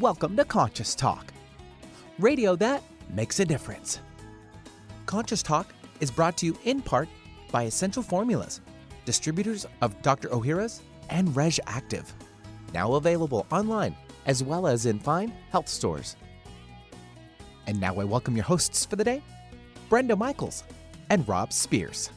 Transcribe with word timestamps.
Welcome 0.00 0.36
to 0.36 0.44
Conscious 0.44 0.94
Talk, 0.94 1.32
radio 2.18 2.54
that 2.56 2.82
makes 3.14 3.40
a 3.40 3.46
difference. 3.46 4.00
Conscious 5.06 5.42
Talk 5.42 5.72
is 6.00 6.10
brought 6.10 6.36
to 6.38 6.46
you 6.46 6.58
in 6.64 6.82
part 6.82 7.08
by 7.50 7.62
Essential 7.62 8.02
Formulas, 8.02 8.60
distributors 9.06 9.64
of 9.80 10.02
Dr. 10.02 10.28
Ohhira's 10.28 10.82
and 11.08 11.28
Reg'Activ, 11.28 12.04
now 12.74 12.92
available 12.94 13.46
online 13.50 13.96
as 14.26 14.42
well 14.42 14.66
as 14.66 14.84
in 14.84 14.98
fine 14.98 15.32
health 15.50 15.68
stores. 15.68 16.16
And 17.66 17.80
now 17.80 17.98
I 17.98 18.04
welcome 18.04 18.36
your 18.36 18.44
hosts 18.44 18.84
for 18.84 18.96
the 18.96 19.04
day, 19.04 19.22
Brenda 19.88 20.14
Michaels 20.14 20.64
and 21.08 21.26
Rob 21.26 21.54
Spears. 21.54 22.10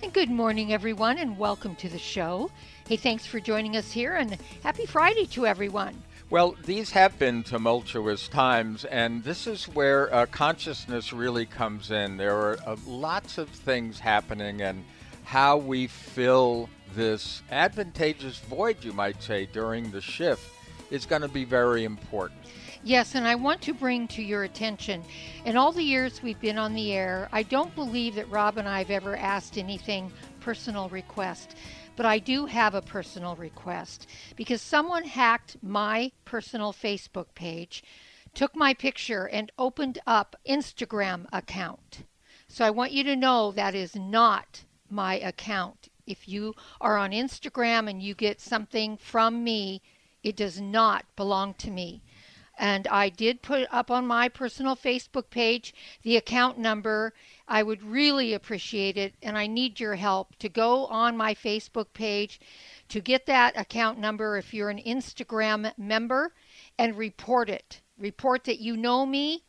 And 0.00 0.12
good 0.12 0.30
morning, 0.30 0.72
everyone, 0.72 1.18
and 1.18 1.36
welcome 1.38 1.74
to 1.76 1.88
the 1.88 1.98
show. 1.98 2.52
Hey, 2.86 2.96
thanks 2.96 3.26
for 3.26 3.40
joining 3.40 3.76
us 3.76 3.90
here, 3.90 4.14
and 4.14 4.38
happy 4.62 4.86
Friday 4.86 5.26
to 5.26 5.46
everyone. 5.46 6.00
Well, 6.28 6.56
these 6.64 6.90
have 6.90 7.16
been 7.20 7.44
tumultuous 7.44 8.26
times, 8.26 8.84
and 8.84 9.22
this 9.22 9.46
is 9.46 9.68
where 9.68 10.12
uh, 10.12 10.26
consciousness 10.26 11.12
really 11.12 11.46
comes 11.46 11.92
in. 11.92 12.16
There 12.16 12.34
are 12.34 12.58
uh, 12.66 12.74
lots 12.84 13.38
of 13.38 13.48
things 13.48 14.00
happening, 14.00 14.60
and 14.60 14.84
how 15.22 15.56
we 15.56 15.86
fill 15.86 16.68
this 16.96 17.42
advantageous 17.52 18.40
void, 18.40 18.82
you 18.82 18.92
might 18.92 19.22
say, 19.22 19.46
during 19.46 19.92
the 19.92 20.00
shift 20.00 20.50
is 20.90 21.06
going 21.06 21.22
to 21.22 21.28
be 21.28 21.44
very 21.44 21.84
important. 21.84 22.40
Yes, 22.82 23.14
and 23.14 23.26
I 23.26 23.36
want 23.36 23.62
to 23.62 23.72
bring 23.72 24.08
to 24.08 24.22
your 24.22 24.42
attention 24.42 25.04
in 25.44 25.56
all 25.56 25.70
the 25.70 25.82
years 25.82 26.24
we've 26.24 26.40
been 26.40 26.58
on 26.58 26.74
the 26.74 26.92
air, 26.92 27.28
I 27.30 27.44
don't 27.44 27.74
believe 27.76 28.16
that 28.16 28.28
Rob 28.30 28.58
and 28.58 28.68
I 28.68 28.78
have 28.78 28.90
ever 28.90 29.16
asked 29.16 29.58
anything 29.58 30.10
personal 30.40 30.88
request. 30.88 31.56
But 31.96 32.06
I 32.06 32.18
do 32.18 32.46
have 32.46 32.74
a 32.74 32.82
personal 32.82 33.36
request 33.36 34.06
because 34.36 34.60
someone 34.60 35.04
hacked 35.04 35.56
my 35.62 36.12
personal 36.24 36.72
Facebook 36.72 37.26
page, 37.34 37.82
took 38.34 38.54
my 38.54 38.74
picture, 38.74 39.26
and 39.26 39.50
opened 39.58 39.98
up 40.06 40.36
Instagram 40.46 41.26
account. 41.32 42.04
So 42.48 42.64
I 42.64 42.70
want 42.70 42.92
you 42.92 43.02
to 43.04 43.16
know 43.16 43.50
that 43.50 43.74
is 43.74 43.96
not 43.96 44.64
my 44.90 45.14
account. 45.18 45.88
If 46.06 46.28
you 46.28 46.54
are 46.80 46.96
on 46.96 47.10
Instagram 47.10 47.90
and 47.90 48.02
you 48.02 48.14
get 48.14 48.40
something 48.40 48.96
from 48.96 49.42
me, 49.42 49.82
it 50.22 50.36
does 50.36 50.60
not 50.60 51.04
belong 51.16 51.54
to 51.54 51.70
me. 51.70 52.02
And 52.58 52.86
I 52.88 53.10
did 53.10 53.42
put 53.42 53.68
up 53.70 53.90
on 53.90 54.06
my 54.06 54.28
personal 54.28 54.76
Facebook 54.76 55.28
page 55.30 55.74
the 56.02 56.16
account 56.16 56.58
number 56.58 57.12
I 57.48 57.62
would 57.62 57.82
really 57.82 58.32
appreciate 58.32 58.96
it, 58.96 59.14
and 59.22 59.38
I 59.38 59.46
need 59.46 59.78
your 59.78 59.94
help 59.94 60.34
to 60.36 60.48
go 60.48 60.86
on 60.86 61.16
my 61.16 61.32
Facebook 61.32 61.92
page 61.92 62.40
to 62.88 63.00
get 63.00 63.26
that 63.26 63.56
account 63.56 63.98
number 63.98 64.36
if 64.36 64.52
you're 64.52 64.70
an 64.70 64.82
Instagram 64.82 65.72
member 65.78 66.34
and 66.76 66.96
report 66.96 67.48
it. 67.48 67.82
Report 67.98 68.44
that 68.44 68.58
you 68.58 68.76
know 68.76 69.06
me 69.06 69.44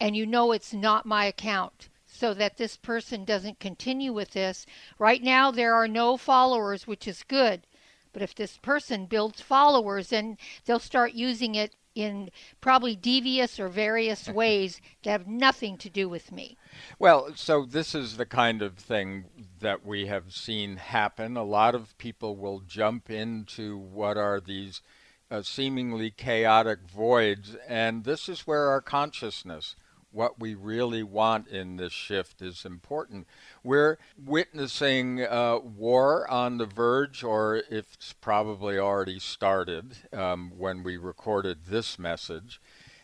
and 0.00 0.16
you 0.16 0.24
know 0.24 0.52
it's 0.52 0.72
not 0.72 1.04
my 1.04 1.26
account 1.26 1.90
so 2.06 2.32
that 2.32 2.56
this 2.56 2.76
person 2.76 3.24
doesn't 3.24 3.60
continue 3.60 4.12
with 4.12 4.30
this. 4.30 4.64
Right 4.98 5.22
now, 5.22 5.50
there 5.50 5.74
are 5.74 5.88
no 5.88 6.16
followers, 6.16 6.86
which 6.86 7.06
is 7.06 7.24
good. 7.24 7.66
But 8.12 8.22
if 8.22 8.34
this 8.34 8.56
person 8.56 9.06
builds 9.06 9.40
followers, 9.40 10.08
then 10.08 10.38
they'll 10.64 10.78
start 10.78 11.12
using 11.12 11.56
it 11.56 11.74
in 11.94 12.30
probably 12.60 12.96
devious 12.96 13.58
or 13.60 13.68
various 13.68 14.28
ways 14.40 14.80
that 15.02 15.10
have 15.10 15.26
nothing 15.26 15.76
to 15.78 15.90
do 15.90 16.08
with 16.08 16.32
me. 16.32 16.56
Well, 16.98 17.34
so 17.34 17.64
this 17.64 17.94
is 17.94 18.16
the 18.16 18.26
kind 18.26 18.62
of 18.62 18.74
thing 18.74 19.24
that 19.60 19.84
we 19.84 20.06
have 20.06 20.32
seen 20.32 20.76
happen. 20.76 21.36
A 21.36 21.44
lot 21.44 21.74
of 21.74 21.96
people 21.98 22.36
will 22.36 22.60
jump 22.60 23.10
into 23.10 23.76
what 23.76 24.16
are 24.16 24.40
these 24.40 24.82
uh, 25.30 25.42
seemingly 25.42 26.10
chaotic 26.10 26.80
voids, 26.82 27.56
and 27.66 28.04
this 28.04 28.28
is 28.28 28.46
where 28.46 28.68
our 28.68 28.80
consciousness 28.80 29.74
what 30.14 30.40
we 30.40 30.54
really 30.54 31.02
want 31.02 31.48
in 31.48 31.76
this 31.76 31.92
shift 31.92 32.40
is 32.40 32.64
important. 32.64 33.26
We're 33.62 33.98
witnessing 34.16 35.22
uh, 35.22 35.58
war 35.58 36.30
on 36.30 36.58
the 36.58 36.66
verge, 36.66 37.24
or 37.24 37.62
it's 37.68 38.12
probably 38.12 38.78
already 38.78 39.18
started 39.18 39.96
um, 40.12 40.52
when 40.56 40.82
we 40.82 40.96
recorded 40.96 41.66
this 41.66 41.98
message. 41.98 42.60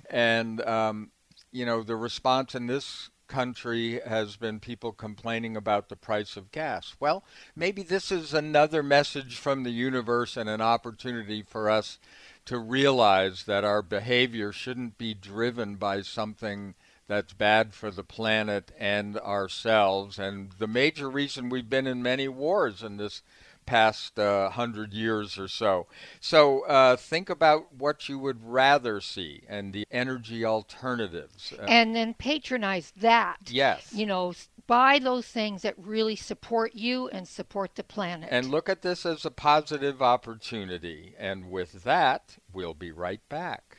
And, 0.09 0.61
um, 0.63 1.11
you 1.53 1.67
know, 1.67 1.83
the 1.83 1.97
response 1.97 2.55
in 2.55 2.67
this 2.67 3.11
country 3.31 4.01
has 4.07 4.37
been 4.37 4.59
people 4.59 4.93
complaining 4.93 5.57
about 5.57 5.89
the 5.89 5.97
price 5.97 6.37
of 6.37 6.51
gas. 6.51 6.97
Well, 6.99 7.25
maybe 7.55 7.83
this 7.83 8.11
is 8.11 8.35
another 8.35 8.83
message 8.83 9.37
from 9.37 9.63
the 9.63 9.71
universe 9.71 10.37
and 10.37 10.49
an 10.49 10.61
opportunity 10.61 11.43
for 11.43 11.71
us 11.71 11.99
to 12.47 12.59
realize 12.59 13.45
that 13.45 13.65
our 13.65 13.83
behavior 13.83 14.53
shouldn't 14.53 14.99
be 14.99 15.15
driven 15.15 15.77
by 15.77 16.03
something 16.03 16.75
that's 17.11 17.33
bad 17.33 17.75
for 17.75 17.91
the 17.91 18.05
planet 18.05 18.71
and 18.79 19.19
ourselves. 19.19 20.17
And 20.17 20.53
the 20.59 20.69
major 20.69 21.11
reason 21.11 21.49
we've 21.49 21.69
been 21.69 21.89
in 21.89 22.05
many 22.05 22.29
wars 22.29 22.85
in 22.85 22.99
this 22.99 23.23
past 23.67 24.17
uh, 24.17 24.51
hundred 24.51 24.93
years 24.93 25.37
or 25.37 25.49
so. 25.49 25.89
So 26.21 26.65
uh, 26.67 26.95
think 26.95 27.29
about 27.29 27.75
what 27.75 28.09
you 28.09 28.17
would 28.21 28.45
rather 28.45 29.01
see 29.01 29.43
and 29.49 29.73
the 29.73 29.87
energy 29.91 30.45
alternatives. 30.45 31.53
Uh, 31.59 31.65
and 31.65 31.97
then 31.97 32.15
patronize 32.15 32.93
that. 32.97 33.39
Yes. 33.49 33.93
You 33.93 34.07
know, 34.07 34.33
buy 34.69 35.01
those 35.01 35.27
things 35.27 35.63
that 35.63 35.75
really 35.77 36.15
support 36.15 36.77
you 36.77 37.09
and 37.09 37.27
support 37.27 37.75
the 37.75 37.83
planet. 37.83 38.29
And 38.31 38.53
look 38.53 38.69
at 38.69 38.83
this 38.83 39.05
as 39.05 39.25
a 39.25 39.33
positive 39.33 40.01
opportunity. 40.01 41.17
And 41.19 41.51
with 41.51 41.83
that, 41.83 42.37
we'll 42.53 42.75
be 42.75 42.93
right 42.93 43.29
back. 43.29 43.79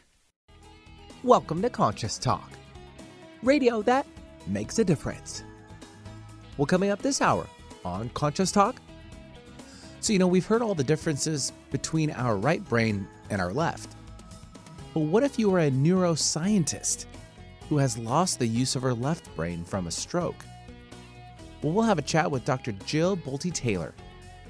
Welcome 1.23 1.61
to 1.61 1.69
Conscious 1.69 2.17
Talk 2.17 2.51
radio 3.43 3.81
that 3.83 4.05
makes 4.47 4.79
a 4.79 4.85
difference. 4.85 5.43
Well, 6.57 6.65
coming 6.65 6.89
up 6.89 7.01
this 7.01 7.21
hour 7.21 7.47
on 7.83 8.09
Conscious 8.09 8.51
Talk. 8.51 8.79
So, 9.99 10.13
you 10.13 10.19
know, 10.19 10.27
we've 10.27 10.45
heard 10.45 10.61
all 10.61 10.75
the 10.75 10.83
differences 10.83 11.53
between 11.71 12.11
our 12.11 12.35
right 12.35 12.63
brain 12.67 13.07
and 13.29 13.41
our 13.41 13.53
left. 13.53 13.95
But 14.93 15.01
what 15.01 15.23
if 15.23 15.39
you 15.39 15.53
are 15.55 15.59
a 15.59 15.71
neuroscientist 15.71 17.05
who 17.69 17.77
has 17.77 17.97
lost 17.97 18.39
the 18.39 18.47
use 18.47 18.75
of 18.75 18.81
her 18.81 18.93
left 18.93 19.33
brain 19.35 19.63
from 19.63 19.87
a 19.87 19.91
stroke? 19.91 20.45
Well, 21.61 21.73
we'll 21.73 21.85
have 21.85 21.99
a 21.99 22.03
chat 22.03 22.29
with 22.29 22.45
Dr. 22.45 22.73
Jill 22.85 23.15
Bolte 23.15 23.53
Taylor, 23.53 23.93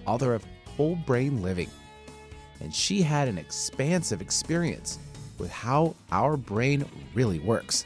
author 0.06 0.34
of 0.34 0.46
Whole 0.78 0.96
Brain 0.96 1.41
Living. 1.41 1.69
And 2.62 2.73
she 2.73 3.02
had 3.02 3.28
an 3.28 3.38
expansive 3.38 4.22
experience 4.22 5.00
with 5.38 5.52
how 5.52 5.96
our 6.12 6.38
brain 6.38 6.85
really 7.13 7.40
works 7.40 7.85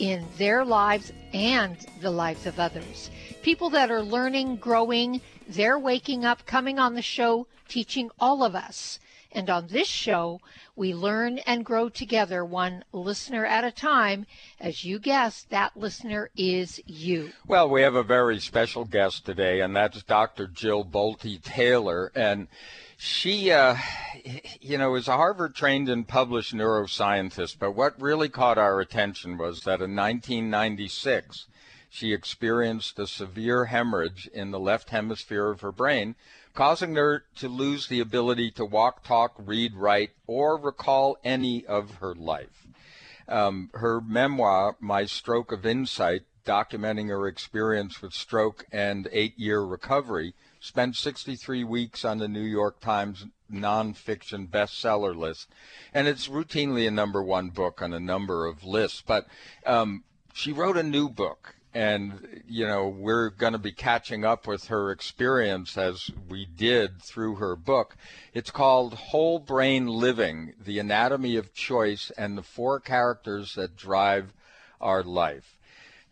in 0.00 0.26
their 0.38 0.64
lives 0.64 1.12
and 1.32 1.76
the 2.00 2.10
lives 2.10 2.46
of 2.46 2.58
others. 2.58 3.10
People 3.42 3.70
that 3.70 3.90
are 3.90 4.02
learning, 4.02 4.56
growing, 4.56 5.20
they're 5.46 5.78
waking 5.78 6.24
up, 6.24 6.44
coming 6.46 6.78
on 6.78 6.94
the 6.94 7.02
show, 7.02 7.46
teaching 7.68 8.10
all 8.18 8.42
of 8.42 8.54
us. 8.54 8.98
And 9.32 9.48
on 9.48 9.68
this 9.68 9.86
show, 9.86 10.40
we 10.74 10.92
learn 10.92 11.38
and 11.40 11.64
grow 11.64 11.88
together, 11.88 12.44
one 12.44 12.82
listener 12.92 13.46
at 13.46 13.62
a 13.62 13.70
time. 13.70 14.26
As 14.58 14.84
you 14.84 14.98
guessed, 14.98 15.50
that 15.50 15.76
listener 15.76 16.30
is 16.36 16.80
you. 16.84 17.30
Well, 17.46 17.68
we 17.68 17.82
have 17.82 17.94
a 17.94 18.02
very 18.02 18.40
special 18.40 18.84
guest 18.84 19.24
today, 19.24 19.60
and 19.60 19.76
that's 19.76 20.02
Dr. 20.02 20.48
Jill 20.48 20.84
Bolte 20.84 21.40
Taylor. 21.42 22.10
And 22.16 22.48
she, 23.02 23.50
uh, 23.50 23.76
you 24.60 24.76
know, 24.76 24.94
is 24.94 25.08
a 25.08 25.16
Harvard 25.16 25.54
trained 25.54 25.88
and 25.88 26.06
published 26.06 26.54
neuroscientist, 26.54 27.56
but 27.58 27.70
what 27.70 27.98
really 27.98 28.28
caught 28.28 28.58
our 28.58 28.78
attention 28.78 29.38
was 29.38 29.62
that 29.62 29.80
in 29.80 29.96
1996, 29.96 31.46
she 31.88 32.12
experienced 32.12 32.98
a 32.98 33.06
severe 33.06 33.64
hemorrhage 33.64 34.28
in 34.34 34.50
the 34.50 34.60
left 34.60 34.90
hemisphere 34.90 35.48
of 35.48 35.62
her 35.62 35.72
brain, 35.72 36.14
causing 36.52 36.94
her 36.96 37.24
to 37.36 37.48
lose 37.48 37.86
the 37.86 38.00
ability 38.00 38.50
to 38.50 38.66
walk, 38.66 39.02
talk, 39.02 39.32
read, 39.38 39.74
write, 39.74 40.10
or 40.26 40.58
recall 40.58 41.16
any 41.24 41.64
of 41.64 41.94
her 41.96 42.14
life. 42.14 42.66
Um, 43.26 43.70
her 43.72 44.02
memoir, 44.02 44.76
My 44.78 45.06
Stroke 45.06 45.52
of 45.52 45.64
Insight, 45.64 46.24
documenting 46.44 47.08
her 47.08 47.26
experience 47.26 48.02
with 48.02 48.12
stroke 48.12 48.66
and 48.70 49.08
eight 49.10 49.38
year 49.38 49.62
recovery, 49.62 50.34
spent 50.60 50.94
63 50.94 51.64
weeks 51.64 52.04
on 52.04 52.18
the 52.18 52.28
New 52.28 52.42
York 52.42 52.80
Times 52.80 53.26
nonfiction 53.50 54.46
bestseller 54.46 55.16
list, 55.16 55.48
and 55.92 56.06
it's 56.06 56.28
routinely 56.28 56.86
a 56.86 56.90
number 56.90 57.22
one 57.22 57.48
book 57.48 57.82
on 57.82 57.92
a 57.92 58.00
number 58.00 58.46
of 58.46 58.62
lists. 58.62 59.02
But 59.04 59.26
um, 59.66 60.04
she 60.34 60.52
wrote 60.52 60.76
a 60.76 60.82
new 60.82 61.08
book, 61.08 61.56
and 61.72 62.42
you 62.46 62.66
know 62.66 62.88
we're 62.88 63.30
going 63.30 63.54
to 63.54 63.58
be 63.58 63.72
catching 63.72 64.24
up 64.24 64.46
with 64.46 64.66
her 64.66 64.90
experience 64.90 65.78
as 65.78 66.10
we 66.28 66.44
did 66.44 67.02
through 67.02 67.36
her 67.36 67.56
book. 67.56 67.96
It's 68.34 68.50
called 68.50 68.94
Whole 68.94 69.38
Brain 69.38 69.86
Living: 69.86 70.52
The 70.62 70.78
Anatomy 70.78 71.36
of 71.36 71.54
Choice 71.54 72.12
and 72.16 72.36
the 72.36 72.42
Four 72.42 72.80
Characters 72.80 73.54
That 73.54 73.76
Drive 73.76 74.34
Our 74.80 75.02
Life. 75.02 75.56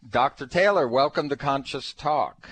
Dr. 0.08 0.46
Taylor, 0.46 0.88
welcome 0.88 1.28
to 1.28 1.36
Conscious 1.36 1.92
Talk. 1.92 2.48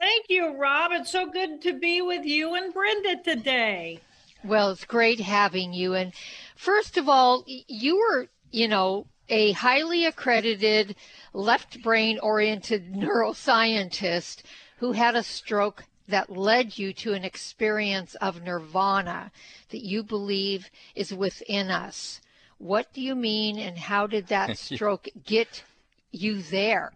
Thank 0.00 0.30
you, 0.30 0.56
Rob. 0.56 0.92
It's 0.92 1.12
so 1.12 1.26
good 1.26 1.60
to 1.60 1.74
be 1.74 2.00
with 2.00 2.24
you 2.24 2.54
and 2.54 2.72
Brenda 2.72 3.16
today. 3.22 4.00
Well, 4.42 4.70
it's 4.70 4.86
great 4.86 5.20
having 5.20 5.74
you. 5.74 5.92
And 5.92 6.14
first 6.56 6.96
of 6.96 7.06
all, 7.06 7.44
you 7.46 7.98
were, 7.98 8.28
you 8.50 8.66
know, 8.66 9.06
a 9.28 9.52
highly 9.52 10.06
accredited 10.06 10.96
left 11.34 11.82
brain 11.82 12.18
oriented 12.18 12.94
neuroscientist 12.94 14.42
who 14.78 14.92
had 14.92 15.14
a 15.14 15.22
stroke 15.22 15.84
that 16.08 16.34
led 16.34 16.78
you 16.78 16.94
to 16.94 17.12
an 17.12 17.22
experience 17.22 18.14
of 18.16 18.42
nirvana 18.42 19.30
that 19.68 19.84
you 19.84 20.02
believe 20.02 20.70
is 20.94 21.12
within 21.12 21.70
us. 21.70 22.22
What 22.56 22.92
do 22.94 23.02
you 23.02 23.14
mean, 23.14 23.58
and 23.58 23.76
how 23.76 24.06
did 24.06 24.28
that 24.28 24.56
stroke 24.58 25.08
get 25.26 25.62
you 26.10 26.40
there? 26.40 26.92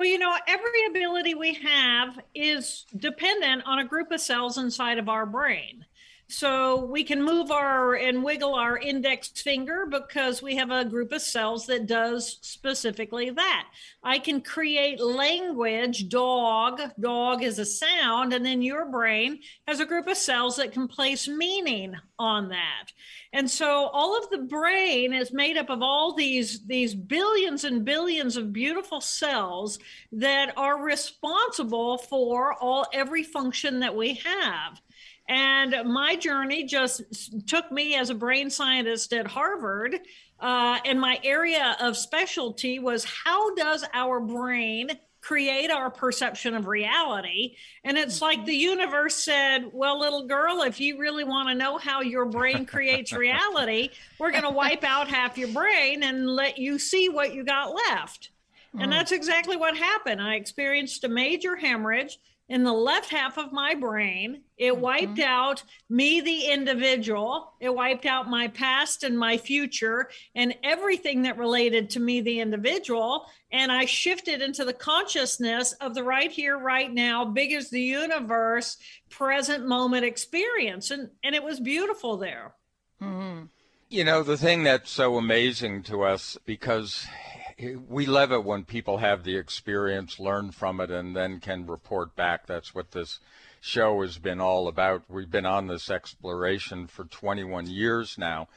Well, 0.00 0.08
you 0.08 0.16
know, 0.16 0.34
every 0.48 0.86
ability 0.88 1.34
we 1.34 1.52
have 1.62 2.18
is 2.34 2.86
dependent 2.96 3.64
on 3.66 3.80
a 3.80 3.84
group 3.84 4.10
of 4.12 4.22
cells 4.22 4.56
inside 4.56 4.96
of 4.96 5.10
our 5.10 5.26
brain. 5.26 5.84
So 6.30 6.84
we 6.84 7.02
can 7.02 7.24
move 7.24 7.50
our 7.50 7.94
and 7.94 8.22
wiggle 8.22 8.54
our 8.54 8.78
index 8.78 9.28
finger 9.28 9.84
because 9.84 10.40
we 10.40 10.54
have 10.54 10.70
a 10.70 10.84
group 10.84 11.10
of 11.10 11.22
cells 11.22 11.66
that 11.66 11.88
does 11.88 12.38
specifically 12.40 13.30
that. 13.30 13.66
I 14.04 14.20
can 14.20 14.40
create 14.40 15.00
language, 15.00 16.08
dog, 16.08 16.80
dog 17.00 17.42
is 17.42 17.58
a 17.58 17.64
sound, 17.64 18.32
and 18.32 18.46
then 18.46 18.62
your 18.62 18.86
brain 18.86 19.40
has 19.66 19.80
a 19.80 19.84
group 19.84 20.06
of 20.06 20.16
cells 20.16 20.54
that 20.56 20.70
can 20.70 20.86
place 20.86 21.26
meaning 21.26 21.96
on 22.16 22.50
that. 22.50 22.92
And 23.32 23.50
so 23.50 23.86
all 23.92 24.16
of 24.16 24.30
the 24.30 24.38
brain 24.38 25.12
is 25.12 25.32
made 25.32 25.56
up 25.56 25.68
of 25.68 25.82
all 25.82 26.14
these 26.14 26.64
these 26.64 26.94
billions 26.94 27.64
and 27.64 27.84
billions 27.84 28.36
of 28.36 28.52
beautiful 28.52 29.00
cells 29.00 29.80
that 30.12 30.52
are 30.56 30.80
responsible 30.80 31.98
for 31.98 32.54
all 32.54 32.86
every 32.92 33.24
function 33.24 33.80
that 33.80 33.96
we 33.96 34.14
have. 34.14 34.80
And 35.30 35.76
my 35.86 36.16
journey 36.16 36.64
just 36.64 37.02
took 37.48 37.70
me 37.70 37.94
as 37.94 38.10
a 38.10 38.14
brain 38.14 38.50
scientist 38.50 39.12
at 39.12 39.28
Harvard. 39.28 40.00
Uh, 40.40 40.78
and 40.84 41.00
my 41.00 41.20
area 41.22 41.76
of 41.80 41.96
specialty 41.96 42.80
was 42.80 43.04
how 43.04 43.54
does 43.54 43.84
our 43.94 44.18
brain 44.18 44.90
create 45.20 45.70
our 45.70 45.88
perception 45.88 46.54
of 46.54 46.66
reality. 46.66 47.54
And 47.84 47.96
it's 47.96 48.20
like 48.20 48.44
the 48.44 48.56
universe 48.56 49.14
said, 49.14 49.70
Well, 49.72 50.00
little 50.00 50.26
girl, 50.26 50.62
if 50.62 50.80
you 50.80 50.98
really 50.98 51.22
want 51.22 51.48
to 51.48 51.54
know 51.54 51.78
how 51.78 52.00
your 52.00 52.24
brain 52.24 52.66
creates 52.66 53.12
reality, 53.12 53.90
we're 54.18 54.32
going 54.32 54.42
to 54.42 54.50
wipe 54.50 54.82
out 54.82 55.06
half 55.06 55.38
your 55.38 55.52
brain 55.52 56.02
and 56.02 56.26
let 56.28 56.58
you 56.58 56.76
see 56.76 57.08
what 57.08 57.34
you 57.34 57.44
got 57.44 57.72
left. 57.88 58.30
And 58.72 58.84
hmm. 58.84 58.90
that's 58.90 59.12
exactly 59.12 59.56
what 59.56 59.76
happened. 59.76 60.20
I 60.20 60.34
experienced 60.34 61.04
a 61.04 61.08
major 61.08 61.54
hemorrhage 61.54 62.18
in 62.50 62.64
the 62.64 62.72
left 62.72 63.10
half 63.10 63.38
of 63.38 63.52
my 63.52 63.74
brain. 63.74 64.42
It 64.58 64.72
mm-hmm. 64.72 64.82
wiped 64.82 65.20
out 65.20 65.62
me, 65.88 66.20
the 66.20 66.46
individual. 66.46 67.52
It 67.60 67.72
wiped 67.72 68.06
out 68.06 68.28
my 68.28 68.48
past 68.48 69.04
and 69.04 69.16
my 69.16 69.38
future 69.38 70.10
and 70.34 70.54
everything 70.64 71.22
that 71.22 71.38
related 71.38 71.88
to 71.90 72.00
me, 72.00 72.20
the 72.20 72.40
individual. 72.40 73.26
And 73.52 73.70
I 73.70 73.84
shifted 73.84 74.42
into 74.42 74.64
the 74.64 74.72
consciousness 74.72 75.72
of 75.74 75.94
the 75.94 76.02
right 76.02 76.30
here, 76.30 76.58
right 76.58 76.92
now, 76.92 77.24
big 77.24 77.52
as 77.52 77.70
the 77.70 77.80
universe, 77.80 78.76
present 79.08 79.66
moment 79.66 80.04
experience. 80.04 80.90
And, 80.90 81.10
and 81.22 81.36
it 81.36 81.44
was 81.44 81.60
beautiful 81.60 82.16
there. 82.16 82.54
Mm-hmm. 83.00 83.44
You 83.90 84.04
know, 84.04 84.24
the 84.24 84.36
thing 84.36 84.64
that's 84.64 84.90
so 84.90 85.16
amazing 85.16 85.84
to 85.84 86.02
us 86.02 86.36
because 86.44 87.06
we 87.88 88.06
love 88.06 88.32
it 88.32 88.44
when 88.44 88.64
people 88.64 88.98
have 88.98 89.24
the 89.24 89.36
experience, 89.36 90.18
learn 90.18 90.50
from 90.50 90.80
it, 90.80 90.90
and 90.90 91.14
then 91.14 91.40
can 91.40 91.66
report 91.66 92.16
back. 92.16 92.46
That's 92.46 92.74
what 92.74 92.92
this 92.92 93.20
show 93.60 94.00
has 94.02 94.18
been 94.18 94.40
all 94.40 94.68
about. 94.68 95.02
We've 95.08 95.30
been 95.30 95.46
on 95.46 95.66
this 95.66 95.90
exploration 95.90 96.86
for 96.86 97.04
21 97.04 97.66
years 97.66 98.16
now, 98.16 98.48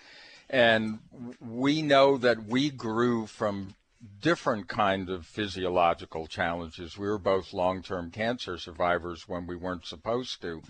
and 0.50 1.00
we 1.42 1.82
know 1.82 2.18
that 2.18 2.46
we 2.46 2.70
grew 2.70 3.28
from 3.28 3.76
different 4.22 4.68
kind 4.68 5.10
of 5.10 5.26
physiological 5.26 6.28
challenges. 6.28 6.98
We 6.98 7.08
were 7.08 7.18
both 7.18 7.54
long-term 7.54 8.12
cancer 8.12 8.58
survivors 8.58 9.28
when 9.28 9.48
we 9.48 9.56
weren't 9.56 9.86
supposed 9.86 10.42
to 10.42 10.62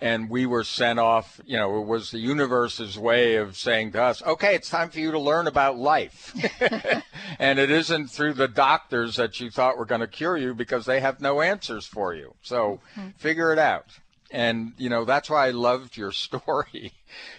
and 0.00 0.28
we 0.28 0.46
were 0.46 0.64
sent 0.64 0.98
off. 0.98 1.40
You 1.46 1.56
know, 1.56 1.80
it 1.80 1.86
was 1.86 2.10
the 2.10 2.18
universe's 2.18 2.98
way 2.98 3.36
of 3.36 3.56
saying 3.56 3.92
to 3.92 4.02
us, 4.02 4.22
okay, 4.22 4.54
it's 4.54 4.70
time 4.70 4.90
for 4.90 5.00
you 5.00 5.10
to 5.10 5.18
learn 5.18 5.46
about 5.46 5.76
life. 5.78 6.34
and 7.38 7.58
it 7.58 7.70
isn't 7.70 8.08
through 8.08 8.34
the 8.34 8.48
doctors 8.48 9.16
that 9.16 9.40
you 9.40 9.50
thought 9.50 9.78
were 9.78 9.86
going 9.86 10.00
to 10.00 10.06
cure 10.06 10.36
you 10.36 10.54
because 10.54 10.86
they 10.86 11.00
have 11.00 11.20
no 11.20 11.40
answers 11.40 11.86
for 11.86 12.14
you. 12.14 12.34
So 12.42 12.80
mm-hmm. 12.96 13.10
figure 13.16 13.52
it 13.52 13.58
out. 13.58 13.86
And, 14.30 14.72
you 14.76 14.90
know, 14.90 15.04
that's 15.04 15.30
why 15.30 15.46
I 15.46 15.50
loved 15.50 15.96
your 15.96 16.12
story 16.12 16.92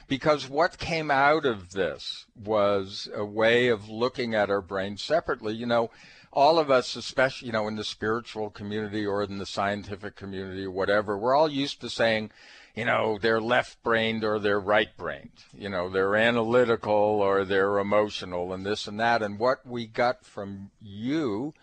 because 0.08 0.50
what 0.50 0.78
came 0.78 1.12
out 1.12 1.46
of 1.46 1.72
this 1.72 2.26
was 2.44 3.10
a 3.14 3.26
way 3.26 3.68
of 3.68 3.90
looking 3.90 4.34
at 4.34 4.50
our 4.50 4.62
brains 4.62 5.04
separately. 5.04 5.54
You 5.54 5.66
know, 5.66 5.92
all 6.32 6.60
of 6.60 6.70
us, 6.70 6.96
especially, 6.96 7.48
you 7.48 7.52
know, 7.52 7.68
in 7.68 7.76
the 7.76 7.84
spiritual 7.84 8.50
community 8.50 9.06
or 9.06 9.24
in 9.24 9.38
the 9.38 9.46
scientific 9.46 10.16
community 10.16 10.66
or 10.66 10.72
whatever, 10.72 11.18
we're 11.18 11.36
all 11.36 11.50
used 11.50 11.82
to 11.82 11.90
saying, 11.90 12.32
you 12.76 12.86
know, 12.86 13.18
they're 13.20 13.42
left 13.42 13.82
brained 13.82 14.24
or 14.24 14.38
they're 14.38 14.60
right 14.60 14.96
brained. 14.98 15.46
You 15.52 15.70
know, 15.70 15.90
they're 15.90 16.16
analytical 16.16 16.94
or 16.94 17.44
they're 17.44 17.80
emotional 17.80 18.54
and 18.54 18.66
this 18.66 18.88
and 18.88 19.00
that. 19.00 19.24
And 19.24 19.40
what 19.40 19.66
we 19.66 19.88
got 19.88 20.24
from 20.24 20.70
you 20.80 21.54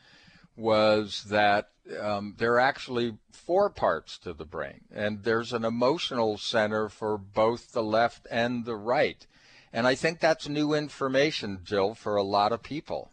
was 0.57 1.25
that 1.29 1.69
um, 2.01 2.35
there 2.39 2.55
are 2.55 2.61
actually 2.61 3.19
four 3.31 3.69
parts 3.71 4.19
to 4.19 4.33
the 4.33 4.45
brain, 4.45 4.81
and 4.93 5.23
there's 5.23 5.53
an 5.53 5.65
emotional 5.65 6.39
center 6.39 6.89
for 6.89 7.19
both 7.19 7.73
the 7.73 7.83
left 7.83 8.27
and 8.31 8.65
the 8.65 8.77
right. 8.77 9.27
And 9.73 9.87
I 9.87 9.95
think 9.95 10.21
that's 10.21 10.49
new 10.49 10.73
information, 10.73 11.61
Jill, 11.65 11.95
for 11.95 12.17
a 12.17 12.23
lot 12.23 12.53
of 12.53 12.63
people. 12.63 13.11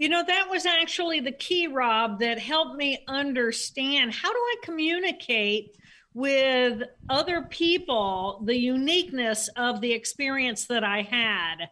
You 0.00 0.08
know, 0.08 0.24
that 0.26 0.48
was 0.48 0.64
actually 0.64 1.20
the 1.20 1.30
key, 1.30 1.66
Rob, 1.66 2.20
that 2.20 2.38
helped 2.38 2.74
me 2.74 3.04
understand 3.06 4.14
how 4.14 4.32
do 4.32 4.38
I 4.38 4.54
communicate 4.62 5.76
with 6.14 6.84
other 7.10 7.42
people 7.42 8.40
the 8.46 8.56
uniqueness 8.56 9.50
of 9.56 9.82
the 9.82 9.92
experience 9.92 10.64
that 10.68 10.84
I 10.84 11.02
had. 11.02 11.68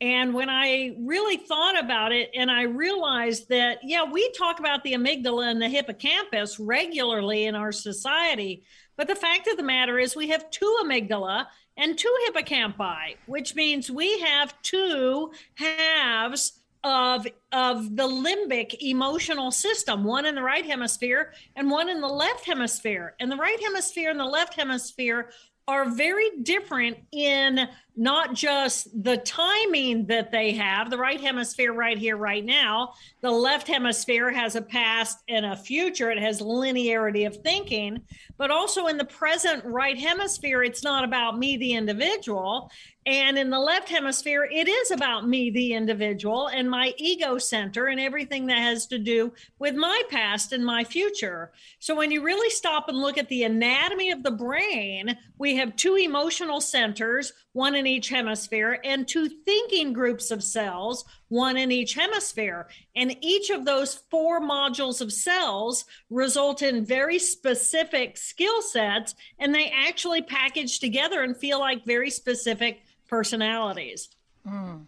And 0.00 0.34
when 0.34 0.50
I 0.50 0.96
really 0.98 1.36
thought 1.36 1.78
about 1.78 2.10
it, 2.10 2.30
and 2.34 2.50
I 2.50 2.62
realized 2.62 3.48
that, 3.50 3.78
yeah, 3.84 4.02
we 4.02 4.28
talk 4.32 4.58
about 4.58 4.82
the 4.82 4.94
amygdala 4.94 5.48
and 5.48 5.62
the 5.62 5.68
hippocampus 5.68 6.58
regularly 6.58 7.44
in 7.44 7.54
our 7.54 7.70
society. 7.70 8.64
But 8.96 9.06
the 9.06 9.14
fact 9.14 9.46
of 9.46 9.56
the 9.56 9.62
matter 9.62 10.00
is, 10.00 10.16
we 10.16 10.30
have 10.30 10.50
two 10.50 10.78
amygdala 10.82 11.46
and 11.76 11.96
two 11.96 12.12
hippocampi, 12.26 13.18
which 13.26 13.54
means 13.54 13.88
we 13.88 14.18
have 14.18 14.52
two 14.62 15.30
halves 15.54 16.54
of 16.84 17.26
of 17.52 17.96
the 17.96 18.06
limbic 18.06 18.74
emotional 18.80 19.50
system 19.50 20.04
one 20.04 20.26
in 20.26 20.34
the 20.34 20.42
right 20.42 20.64
hemisphere 20.64 21.32
and 21.56 21.70
one 21.70 21.88
in 21.88 22.00
the 22.00 22.08
left 22.08 22.44
hemisphere. 22.44 23.14
And 23.20 23.30
the 23.30 23.36
right 23.36 23.60
hemisphere 23.60 24.10
and 24.10 24.20
the 24.20 24.24
left 24.24 24.54
hemisphere 24.54 25.30
are 25.66 25.90
very 25.90 26.30
different 26.42 26.96
in 27.12 27.68
not 27.98 28.32
just 28.32 28.88
the 29.02 29.16
timing 29.16 30.06
that 30.06 30.30
they 30.30 30.52
have, 30.52 30.88
the 30.88 30.96
right 30.96 31.20
hemisphere 31.20 31.72
right 31.72 31.98
here, 31.98 32.16
right 32.16 32.44
now. 32.44 32.94
The 33.22 33.30
left 33.30 33.66
hemisphere 33.66 34.30
has 34.30 34.54
a 34.54 34.62
past 34.62 35.18
and 35.28 35.44
a 35.44 35.56
future, 35.56 36.10
it 36.12 36.18
has 36.18 36.40
linearity 36.40 37.26
of 37.26 37.36
thinking, 37.38 38.00
but 38.36 38.52
also 38.52 38.86
in 38.86 38.98
the 38.98 39.04
present 39.04 39.64
right 39.64 39.98
hemisphere, 39.98 40.62
it's 40.62 40.84
not 40.84 41.02
about 41.02 41.38
me, 41.38 41.56
the 41.56 41.72
individual. 41.72 42.70
And 43.08 43.38
in 43.38 43.48
the 43.48 43.58
left 43.58 43.88
hemisphere, 43.88 44.44
it 44.44 44.68
is 44.68 44.90
about 44.90 45.26
me, 45.26 45.48
the 45.50 45.72
individual, 45.72 46.48
and 46.48 46.68
my 46.70 46.92
ego 46.98 47.38
center 47.38 47.86
and 47.86 47.98
everything 47.98 48.46
that 48.46 48.58
has 48.58 48.86
to 48.88 48.98
do 48.98 49.32
with 49.58 49.74
my 49.74 50.02
past 50.10 50.52
and 50.52 50.64
my 50.64 50.84
future. 50.84 51.50
So 51.78 51.96
when 51.96 52.10
you 52.10 52.22
really 52.22 52.50
stop 52.50 52.90
and 52.90 52.98
look 52.98 53.16
at 53.16 53.28
the 53.30 53.44
anatomy 53.44 54.10
of 54.10 54.22
the 54.22 54.30
brain, 54.30 55.16
we 55.38 55.56
have 55.56 55.74
two 55.74 55.96
emotional 55.96 56.60
centers, 56.60 57.32
one 57.54 57.74
in 57.74 57.86
each 57.88 58.08
hemisphere, 58.10 58.78
and 58.84 59.08
two 59.08 59.28
thinking 59.28 59.92
groups 59.92 60.30
of 60.30 60.44
cells, 60.44 61.04
one 61.28 61.56
in 61.56 61.72
each 61.72 61.94
hemisphere. 61.94 62.68
And 62.94 63.16
each 63.20 63.50
of 63.50 63.64
those 63.64 63.94
four 63.94 64.40
modules 64.40 65.00
of 65.00 65.12
cells 65.12 65.84
result 66.10 66.62
in 66.62 66.84
very 66.84 67.18
specific 67.18 68.16
skill 68.16 68.62
sets, 68.62 69.14
and 69.38 69.54
they 69.54 69.72
actually 69.74 70.22
package 70.22 70.78
together 70.78 71.22
and 71.22 71.36
feel 71.36 71.58
like 71.58 71.84
very 71.84 72.10
specific 72.10 72.82
personalities. 73.08 74.08
Mm. 74.46 74.86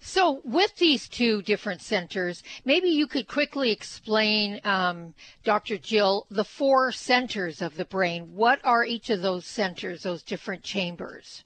So, 0.00 0.40
with 0.44 0.76
these 0.76 1.08
two 1.08 1.42
different 1.42 1.80
centers, 1.80 2.42
maybe 2.64 2.88
you 2.88 3.06
could 3.06 3.26
quickly 3.26 3.72
explain, 3.72 4.60
um, 4.62 5.14
Dr. 5.42 5.78
Jill, 5.78 6.26
the 6.30 6.44
four 6.44 6.92
centers 6.92 7.62
of 7.62 7.76
the 7.76 7.84
brain. 7.84 8.34
What 8.34 8.60
are 8.64 8.84
each 8.84 9.10
of 9.10 9.22
those 9.22 9.46
centers, 9.46 10.02
those 10.02 10.22
different 10.22 10.62
chambers? 10.62 11.44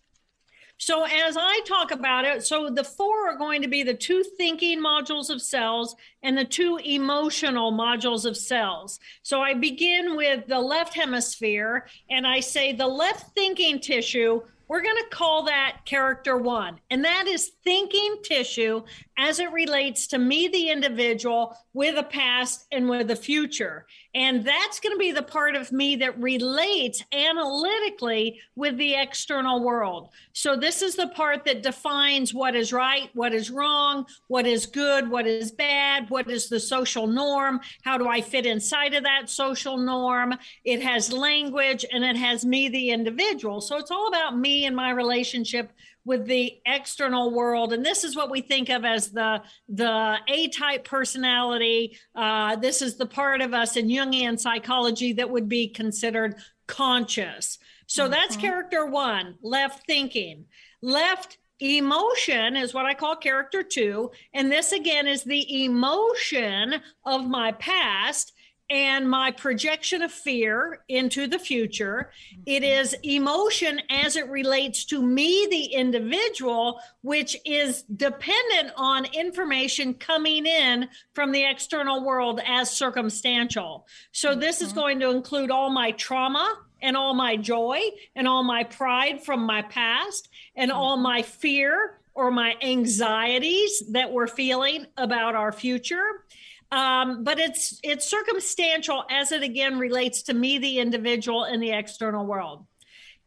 So, 0.81 1.05
as 1.05 1.37
I 1.39 1.61
talk 1.67 1.91
about 1.91 2.25
it, 2.25 2.43
so 2.43 2.71
the 2.71 2.83
four 2.83 3.29
are 3.29 3.37
going 3.37 3.61
to 3.61 3.69
be 3.69 3.83
the 3.83 3.93
two 3.93 4.23
thinking 4.39 4.81
modules 4.81 5.29
of 5.29 5.43
cells 5.43 5.95
and 6.23 6.39
the 6.39 6.45
two 6.47 6.79
emotional 6.83 7.71
modules 7.71 8.25
of 8.25 8.35
cells. 8.35 8.99
So, 9.23 9.43
I 9.43 9.53
begin 9.53 10.17
with 10.17 10.47
the 10.47 10.59
left 10.59 10.95
hemisphere 10.95 11.87
and 12.09 12.27
I 12.27 12.41
say 12.41 12.73
the 12.73 12.87
left 12.87 13.35
thinking 13.35 13.79
tissue 13.79 14.41
we're 14.71 14.83
going 14.83 15.03
to 15.03 15.17
call 15.17 15.43
that 15.47 15.79
character 15.85 16.37
one. 16.37 16.79
And 16.91 17.05
that 17.05 17.27
is 17.27 17.51
thinking 17.65 18.19
tissue 18.23 18.85
as 19.19 19.41
it 19.41 19.51
relates 19.51 20.07
to 20.07 20.19
me, 20.19 20.47
the 20.47 20.71
individual, 20.71 21.57
with 21.73 21.99
a 21.99 22.05
past 22.05 22.69
and 22.71 22.89
with 22.89 23.11
a 23.11 23.17
future. 23.17 23.87
And 24.15 24.45
that's 24.45 24.81
going 24.81 24.95
to 24.95 24.99
be 24.99 25.13
the 25.13 25.23
part 25.23 25.55
of 25.55 25.71
me 25.71 25.97
that 25.97 26.19
relates 26.19 27.05
analytically 27.13 28.41
with 28.57 28.77
the 28.77 28.95
external 28.95 29.63
world. 29.63 30.09
So 30.33 30.57
this 30.57 30.83
is 30.83 30.97
the 30.97 31.09
part 31.09 31.45
that 31.45 31.63
defines 31.63 32.35
what 32.35 32.57
is 32.57 32.73
right, 32.73 33.09
what 33.15 33.33
is 33.33 33.51
wrong, 33.51 34.07
what 34.27 34.47
is 34.47 34.67
good, 34.67 35.09
what 35.09 35.27
is 35.27 35.53
bad, 35.53 36.11
what 36.11 36.29
is 36.29 36.49
the 36.49 36.59
social 36.59 37.07
norm, 37.07 37.61
how 37.85 37.99
do 37.99 38.09
I 38.09 38.21
fit 38.21 38.47
inside 38.47 38.95
of 38.95 39.05
that 39.05 39.31
social 39.31 39.77
norm. 39.77 40.35
It 40.65 40.83
has 40.83 41.13
language 41.13 41.85
and 41.93 42.05
it 42.05 42.17
has 42.17 42.45
me, 42.45 42.69
the 42.69 42.91
individual. 42.91 43.61
So 43.61 43.77
it's 43.77 43.93
all 43.93 44.09
about 44.09 44.37
me 44.37 44.67
and 44.67 44.75
my 44.75 44.91
relationship 44.91 45.71
with 46.05 46.27
the 46.27 46.59
external 46.67 47.31
world. 47.33 47.73
And 47.73 47.85
this 47.85 48.05
is 48.05 48.17
what 48.17 48.31
we 48.31 48.41
think 48.41 48.69
of 48.69 48.85
as 48.85 49.11
the 49.11 49.43
the 49.69 50.17
a 50.29 50.49
type 50.49 50.85
personality. 50.85 51.99
Uh, 52.15 52.57
this 52.57 52.83
is 52.83 52.97
the 52.97 53.07
part 53.07 53.41
of 53.41 53.55
us 53.55 53.77
in 53.77 53.89
jungian 53.89 54.39
psychology 54.39 55.13
that 55.15 55.31
would 55.31 55.49
be 55.49 55.69
considered 55.69 56.37
conscious. 56.67 57.59
So 57.87 58.05
mm-hmm. 58.05 58.13
that's 58.13 58.37
character 58.37 58.87
one 58.87 59.37
left 59.43 59.87
thinking. 59.87 60.47
Left 60.83 61.39
emotion 61.63 62.57
is 62.57 62.73
what 62.73 62.87
i 62.87 62.95
call 62.95 63.17
character 63.17 63.63
two. 63.63 64.11
And 64.33 64.51
this 64.51 64.73
again 64.73 65.07
is 65.07 65.25
the 65.25 65.65
emotion 65.65 66.77
of 67.05 67.27
my 67.27 67.53
past 67.53 68.33
and 68.71 69.11
my 69.11 69.33
projection 69.33 70.01
of 70.01 70.13
fear 70.13 70.85
into 70.89 71.27
the 71.27 71.39
future. 71.39 72.11
It 72.47 72.63
mm-hmm. 72.63 73.01
emotion 73.03 73.81
as 73.91 74.17
it 74.17 74.29
relates 74.29 74.85
to 74.87 75.03
me, 75.03 75.49
the 75.51 75.65
individual, 75.65 76.81
which 77.03 77.37
is 77.45 77.83
dependent 77.83 78.73
on 78.77 79.07
information 79.07 79.95
coming 79.95 80.47
in 80.47 80.89
from 81.15 81.33
the 81.33 81.45
external 81.45 82.05
world 82.05 82.41
as 82.47 82.71
circumstantial. 82.71 83.87
So, 84.13 84.35
this 84.35 84.61
is 84.61 84.69
mm-hmm. 84.69 84.79
going 84.79 85.01
to 85.01 85.11
include 85.11 85.51
all 85.51 85.71
my 85.71 85.91
trauma. 85.93 86.59
And 86.83 86.97
all 86.97 87.13
my 87.13 87.37
joy 87.37 87.79
and 88.17 88.27
all 88.27 88.43
my 88.43 88.65
pride 88.65 89.23
from 89.23 89.45
my 89.45 89.61
past 89.61 90.31
and 90.57 90.73
all 90.73 90.95
mm-hmm. 90.95 91.03
my 91.03 91.21
fear 91.21 92.01
or 92.15 92.31
my 92.31 92.57
anxieties 92.63 93.83
that 93.93 94.11
we're 94.11 94.27
feeling 94.27 94.87
about 94.97 95.35
our 95.35 95.53
future 95.53 96.25
um, 96.73 97.25
but 97.25 97.39
it's 97.39 97.81
it's 97.83 98.07
circumstantial 98.07 99.05
as 99.11 99.33
it 99.33 99.43
again 99.43 99.79
relates 99.79 100.23
to 100.23 100.35
me, 100.35 100.59
the 100.59 100.79
individual, 100.79 101.45
and 101.45 101.63
the 101.63 101.73
external 101.73 102.25
world. 102.27 102.67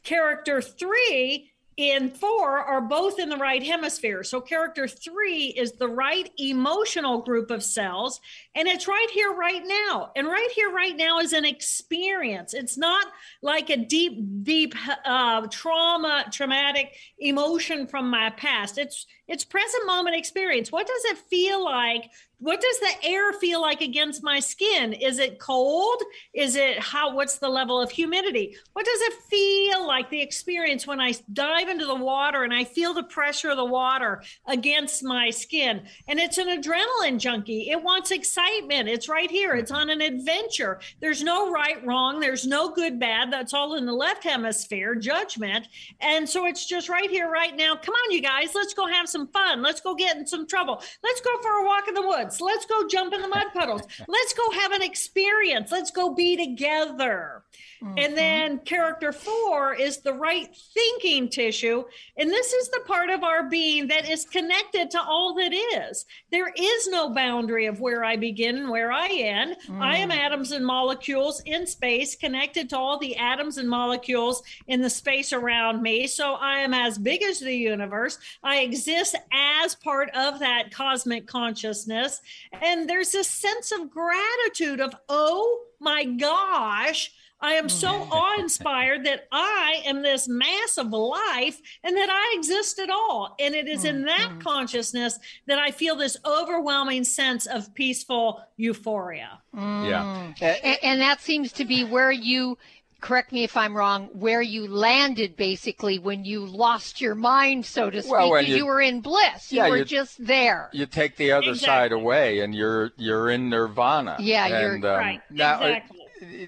Character 0.03 0.61
three 0.61 1.49
and 1.77 2.15
four 2.15 2.59
are 2.59 2.81
both 2.81 3.19
in 3.19 3.29
the 3.29 3.37
right 3.37 3.63
hemisphere. 3.63 4.23
So, 4.23 4.39
character 4.39 4.87
three 4.87 5.47
is 5.47 5.73
the 5.73 5.87
right 5.87 6.31
emotional 6.37 7.21
group 7.21 7.51
of 7.51 7.63
cells, 7.63 8.21
and 8.55 8.67
it's 8.67 8.87
right 8.87 9.07
here, 9.11 9.33
right 9.33 9.63
now. 9.65 10.11
And 10.15 10.27
right 10.27 10.49
here, 10.55 10.71
right 10.71 10.95
now 10.95 11.19
is 11.19 11.33
an 11.33 11.45
experience. 11.45 12.53
It's 12.53 12.77
not 12.77 13.07
like 13.41 13.69
a 13.69 13.77
deep, 13.77 14.43
deep 14.43 14.75
uh, 15.05 15.47
trauma, 15.47 16.25
traumatic 16.31 16.95
emotion 17.17 17.87
from 17.87 18.09
my 18.09 18.29
past. 18.29 18.77
It's 18.77 19.05
it's 19.33 19.43
present 19.43 19.87
moment 19.87 20.15
experience. 20.15 20.71
What 20.71 20.85
does 20.85 21.05
it 21.05 21.17
feel 21.17 21.63
like? 21.65 22.11
What 22.43 22.59
does 22.59 22.79
the 22.79 23.07
air 23.07 23.31
feel 23.31 23.61
like 23.61 23.79
against 23.79 24.21
my 24.21 24.41
skin? 24.41 24.91
Is 24.91 25.17
it 25.17 25.39
cold? 25.39 26.03
Is 26.33 26.57
it 26.57 26.77
how 26.77 27.15
what's 27.15 27.37
the 27.37 27.47
level 27.47 27.79
of 27.79 27.89
humidity? 27.89 28.57
What 28.73 28.85
does 28.85 28.99
it 28.99 29.13
feel 29.29 29.87
like 29.87 30.09
the 30.09 30.21
experience 30.21 30.85
when 30.85 30.99
i 30.99 31.13
dive 31.31 31.69
into 31.69 31.85
the 31.85 31.95
water 31.95 32.43
and 32.43 32.53
i 32.53 32.65
feel 32.65 32.93
the 32.93 33.03
pressure 33.03 33.49
of 33.49 33.55
the 33.55 33.63
water 33.63 34.21
against 34.45 35.05
my 35.05 35.29
skin? 35.29 35.83
And 36.09 36.19
it's 36.19 36.37
an 36.37 36.49
adrenaline 36.49 37.17
junkie. 37.17 37.69
It 37.69 37.81
wants 37.81 38.11
excitement. 38.11 38.89
It's 38.89 39.07
right 39.07 39.31
here. 39.31 39.55
It's 39.55 39.71
on 39.71 39.89
an 39.89 40.01
adventure. 40.01 40.81
There's 40.99 41.23
no 41.23 41.49
right 41.49 41.83
wrong. 41.85 42.19
There's 42.19 42.45
no 42.45 42.73
good 42.73 42.99
bad. 42.99 43.31
That's 43.31 43.53
all 43.53 43.75
in 43.75 43.85
the 43.85 43.93
left 43.93 44.25
hemisphere 44.25 44.95
judgment. 44.95 45.69
And 46.01 46.27
so 46.27 46.45
it's 46.45 46.65
just 46.65 46.89
right 46.89 47.09
here 47.09 47.31
right 47.31 47.55
now. 47.55 47.77
Come 47.77 47.93
on 47.93 48.11
you 48.11 48.21
guys. 48.21 48.53
Let's 48.53 48.73
go 48.73 48.85
have 48.85 49.07
some 49.07 49.22
fun 49.27 49.61
let's 49.61 49.81
go 49.81 49.95
get 49.95 50.17
in 50.17 50.27
some 50.27 50.45
trouble 50.47 50.81
let's 51.03 51.21
go 51.21 51.31
for 51.41 51.51
a 51.51 51.65
walk 51.65 51.87
in 51.87 51.93
the 51.93 52.01
woods 52.01 52.41
Let's 52.43 52.65
go 52.65 52.87
jump 52.87 53.13
in 53.13 53.21
the 53.21 53.27
mud 53.27 53.47
puddles. 53.53 53.81
Let's 54.07 54.33
go 54.33 54.51
have 54.51 54.71
an 54.71 54.81
experience. 54.81 55.71
Let's 55.71 55.91
go 55.91 56.13
be 56.13 56.35
together. 56.35 57.43
Mm-hmm. 57.83 57.97
And 57.97 58.17
then 58.17 58.59
character 58.59 59.11
four 59.11 59.73
is 59.73 59.97
the 59.97 60.13
right 60.13 60.47
thinking 60.73 61.29
tissue. 61.29 61.83
And 62.17 62.29
this 62.29 62.53
is 62.53 62.69
the 62.69 62.81
part 62.85 63.09
of 63.09 63.23
our 63.23 63.49
being 63.49 63.87
that 63.87 64.09
is 64.09 64.25
connected 64.25 64.91
to 64.91 65.01
all 65.01 65.35
that 65.35 65.53
is. 65.53 66.05
There 66.31 66.51
is 66.55 66.87
no 66.87 67.09
boundary 67.09 67.65
of 67.65 67.81
where 67.81 68.03
I 68.03 68.15
begin 68.15 68.57
and 68.57 68.69
where 68.69 68.91
I 68.91 69.09
end. 69.09 69.57
Mm. 69.67 69.81
I 69.81 69.97
am 69.97 70.09
mm. 70.09 70.15
atoms 70.15 70.51
and 70.51 70.65
molecules 70.65 71.41
in 71.45 71.67
space 71.67 72.15
connected 72.15 72.69
to 72.69 72.77
all 72.77 72.97
the 72.97 73.17
atoms 73.17 73.57
and 73.57 73.69
molecules 73.69 74.43
in 74.67 74.81
the 74.81 74.89
space 74.89 75.33
around 75.33 75.81
me. 75.81 76.07
So 76.07 76.33
I 76.35 76.59
am 76.59 76.73
as 76.73 76.97
big 76.97 77.21
as 77.21 77.39
the 77.39 77.55
universe. 77.55 78.17
I 78.43 78.59
exist 78.59 79.02
as 79.31 79.75
part 79.75 80.09
of 80.15 80.39
that 80.39 80.71
cosmic 80.71 81.27
consciousness. 81.27 82.21
And 82.61 82.89
there's 82.89 83.11
this 83.11 83.27
sense 83.27 83.71
of 83.71 83.89
gratitude 83.89 84.79
of, 84.79 84.95
oh 85.09 85.59
my 85.79 86.05
gosh, 86.05 87.11
I 87.43 87.53
am 87.53 87.67
so 87.67 87.89
mm. 87.89 88.07
awe 88.11 88.39
inspired 88.39 89.05
that 89.05 89.27
I 89.31 89.83
am 89.85 90.01
this 90.01 90.27
mass 90.27 90.77
of 90.77 90.91
life 90.91 91.61
and 91.83 91.95
that 91.97 92.09
I 92.09 92.35
exist 92.37 92.79
at 92.79 92.89
all. 92.89 93.35
And 93.37 93.53
it 93.53 93.67
is 93.67 93.83
in 93.83 94.05
that 94.05 94.29
mm-hmm. 94.29 94.39
consciousness 94.39 95.19
that 95.47 95.59
I 95.59 95.71
feel 95.71 95.97
this 95.97 96.17
overwhelming 96.25 97.03
sense 97.03 97.45
of 97.45 97.73
peaceful 97.73 98.41
euphoria. 98.55 99.41
Mm. 99.53 99.89
Yeah. 99.89 100.33
And, 100.63 100.77
and 100.81 101.01
that 101.01 101.19
seems 101.19 101.51
to 101.53 101.65
be 101.65 101.83
where 101.83 102.11
you 102.11 102.57
correct 103.03 103.31
me 103.31 103.43
if 103.43 103.55
I'm 103.57 103.75
wrong, 103.75 104.09
where 104.13 104.41
you 104.41 104.67
landed 104.67 105.35
basically 105.35 105.99
when 105.99 106.25
you 106.25 106.45
lost 106.45 107.01
your 107.01 107.15
mind, 107.15 107.65
so 107.65 107.89
to 107.89 108.01
speak. 108.01 108.11
Well, 108.11 108.41
you, 108.41 108.55
you, 108.55 108.65
were 108.65 108.81
in 108.81 109.01
bliss. 109.01 109.51
Yeah, 109.51 109.65
You 109.65 109.71
were 109.71 109.77
you, 109.79 109.85
just 109.85 110.25
there. 110.25 110.69
You 110.71 110.85
take 110.85 111.17
the 111.17 111.33
other 111.33 111.51
exactly. 111.51 111.65
side 111.65 111.91
away 111.91 112.39
and 112.39 112.55
you're 112.55 112.91
you're 112.97 113.29
in 113.29 113.49
nirvana. 113.49 114.17
Yeah, 114.19 114.45
and, 114.45 114.83
you're 114.83 114.93
um, 114.93 114.99
right. 114.99 115.21
Now, 115.29 115.61
exactly 115.61 115.99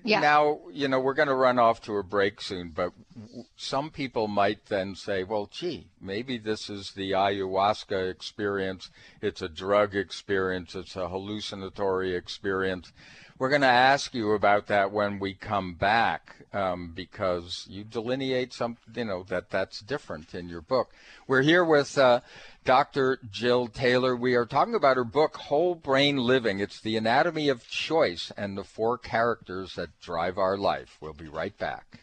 yeah. 0.03 0.19
now 0.19 0.59
you 0.71 0.87
know 0.87 0.99
we're 0.99 1.13
going 1.13 1.27
to 1.27 1.35
run 1.35 1.59
off 1.59 1.81
to 1.83 1.97
a 1.97 2.03
break 2.03 2.41
soon, 2.41 2.69
but 2.69 2.93
some 3.55 3.89
people 3.89 4.27
might 4.27 4.65
then 4.67 4.95
say, 4.95 5.23
"Well, 5.23 5.47
gee, 5.51 5.87
maybe 6.01 6.37
this 6.37 6.69
is 6.69 6.91
the 6.91 7.11
ayahuasca 7.11 8.09
experience. 8.09 8.89
It's 9.21 9.41
a 9.41 9.49
drug 9.49 9.95
experience. 9.95 10.75
It's 10.75 10.95
a 10.95 11.09
hallucinatory 11.09 12.15
experience." 12.15 12.91
We're 13.37 13.49
going 13.49 13.61
to 13.61 13.67
ask 13.67 14.13
you 14.13 14.31
about 14.31 14.67
that 14.67 14.91
when 14.91 15.19
we 15.19 15.33
come 15.33 15.73
back, 15.73 16.37
um, 16.53 16.93
because 16.95 17.65
you 17.69 17.83
delineate 17.83 18.53
some, 18.53 18.77
you 18.95 19.05
know, 19.05 19.23
that 19.23 19.49
that's 19.49 19.81
different 19.81 20.33
in 20.33 20.47
your 20.47 20.61
book. 20.61 20.91
We're 21.27 21.41
here 21.41 21.65
with. 21.65 21.97
Uh, 21.97 22.21
Dr. 22.65 23.19
Jill 23.29 23.67
Taylor. 23.67 24.15
We 24.15 24.33
are 24.33 24.47
talking 24.47 24.73
about 24.73 24.97
her 24.97 25.03
book, 25.03 25.37
Whole 25.37 25.75
Brain 25.75 26.17
Living. 26.17 26.59
It's 26.59 26.81
the 26.81 26.97
anatomy 26.97 27.47
of 27.47 27.69
choice 27.69 28.31
and 28.35 28.57
the 28.57 28.63
four 28.63 28.97
characters 28.97 29.75
that 29.75 29.99
drive 30.01 30.39
our 30.39 30.57
life. 30.57 30.97
We'll 30.99 31.13
be 31.13 31.27
right 31.27 31.55
back. 31.55 31.99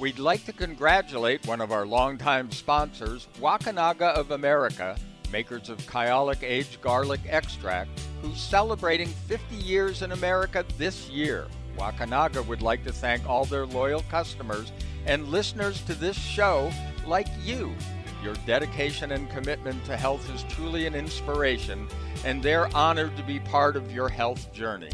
we'd 0.00 0.18
like 0.18 0.44
to 0.46 0.52
congratulate 0.52 1.46
one 1.46 1.60
of 1.60 1.70
our 1.70 1.86
longtime 1.86 2.50
sponsors, 2.50 3.28
Wakunaga 3.38 4.12
of 4.14 4.32
America, 4.32 4.96
makers 5.34 5.68
of 5.68 5.78
Kyolic 5.78 6.44
Aged 6.44 6.80
Garlic 6.80 7.18
Extract, 7.28 7.90
who's 8.22 8.40
celebrating 8.40 9.08
50 9.08 9.56
years 9.56 10.02
in 10.02 10.12
America 10.12 10.64
this 10.78 11.08
year. 11.10 11.48
Wakunaga 11.76 12.46
would 12.46 12.62
like 12.62 12.84
to 12.84 12.92
thank 12.92 13.28
all 13.28 13.44
their 13.44 13.66
loyal 13.66 14.04
customers 14.08 14.70
and 15.06 15.26
listeners 15.26 15.80
to 15.86 15.94
this 15.94 16.16
show 16.16 16.70
like 17.04 17.26
you. 17.42 17.74
Your 18.22 18.34
dedication 18.46 19.10
and 19.10 19.28
commitment 19.28 19.84
to 19.86 19.96
health 19.96 20.32
is 20.32 20.44
truly 20.44 20.86
an 20.86 20.94
inspiration, 20.94 21.88
and 22.24 22.40
they're 22.40 22.72
honored 22.72 23.16
to 23.16 23.24
be 23.24 23.40
part 23.40 23.74
of 23.74 23.90
your 23.90 24.08
health 24.08 24.52
journey. 24.52 24.92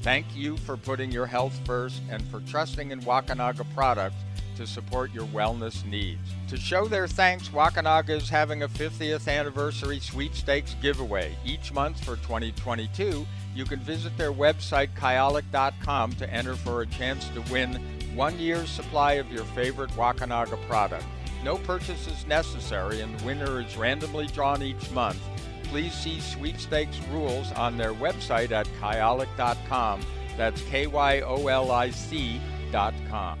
Thank 0.00 0.24
you 0.34 0.56
for 0.56 0.78
putting 0.78 1.12
your 1.12 1.26
health 1.26 1.60
first 1.66 2.00
and 2.08 2.26
for 2.28 2.40
trusting 2.40 2.92
in 2.92 3.02
Wakunaga 3.02 3.66
products 3.74 4.16
to 4.62 4.66
support 4.68 5.12
your 5.12 5.26
wellness 5.26 5.84
needs. 5.84 6.20
To 6.48 6.56
show 6.56 6.86
their 6.86 7.08
thanks, 7.08 7.48
Wakunaga 7.48 8.10
is 8.10 8.28
having 8.28 8.62
a 8.62 8.68
50th 8.68 9.26
anniversary 9.26 9.98
sweepstakes 9.98 10.76
giveaway. 10.80 11.36
Each 11.44 11.72
month 11.72 12.02
for 12.04 12.14
2022, 12.16 13.26
you 13.56 13.64
can 13.64 13.80
visit 13.80 14.16
their 14.16 14.32
website, 14.32 14.90
kyolic.com, 14.94 16.12
to 16.12 16.32
enter 16.32 16.54
for 16.54 16.82
a 16.82 16.86
chance 16.86 17.28
to 17.30 17.40
win 17.52 17.74
one 18.14 18.38
year's 18.38 18.70
supply 18.70 19.14
of 19.14 19.32
your 19.32 19.44
favorite 19.46 19.90
Wakunaga 19.92 20.60
product. 20.68 21.04
No 21.42 21.56
purchase 21.58 22.06
is 22.06 22.24
necessary, 22.28 23.00
and 23.00 23.18
the 23.18 23.24
winner 23.24 23.60
is 23.60 23.76
randomly 23.76 24.28
drawn 24.28 24.62
each 24.62 24.90
month. 24.92 25.20
Please 25.64 25.92
see 25.92 26.20
sweepstakes 26.20 27.00
rules 27.10 27.50
on 27.52 27.76
their 27.76 27.94
website 27.94 28.52
at 28.52 28.68
kyolic.com. 28.80 30.02
That's 30.36 30.62
K 30.62 30.86
Y 30.86 31.20
O 31.22 31.48
L 31.48 31.72
I 31.72 31.90
C.com. 31.90 33.40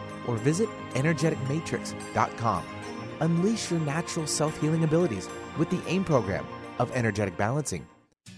or 0.27 0.37
visit 0.37 0.69
energeticmatrix.com. 0.93 2.63
Unleash 3.19 3.71
your 3.71 3.79
natural 3.81 4.27
self 4.27 4.59
healing 4.59 4.83
abilities 4.83 5.29
with 5.57 5.69
the 5.69 5.81
AIM 5.87 6.03
program 6.03 6.45
of 6.79 6.91
energetic 6.91 7.37
balancing. 7.37 7.87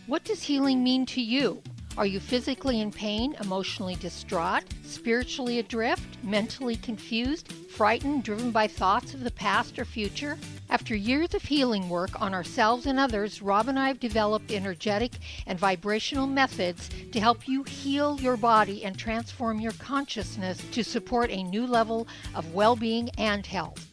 What 0.07 0.23
does 0.23 0.43
healing 0.43 0.83
mean 0.83 1.05
to 1.07 1.21
you? 1.21 1.61
Are 1.95 2.05
you 2.07 2.19
physically 2.19 2.81
in 2.81 2.91
pain, 2.91 3.35
emotionally 3.41 3.95
distraught, 3.95 4.63
spiritually 4.83 5.59
adrift, 5.59 6.17
mentally 6.23 6.75
confused, 6.75 7.51
frightened, 7.51 8.23
driven 8.23 8.49
by 8.49 8.67
thoughts 8.67 9.13
of 9.13 9.23
the 9.23 9.31
past 9.31 9.77
or 9.77 9.85
future? 9.85 10.37
After 10.73 10.95
years 10.95 11.35
of 11.35 11.43
healing 11.43 11.87
work 11.87 12.19
on 12.19 12.33
ourselves 12.33 12.87
and 12.87 12.99
others, 12.99 13.43
Rob 13.43 13.67
and 13.67 13.77
I 13.77 13.89
have 13.89 13.99
developed 13.99 14.51
energetic 14.51 15.11
and 15.45 15.59
vibrational 15.59 16.25
methods 16.25 16.89
to 17.11 17.19
help 17.19 17.47
you 17.47 17.61
heal 17.61 18.19
your 18.19 18.37
body 18.37 18.83
and 18.83 18.97
transform 18.97 19.59
your 19.59 19.73
consciousness 19.73 20.57
to 20.71 20.83
support 20.83 21.29
a 21.29 21.43
new 21.43 21.67
level 21.67 22.07
of 22.33 22.55
well 22.55 22.75
being 22.75 23.11
and 23.19 23.45
health. 23.45 23.92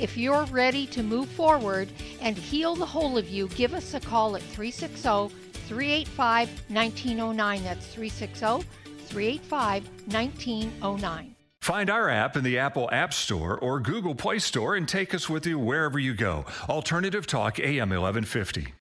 If 0.00 0.16
you're 0.16 0.44
ready 0.46 0.86
to 0.88 1.02
move 1.02 1.28
forward 1.28 1.90
and 2.22 2.34
heal 2.34 2.74
the 2.74 2.86
whole 2.86 3.18
of 3.18 3.28
you, 3.28 3.48
give 3.48 3.74
us 3.74 3.92
a 3.92 4.00
call 4.00 4.34
at 4.34 4.40
360 4.40 5.28
385 5.68 6.48
1909. 6.68 7.62
That's 7.62 7.86
360 7.86 8.66
385 9.06 9.88
1909. 10.06 11.36
Find 11.60 11.90
our 11.90 12.08
app 12.08 12.38
in 12.38 12.44
the 12.44 12.58
Apple 12.58 12.88
App 12.90 13.12
Store 13.12 13.58
or 13.58 13.78
Google 13.78 14.14
Play 14.14 14.38
Store 14.38 14.74
and 14.74 14.88
take 14.88 15.14
us 15.14 15.28
with 15.28 15.46
you 15.46 15.58
wherever 15.58 15.98
you 15.98 16.14
go. 16.14 16.46
Alternative 16.70 17.26
Talk 17.26 17.60
AM 17.60 17.90
1150. 17.90 18.79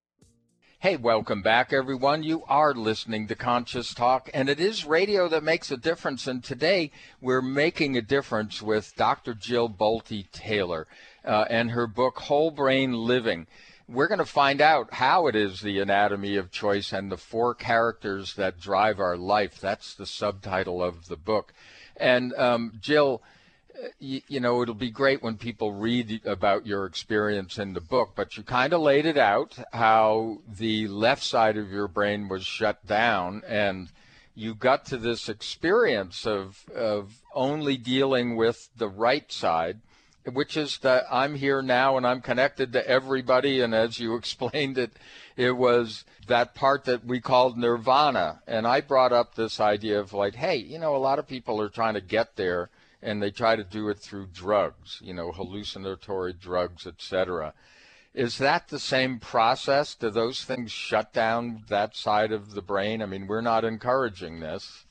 Hey, 0.82 0.96
welcome 0.96 1.42
back, 1.42 1.74
everyone. 1.74 2.24
You 2.24 2.46
are 2.48 2.74
listening 2.74 3.28
to 3.28 3.36
Conscious 3.36 3.94
Talk, 3.94 4.30
and 4.34 4.48
it 4.48 4.62
is 4.62 4.86
radio 4.86 5.28
that 5.28 5.44
makes 5.44 5.72
a 5.72 5.76
difference. 5.76 6.26
And 6.26 6.42
today 6.42 6.92
we're 7.20 7.42
making 7.42 7.98
a 7.98 8.02
difference 8.02 8.62
with 8.62 8.96
Dr. 8.96 9.34
Jill 9.34 9.68
Bolte 9.68 10.32
Taylor 10.32 10.88
uh, 11.26 11.44
and 11.50 11.72
her 11.72 11.86
book, 11.86 12.20
Whole 12.20 12.50
Brain 12.50 12.94
Living. 12.94 13.48
We're 13.90 14.08
going 14.08 14.20
to 14.20 14.26
find 14.26 14.62
out 14.62 14.94
how 14.94 15.28
it 15.28 15.36
is 15.36 15.60
the 15.60 15.82
anatomy 15.82 16.38
of 16.38 16.50
choice 16.50 16.94
and 16.94 17.12
the 17.12 17.18
four 17.18 17.54
characters 17.54 18.36
that 18.36 18.62
drive 18.62 19.02
our 19.02 19.18
life. 19.18 19.60
That's 19.60 19.94
the 19.94 20.06
subtitle 20.06 20.82
of 20.82 21.10
the 21.10 21.18
book. 21.18 21.52
And 21.98 22.34
um, 22.36 22.80
Jill, 22.80 23.22
you, 24.00 24.22
you, 24.28 24.40
know, 24.40 24.62
it'll 24.62 24.74
be 24.74 24.92
great 24.92 25.22
when 25.22 25.38
people 25.38 25.72
read 25.72 26.22
about 26.26 26.66
your 26.66 26.86
experience 26.86 27.58
in 27.58 27.74
the 27.74 27.82
book, 27.82 28.12
but 28.16 28.38
you 28.38 28.44
kind 28.44 28.74
of 28.74 28.82
laid 28.82 29.06
it 29.06 29.18
out 29.18 29.58
how 29.72 30.40
the 30.48 30.88
left 30.88 31.24
side 31.24 31.58
of 31.58 31.72
your 31.72 31.88
brain 31.88 32.28
was 32.28 32.46
shut 32.46 32.86
down 32.86 33.44
and 33.48 33.90
you 34.36 34.56
got 34.56 34.86
to 34.86 34.98
this 34.98 35.28
experience 35.28 36.26
of, 36.26 36.66
of 36.74 37.22
only 37.34 37.78
dealing 37.78 38.36
with 38.36 38.70
the 38.78 38.88
right 38.88 39.32
side 39.32 39.80
which 40.34 40.58
is 40.58 40.78
that 40.80 41.06
I'm 41.12 41.36
here 41.36 41.62
now 41.62 41.98
and 41.98 42.06
I'm 42.06 42.22
connected 42.22 42.74
to 42.74 42.88
everybody. 42.88 43.62
And 43.62 43.74
as 43.74 44.00
you 44.00 44.16
explained 44.18 44.78
it, 44.78 44.92
it 45.36 45.52
was 45.52 46.04
that 46.28 46.56
part 46.56 46.86
that 46.86 47.06
we 47.06 47.20
called 47.20 47.58
nirvana. 47.58 48.42
And 48.48 48.68
I 48.68 48.82
brought 48.82 49.14
up 49.14 49.36
this 49.36 49.60
idea 49.60 50.00
of 50.00 50.14
like, 50.14 50.36
hey, 50.36 50.58
you 50.58 50.80
know, 50.80 50.96
a 50.96 50.98
lot 50.98 51.20
of 51.20 51.28
people 51.28 51.62
are 51.62 51.70
trying 51.70 51.94
to 51.94 52.02
get 52.02 52.36
there 52.36 52.70
and 53.02 53.22
they 53.22 53.32
try 53.32 53.56
to 53.56 53.64
do 53.64 53.90
it 53.90 54.00
through 54.00 54.28
drugs, 54.28 55.00
you 55.02 55.14
know, 55.14 55.32
hallucinatory 55.32 56.34
drugs, 56.34 56.86
etc. 56.86 57.54
Is 58.14 58.38
that 58.40 58.68
the 58.68 58.80
same 58.80 59.20
process? 59.20 59.96
Do 59.96 60.10
those 60.10 60.44
things 60.44 60.72
shut 60.72 61.14
down 61.14 61.64
that 61.70 61.96
side 61.96 62.32
of 62.32 62.52
the 62.52 62.62
brain? 62.62 63.02
I 63.02 63.06
mean, 63.06 63.28
we're 63.28 63.42
not 63.42 63.64
encouraging 63.64 64.40
this. 64.40 64.86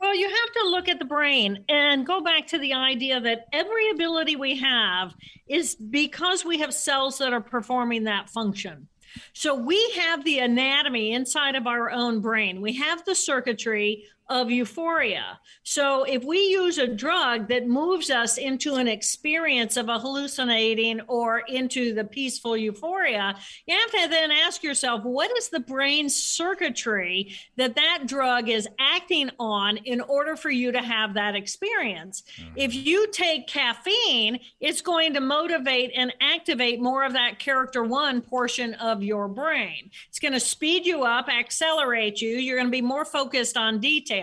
Well, 0.00 0.16
you 0.16 0.28
have 0.28 0.52
to 0.54 0.68
look 0.70 0.88
at 0.88 0.98
the 0.98 1.04
brain 1.04 1.64
and 1.68 2.06
go 2.06 2.22
back 2.22 2.46
to 2.48 2.58
the 2.58 2.72
idea 2.72 3.20
that 3.20 3.46
every 3.52 3.90
ability 3.90 4.36
we 4.36 4.56
have 4.58 5.14
is 5.46 5.74
because 5.74 6.44
we 6.44 6.58
have 6.58 6.72
cells 6.72 7.18
that 7.18 7.34
are 7.34 7.40
performing 7.40 8.04
that 8.04 8.30
function. 8.30 8.88
So 9.32 9.54
we 9.54 9.90
have 9.96 10.24
the 10.24 10.38
anatomy 10.38 11.12
inside 11.12 11.54
of 11.54 11.66
our 11.66 11.90
own 11.90 12.20
brain. 12.20 12.60
We 12.60 12.74
have 12.74 13.04
the 13.04 13.14
circuitry 13.14 14.04
of 14.30 14.48
euphoria. 14.48 15.40
So 15.64 16.04
if 16.04 16.22
we 16.24 16.38
use 16.38 16.78
a 16.78 16.86
drug 16.86 17.48
that 17.48 17.66
moves 17.66 18.10
us 18.10 18.38
into 18.38 18.76
an 18.76 18.86
experience 18.86 19.76
of 19.76 19.88
a 19.88 19.98
hallucinating 19.98 21.00
or 21.08 21.40
into 21.40 21.92
the 21.92 22.04
peaceful 22.04 22.56
euphoria, 22.56 23.34
you 23.66 23.76
have 23.76 23.90
to 23.90 24.08
then 24.08 24.30
ask 24.30 24.62
yourself, 24.62 25.02
what 25.02 25.36
is 25.36 25.48
the 25.48 25.58
brain 25.58 26.08
circuitry 26.08 27.34
that 27.56 27.74
that 27.74 28.04
drug 28.06 28.48
is 28.48 28.68
acting 28.78 29.30
on 29.40 29.78
in 29.78 30.00
order 30.00 30.36
for 30.36 30.50
you 30.50 30.70
to 30.70 30.80
have 30.80 31.14
that 31.14 31.34
experience? 31.34 32.22
Mm-hmm. 32.40 32.52
If 32.54 32.74
you 32.74 33.08
take 33.10 33.48
caffeine, 33.48 34.38
it's 34.60 34.80
going 34.80 35.14
to 35.14 35.20
motivate 35.20 35.90
and 35.96 36.14
activate 36.20 36.80
more 36.80 37.04
of 37.04 37.14
that 37.14 37.40
character 37.40 37.82
one 37.82 38.20
portion 38.20 38.74
of 38.74 39.02
your 39.02 39.26
brain. 39.26 39.90
It's 40.08 40.20
going 40.20 40.34
to 40.34 40.40
speed 40.40 40.86
you 40.86 41.02
up, 41.02 41.28
accelerate 41.28 42.22
you. 42.22 42.36
You're 42.36 42.58
going 42.58 42.68
to 42.68 42.70
be 42.70 42.80
more 42.80 43.04
focused 43.04 43.56
on 43.56 43.80
detail. 43.80 44.19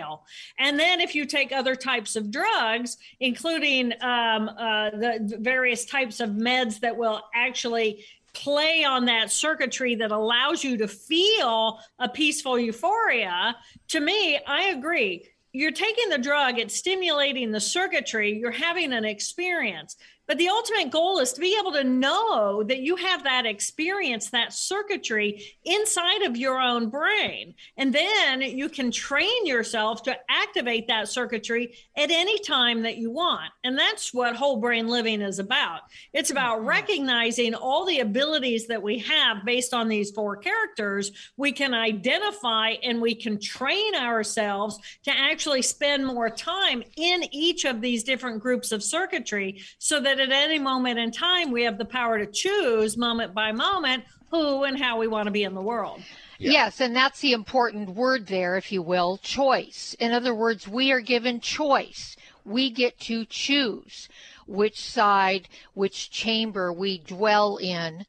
And 0.58 0.78
then 0.78 1.00
if 1.00 1.14
you 1.14 1.24
take 1.24 1.52
other 1.52 1.74
types 1.74 2.16
of 2.16 2.30
drugs, 2.30 2.96
including 3.20 3.92
um, 4.02 4.48
uh, 4.48 4.90
the 4.90 5.36
various 5.40 5.84
types 5.84 6.20
of 6.20 6.30
meds 6.30 6.80
that 6.80 6.96
will 6.96 7.22
actually 7.34 8.04
play 8.34 8.84
on 8.84 9.06
that 9.06 9.30
circuitry 9.30 9.96
that 9.96 10.12
allows 10.12 10.62
you 10.62 10.76
to 10.76 10.88
feel 10.88 11.80
a 11.98 12.08
peaceful 12.08 12.58
euphoria, 12.58 13.56
to 13.88 14.00
me, 14.00 14.38
I 14.46 14.68
agree. 14.68 15.26
You're 15.52 15.72
taking 15.72 16.08
the 16.10 16.18
drug, 16.18 16.58
it's 16.58 16.76
stimulating 16.76 17.50
the 17.50 17.60
circuitry, 17.60 18.38
you're 18.38 18.50
having 18.50 18.92
an 18.92 19.04
experience. 19.04 19.96
But 20.28 20.36
the 20.36 20.50
ultimate 20.50 20.90
goal 20.90 21.20
is 21.20 21.32
to 21.32 21.40
be 21.40 21.56
able 21.58 21.72
to 21.72 21.82
know 21.82 22.62
that 22.62 22.80
you 22.80 22.96
have 22.96 23.24
that 23.24 23.46
experience, 23.46 24.28
that 24.28 24.52
circuitry 24.52 25.56
inside 25.64 26.22
of 26.22 26.36
your 26.36 26.60
own 26.60 26.90
brain. 26.90 27.54
And 27.78 27.94
then 27.94 28.42
you 28.42 28.68
can 28.68 28.90
train 28.90 29.46
yourself 29.46 30.02
to 30.02 30.16
activate 30.28 30.86
that 30.88 31.08
circuitry 31.08 31.74
at 31.96 32.10
any 32.10 32.38
time 32.40 32.82
that 32.82 32.98
you 32.98 33.10
want. 33.10 33.50
And 33.64 33.78
that's 33.78 34.12
what 34.12 34.36
whole 34.36 34.58
brain 34.58 34.86
living 34.86 35.22
is 35.22 35.38
about. 35.38 35.80
It's 36.12 36.30
about 36.30 36.58
mm-hmm. 36.58 36.68
recognizing 36.68 37.54
all 37.54 37.86
the 37.86 38.00
abilities 38.00 38.66
that 38.66 38.82
we 38.82 38.98
have 38.98 39.46
based 39.46 39.72
on 39.72 39.88
these 39.88 40.10
four 40.10 40.36
characters. 40.36 41.10
We 41.38 41.52
can 41.52 41.72
identify 41.72 42.74
and 42.82 43.00
we 43.00 43.14
can 43.14 43.40
train 43.40 43.94
ourselves 43.94 44.78
to 45.04 45.10
actually 45.10 45.62
spend 45.62 46.04
more 46.04 46.28
time 46.28 46.82
in 46.96 47.24
each 47.32 47.64
of 47.64 47.80
these 47.80 48.04
different 48.04 48.40
groups 48.40 48.72
of 48.72 48.82
circuitry 48.82 49.62
so 49.78 50.00
that 50.00 50.17
at 50.20 50.30
any 50.30 50.58
moment 50.58 50.98
in 50.98 51.10
time, 51.10 51.50
we 51.50 51.64
have 51.64 51.78
the 51.78 51.84
power 51.84 52.18
to 52.18 52.26
choose 52.26 52.96
moment 52.96 53.34
by 53.34 53.52
moment 53.52 54.04
who 54.30 54.64
and 54.64 54.78
how 54.78 54.98
we 54.98 55.06
want 55.06 55.26
to 55.26 55.30
be 55.30 55.44
in 55.44 55.54
the 55.54 55.62
world. 55.62 56.02
Yeah. 56.38 56.52
Yes, 56.52 56.80
and 56.80 56.94
that's 56.94 57.20
the 57.20 57.32
important 57.32 57.90
word 57.90 58.26
there, 58.26 58.56
if 58.56 58.70
you 58.70 58.80
will 58.82 59.18
choice. 59.18 59.96
In 59.98 60.12
other 60.12 60.34
words, 60.34 60.68
we 60.68 60.92
are 60.92 61.00
given 61.00 61.40
choice. 61.40 62.16
We 62.44 62.70
get 62.70 63.00
to 63.00 63.24
choose 63.24 64.08
which 64.46 64.80
side, 64.80 65.48
which 65.74 66.10
chamber 66.10 66.72
we 66.72 66.98
dwell 66.98 67.56
in. 67.56 68.06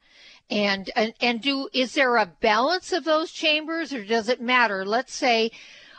And, 0.48 0.90
and 0.96 1.14
and 1.20 1.40
do 1.40 1.68
is 1.72 1.94
there 1.94 2.16
a 2.16 2.26
balance 2.26 2.92
of 2.92 3.04
those 3.04 3.30
chambers 3.30 3.92
or 3.92 4.04
does 4.04 4.28
it 4.28 4.40
matter? 4.40 4.84
Let's 4.84 5.14
say 5.14 5.52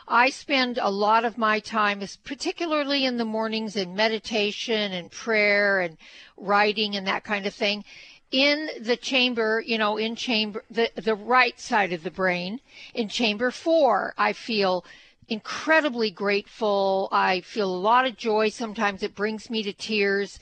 I 0.08 0.30
spend 0.30 0.78
a 0.78 0.90
lot 0.90 1.24
of 1.24 1.38
my 1.38 1.60
time, 1.60 2.02
particularly 2.24 3.04
in 3.04 3.16
the 3.16 3.24
mornings, 3.24 3.76
in 3.76 3.94
meditation 3.94 4.92
and 4.92 5.10
prayer 5.10 5.80
and 5.80 5.96
writing 6.36 6.96
and 6.96 7.06
that 7.06 7.24
kind 7.24 7.46
of 7.46 7.54
thing, 7.54 7.84
in 8.30 8.68
the 8.80 8.96
chamber, 8.96 9.62
you 9.64 9.78
know, 9.78 9.96
in 9.96 10.16
chamber, 10.16 10.64
the, 10.70 10.90
the 10.96 11.14
right 11.14 11.58
side 11.60 11.92
of 11.92 12.02
the 12.02 12.10
brain. 12.10 12.60
In 12.94 13.08
chamber 13.08 13.50
four, 13.50 14.14
I 14.16 14.32
feel 14.32 14.84
incredibly 15.28 16.10
grateful. 16.10 17.08
I 17.12 17.40
feel 17.42 17.72
a 17.72 17.76
lot 17.76 18.06
of 18.06 18.16
joy. 18.16 18.48
Sometimes 18.48 19.02
it 19.02 19.14
brings 19.14 19.50
me 19.50 19.62
to 19.62 19.72
tears. 19.72 20.40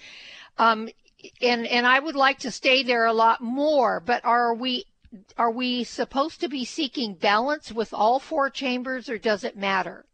Um, 0.59 0.89
and 1.43 1.67
and 1.67 1.87
I 1.87 1.99
would 1.99 2.17
like 2.17 2.39
to 2.41 2.51
stay 2.51 2.83
there 2.83 3.05
a 3.05 3.13
lot 3.13 3.41
more. 3.41 4.01
But 4.01 4.25
are 4.25 4.55
we 4.55 4.87
are 5.37 5.51
we 5.51 5.85
supposed 5.85 6.41
to 6.41 6.49
be 6.49 6.65
seeking 6.65 7.15
balance 7.15 7.73
with 7.73 7.93
all 7.93 8.19
four 8.19 8.51
chambers 8.51 9.09
or 9.09 9.19
does 9.19 9.45
it 9.45 9.57
matter? 9.57 10.05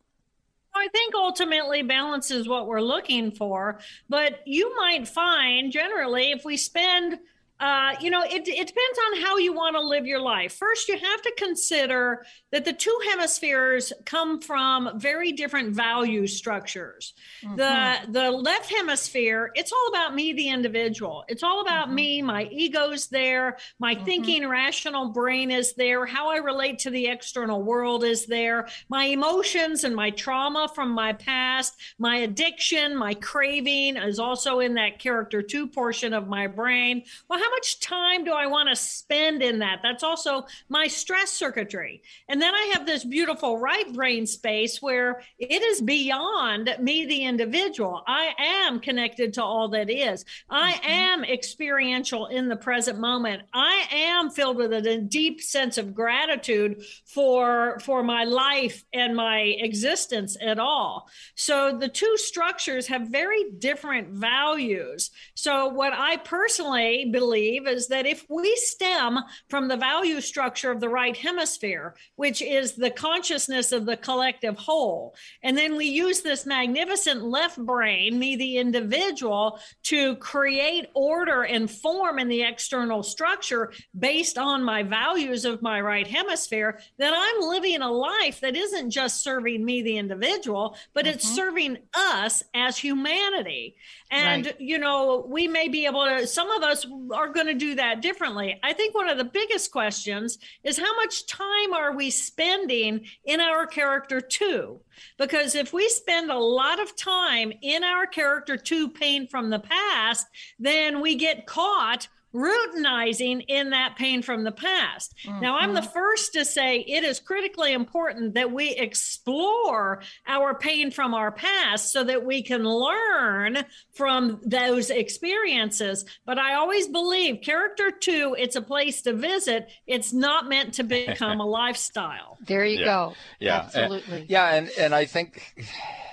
I 0.74 0.88
think 0.88 1.14
ultimately 1.14 1.82
balance 1.82 2.30
is 2.30 2.48
what 2.48 2.66
we're 2.66 2.82
looking 2.82 3.30
for, 3.30 3.78
but 4.08 4.40
you 4.46 4.76
might 4.76 5.08
find 5.08 5.72
generally 5.72 6.32
if 6.32 6.44
we 6.44 6.56
spend 6.56 7.18
uh, 7.58 7.94
you 8.00 8.10
know, 8.10 8.22
it, 8.22 8.46
it 8.46 8.66
depends 8.66 8.98
on 9.06 9.22
how 9.22 9.38
you 9.38 9.52
want 9.52 9.76
to 9.76 9.80
live 9.80 10.06
your 10.06 10.20
life. 10.20 10.52
First, 10.52 10.88
you 10.88 10.98
have 10.98 11.22
to 11.22 11.32
consider 11.38 12.24
that 12.52 12.66
the 12.66 12.72
two 12.72 12.98
hemispheres 13.08 13.92
come 14.04 14.40
from 14.40 14.98
very 14.98 15.32
different 15.32 15.74
value 15.74 16.26
structures. 16.26 17.14
Mm-hmm. 17.42 17.56
The 17.56 18.12
the 18.12 18.30
left 18.30 18.70
hemisphere, 18.70 19.52
it's 19.54 19.72
all 19.72 19.88
about 19.88 20.14
me, 20.14 20.34
the 20.34 20.50
individual. 20.50 21.24
It's 21.28 21.42
all 21.42 21.62
about 21.62 21.86
mm-hmm. 21.86 21.94
me. 21.94 22.22
My 22.22 22.44
ego's 22.52 23.08
there. 23.08 23.56
My 23.78 23.94
mm-hmm. 23.94 24.04
thinking, 24.04 24.48
rational 24.48 25.12
brain 25.12 25.50
is 25.50 25.74
there. 25.74 26.04
How 26.04 26.28
I 26.30 26.36
relate 26.36 26.80
to 26.80 26.90
the 26.90 27.06
external 27.06 27.62
world 27.62 28.04
is 28.04 28.26
there. 28.26 28.68
My 28.90 29.04
emotions 29.04 29.84
and 29.84 29.96
my 29.96 30.10
trauma 30.10 30.70
from 30.74 30.90
my 30.90 31.14
past, 31.14 31.74
my 31.98 32.18
addiction, 32.18 32.96
my 32.96 33.14
craving 33.14 33.96
is 33.96 34.18
also 34.18 34.60
in 34.60 34.74
that 34.74 34.98
character 34.98 35.40
two 35.40 35.66
portion 35.66 36.12
of 36.12 36.28
my 36.28 36.46
brain. 36.46 37.04
Well, 37.28 37.45
how 37.46 37.50
much 37.50 37.78
time 37.78 38.24
do 38.24 38.32
I 38.32 38.48
want 38.48 38.68
to 38.68 38.74
spend 38.74 39.40
in 39.40 39.60
that? 39.60 39.78
That's 39.80 40.02
also 40.02 40.46
my 40.68 40.88
stress 40.88 41.30
circuitry. 41.30 42.02
And 42.28 42.42
then 42.42 42.52
I 42.52 42.72
have 42.72 42.86
this 42.86 43.04
beautiful 43.04 43.58
right 43.58 43.92
brain 43.92 44.26
space 44.26 44.82
where 44.82 45.22
it 45.38 45.62
is 45.62 45.80
beyond 45.80 46.74
me, 46.80 47.06
the 47.06 47.22
individual. 47.22 48.02
I 48.04 48.34
am 48.38 48.80
connected 48.80 49.34
to 49.34 49.44
all 49.44 49.68
that 49.68 49.90
is. 49.90 50.24
I 50.50 50.72
mm-hmm. 50.72 50.90
am 50.90 51.24
experiential 51.24 52.26
in 52.26 52.48
the 52.48 52.56
present 52.56 52.98
moment. 52.98 53.42
I 53.54 53.86
am 53.92 54.30
filled 54.30 54.56
with 54.56 54.72
a 54.72 54.98
deep 54.98 55.40
sense 55.40 55.78
of 55.78 55.94
gratitude 55.94 56.82
for 57.04 57.78
for 57.80 58.02
my 58.02 58.24
life 58.24 58.84
and 58.92 59.14
my 59.14 59.38
existence 59.38 60.36
at 60.40 60.58
all. 60.58 61.08
So 61.36 61.78
the 61.78 61.88
two 61.88 62.16
structures 62.16 62.88
have 62.88 63.02
very 63.02 63.50
different 63.58 64.08
values. 64.08 65.12
So 65.34 65.68
what 65.68 65.92
I 65.92 66.16
personally 66.16 67.08
believe 67.12 67.35
believe 67.36 67.66
is 67.66 67.88
that 67.88 68.06
if 68.06 68.24
we 68.30 68.56
stem 68.56 69.18
from 69.48 69.68
the 69.68 69.76
value 69.76 70.20
structure 70.20 70.70
of 70.70 70.80
the 70.80 70.88
right 70.88 71.16
hemisphere, 71.16 71.94
which 72.16 72.40
is 72.40 72.72
the 72.72 72.90
consciousness 72.90 73.72
of 73.72 73.84
the 73.84 73.96
collective 73.96 74.56
whole, 74.56 75.14
and 75.42 75.56
then 75.56 75.76
we 75.76 75.84
use 75.84 76.22
this 76.22 76.46
magnificent 76.46 77.22
left 77.22 77.58
brain, 77.58 78.18
me, 78.18 78.36
the 78.36 78.56
individual, 78.56 79.58
to 79.82 80.16
create 80.16 80.86
order 80.94 81.42
and 81.42 81.70
form 81.70 82.18
in 82.18 82.28
the 82.28 82.42
external 82.42 83.02
structure 83.02 83.70
based 83.98 84.38
on 84.38 84.64
my 84.64 84.82
values 84.82 85.44
of 85.44 85.60
my 85.60 85.78
right 85.80 86.06
hemisphere, 86.06 86.80
then 86.96 87.12
I'm 87.14 87.40
living 87.40 87.82
a 87.82 87.90
life 87.90 88.40
that 88.40 88.56
isn't 88.56 88.90
just 88.90 89.22
serving 89.22 89.62
me, 89.62 89.82
the 89.82 89.98
individual, 89.98 90.76
but 90.94 91.04
mm-hmm. 91.04 91.14
it's 91.14 91.28
serving 91.28 91.78
us 91.94 92.42
as 92.54 92.78
humanity. 92.78 93.76
And, 94.10 94.46
right. 94.46 94.60
you 94.60 94.78
know, 94.78 95.26
we 95.28 95.48
may 95.48 95.68
be 95.68 95.84
able 95.84 96.04
to, 96.04 96.26
some 96.26 96.50
of 96.50 96.62
us 96.62 96.86
are 97.12 97.25
going 97.32 97.46
to 97.46 97.54
do 97.54 97.74
that 97.76 98.02
differently. 98.02 98.58
I 98.62 98.72
think 98.72 98.94
one 98.94 99.08
of 99.08 99.18
the 99.18 99.24
biggest 99.24 99.70
questions 99.70 100.38
is 100.64 100.78
how 100.78 100.94
much 100.96 101.26
time 101.26 101.72
are 101.72 101.94
we 101.94 102.10
spending 102.10 103.06
in 103.24 103.40
our 103.40 103.66
character 103.66 104.20
two? 104.20 104.80
Because 105.18 105.54
if 105.54 105.72
we 105.72 105.88
spend 105.88 106.30
a 106.30 106.38
lot 106.38 106.80
of 106.80 106.96
time 106.96 107.52
in 107.62 107.84
our 107.84 108.06
character 108.06 108.56
two 108.56 108.88
pain 108.88 109.28
from 109.28 109.50
the 109.50 109.58
past, 109.58 110.26
then 110.58 111.00
we 111.00 111.14
get 111.14 111.46
caught 111.46 112.08
routinizing 112.36 113.44
in 113.48 113.70
that 113.70 113.96
pain 113.96 114.22
from 114.22 114.44
the 114.44 114.52
past. 114.52 115.14
Mm-hmm. 115.24 115.40
Now, 115.40 115.56
I'm 115.56 115.74
the 115.74 115.80
mm-hmm. 115.80 115.92
first 115.92 116.34
to 116.34 116.44
say 116.44 116.80
it 116.80 117.02
is 117.02 117.18
critically 117.18 117.72
important 117.72 118.34
that 118.34 118.52
we 118.52 118.70
explore 118.70 120.02
our 120.26 120.54
pain 120.54 120.90
from 120.90 121.14
our 121.14 121.32
past 121.32 121.92
so 121.92 122.04
that 122.04 122.24
we 122.24 122.42
can 122.42 122.64
learn 122.64 123.64
from 123.94 124.40
those 124.44 124.90
experiences. 124.90 126.04
But 126.26 126.38
I 126.38 126.54
always 126.54 126.88
believe 126.88 127.40
character 127.42 127.90
two, 127.90 128.36
it's 128.38 128.56
a 128.56 128.62
place 128.62 129.02
to 129.02 129.14
visit. 129.14 129.68
It's 129.86 130.12
not 130.12 130.48
meant 130.48 130.74
to 130.74 130.84
become 130.84 131.40
a 131.40 131.46
lifestyle. 131.62 132.36
There 132.46 132.64
you 132.64 132.80
yeah. 132.80 132.84
go. 132.84 133.14
Yeah. 133.40 133.56
Absolutely. 133.56 134.20
And, 134.20 134.30
yeah. 134.30 134.54
And, 134.54 134.70
and 134.78 134.94
I 134.94 135.06
think 135.06 135.54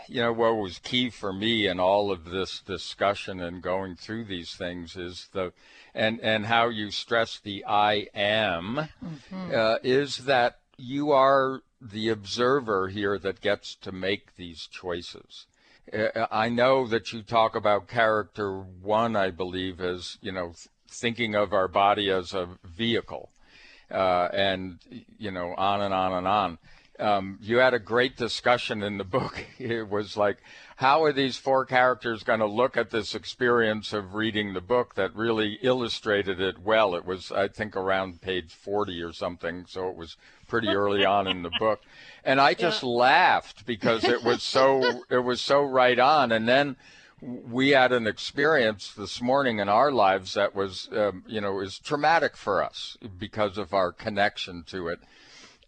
you 0.08 0.22
know 0.22 0.34
what 0.34 0.58
was 0.58 0.80
key 0.80 1.10
for 1.10 1.34
me 1.34 1.68
in 1.68 1.80
all 1.80 2.12
of 2.12 2.26
this 2.26 2.62
discussion 2.62 3.40
and 3.40 3.62
going 3.62 3.96
through 3.96 4.26
these 4.26 4.54
things 4.54 4.96
is 4.96 5.30
the 5.34 5.52
and 5.94 6.20
and 6.22 6.46
how 6.46 6.70
you 6.70 6.92
stress 6.92 7.40
the 7.40 7.64
I 7.66 8.08
am 8.14 8.90
mm-hmm. 9.04 9.52
uh, 9.54 9.76
is 9.84 10.20
that 10.26 10.60
you 10.78 11.12
are 11.12 11.62
the 11.82 12.10
observer 12.10 12.90
here 12.90 13.20
that 13.20 13.42
gets 13.42 13.76
to 13.76 13.92
make 13.92 14.36
these 14.36 14.68
choices. 14.68 15.46
Uh, 15.92 16.28
I 16.32 16.50
know 16.50 16.88
that 16.88 17.12
you 17.12 17.22
talk 17.22 17.56
about 17.56 17.88
character 17.88 18.58
one, 18.60 19.16
I 19.16 19.32
believe, 19.32 19.82
as 19.82 20.18
you 20.22 20.32
know, 20.32 20.54
thinking 20.90 21.36
of 21.36 21.54
our 21.54 21.68
body 21.68 22.10
as 22.10 22.34
a 22.34 22.48
vehicle, 22.64 23.30
uh, 23.92 24.30
and 24.34 24.80
you 25.18 25.32
know, 25.32 25.54
on 25.58 25.82
and 25.82 25.94
on 25.94 26.14
and 26.14 26.28
on 26.28 26.58
um, 27.00 27.40
you 27.42 27.58
had 27.58 27.74
a 27.74 27.80
great 27.80 28.18
discussion 28.18 28.84
in 28.84 28.98
the 28.98 29.04
book. 29.04 29.44
It 29.60 29.90
was 29.90 30.18
like, 30.18 30.38
how 30.84 31.02
are 31.02 31.13
these 31.13 31.38
four 31.38 31.65
characters 31.65 32.24
going 32.24 32.41
to 32.41 32.46
look 32.46 32.76
at 32.76 32.89
this 32.89 33.15
experience 33.15 33.93
of 33.93 34.15
reading 34.15 34.54
the 34.54 34.60
book 34.60 34.96
that 34.96 35.15
really 35.15 35.58
illustrated 35.62 36.41
it 36.41 36.60
well? 36.60 36.93
It 36.93 37.06
was, 37.06 37.32
I 37.32 37.48
think, 37.48 37.78
around 37.78 38.19
page 38.19 38.54
40 38.54 39.02
or 39.02 39.13
something, 39.13 39.63
so 39.65 39.88
it 39.88 39.96
was 39.96 40.17
pretty 40.50 40.67
early 40.82 41.06
on 41.06 41.26
in 41.26 41.41
the 41.41 41.52
book. 41.58 41.80
And 42.26 42.41
I 42.41 42.54
just 42.54 42.84
yeah. 42.84 42.89
laughed 42.89 43.65
because 43.65 44.04
it 44.04 44.26
was 44.26 44.43
so 44.43 45.04
it 45.10 45.24
was 45.24 45.39
so 45.39 45.63
right 45.63 45.98
on. 45.98 46.34
And 46.34 46.50
then 46.50 46.76
we 47.22 47.69
had 47.69 47.93
an 47.93 48.06
experience 48.06 48.91
this 48.91 49.22
morning 49.22 49.60
in 49.60 49.69
our 49.69 49.89
lives 49.89 50.34
that 50.34 50.54
was, 50.54 50.89
um, 50.91 51.24
you 51.26 51.39
know, 51.39 51.62
is 51.62 51.80
traumatic 51.80 52.36
for 52.36 52.62
us 52.62 52.98
because 53.17 53.58
of 53.58 53.74
our 53.74 53.93
connection 53.93 54.65
to 54.67 54.89
it. 54.89 55.00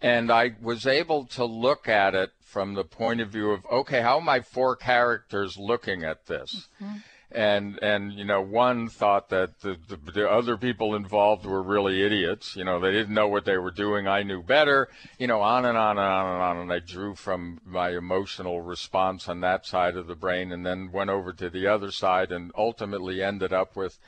And 0.02 0.30
I 0.30 0.56
was 0.62 0.86
able 0.86 1.24
to 1.28 1.46
look 1.46 1.88
at 1.88 2.14
it 2.14 2.34
from 2.56 2.74
the 2.74 2.86
point 2.86 3.20
of 3.20 3.28
view 3.28 3.52
of, 3.52 3.66
okay, 3.70 4.02
how 4.02 4.16
are 4.20 4.22
my 4.22 4.40
four 4.40 4.78
characters 4.78 5.58
looking 5.58 6.06
at 6.06 6.26
this? 6.28 6.70
Mm-hmm. 6.82 6.98
And 7.30 7.84
and 7.84 8.14
you 8.14 8.24
know, 8.24 8.42
one 8.42 8.88
thought 8.88 9.28
that 9.28 9.60
the, 9.60 9.76
the, 9.90 9.98
the 10.14 10.32
other 10.32 10.56
people 10.56 10.96
involved 10.96 11.46
were 11.46 11.62
really 11.62 12.02
idiots. 12.02 12.56
You 12.56 12.64
know, 12.64 12.80
they 12.80 12.94
didn't 12.94 13.14
know 13.14 13.28
what 13.28 13.44
they 13.44 13.58
were 13.58 13.72
doing. 13.72 14.08
I 14.08 14.24
knew 14.24 14.42
better. 14.42 14.88
You 15.20 15.28
know, 15.28 15.42
on 15.42 15.66
and 15.66 15.78
on 15.78 15.98
and 15.98 16.08
on 16.08 16.34
and 16.34 16.42
on. 16.42 16.58
And 16.60 16.72
I 16.72 16.80
drew 16.80 17.14
from 17.14 17.60
my 17.66 17.90
emotional 17.90 18.62
response 18.62 19.28
on 19.28 19.42
that 19.42 19.66
side 19.66 19.98
of 19.98 20.08
the 20.08 20.16
brain, 20.16 20.54
and 20.54 20.66
then 20.66 20.94
went 20.94 21.10
over 21.10 21.34
to 21.34 21.50
the 21.50 21.68
other 21.68 21.92
side, 21.92 22.32
and 22.32 22.54
ultimately 22.56 23.22
ended 23.22 23.52
up 23.52 23.76
with 23.76 24.00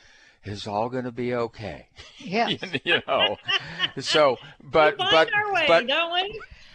is 0.45 0.65
all 0.65 0.87
going 0.87 1.03
to 1.03 1.11
be 1.11 1.33
okay. 1.33 1.89
Yeah. 2.19 2.47
you 2.85 3.01
know. 3.05 3.35
So, 3.99 4.37
but 4.63 4.97
but 4.97 5.29
way, 5.51 5.65
but? 5.67 5.85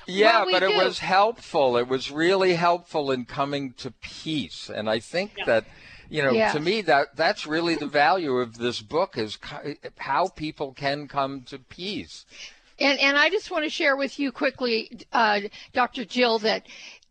Yeah, 0.06 0.44
but 0.50 0.60
do. 0.60 0.70
it 0.70 0.76
was 0.84 0.98
helpful. 0.98 1.76
It 1.76 1.88
was 1.88 2.10
really 2.10 2.54
helpful 2.54 3.10
in 3.10 3.24
coming 3.24 3.72
to 3.74 3.90
peace, 3.90 4.68
and 4.68 4.88
I 4.88 5.00
think 5.00 5.32
yeah. 5.38 5.44
that 5.46 5.64
you 6.12 6.22
know, 6.22 6.32
yes. 6.32 6.52
to 6.52 6.60
me 6.60 6.82
that 6.82 7.16
that's 7.16 7.46
really 7.46 7.74
the 7.74 7.86
value 7.86 8.36
of 8.36 8.58
this 8.58 8.82
book 8.82 9.16
is 9.16 9.38
how 9.96 10.28
people 10.28 10.74
can 10.74 11.08
come 11.08 11.40
to 11.44 11.58
peace. 11.58 12.26
And 12.78 12.98
and 13.00 13.16
I 13.16 13.30
just 13.30 13.50
want 13.50 13.64
to 13.64 13.70
share 13.70 13.96
with 13.96 14.18
you 14.18 14.30
quickly, 14.30 14.90
uh, 15.12 15.40
Dr. 15.72 16.04
Jill, 16.04 16.38
that 16.40 16.66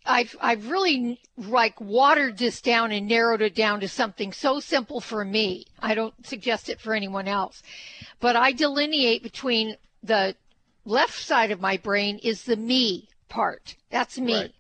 I've 0.06 0.36
I've 0.40 0.70
really 0.70 1.20
like 1.36 1.82
watered 1.82 2.38
this 2.38 2.62
down 2.62 2.92
and 2.92 3.08
narrowed 3.08 3.42
it 3.42 3.56
down 3.56 3.80
to 3.80 3.88
something 3.88 4.34
so 4.34 4.60
simple 4.60 5.02
for 5.02 5.26
me. 5.26 5.66
I 5.80 5.96
don't 5.96 6.26
suggest 6.26 6.70
it 6.70 6.80
for 6.80 6.94
anyone 6.94 7.28
else, 7.28 7.64
but 8.20 8.36
I 8.36 8.52
delineate 8.52 9.24
between 9.24 9.78
the 10.04 10.36
left 10.86 11.20
side 11.20 11.52
of 11.52 11.62
my 11.62 11.78
brain 11.78 12.20
is 12.20 12.44
the 12.44 12.56
me 12.56 13.10
part. 13.30 13.76
That's 13.90 14.18
me. 14.18 14.36
Right. 14.36 14.54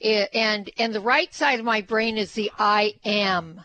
It, 0.00 0.30
and 0.34 0.70
and 0.78 0.94
the 0.94 1.00
right 1.00 1.32
side 1.34 1.58
of 1.58 1.64
my 1.64 1.82
brain 1.82 2.16
is 2.16 2.32
the 2.32 2.50
I 2.58 2.94
am 3.04 3.64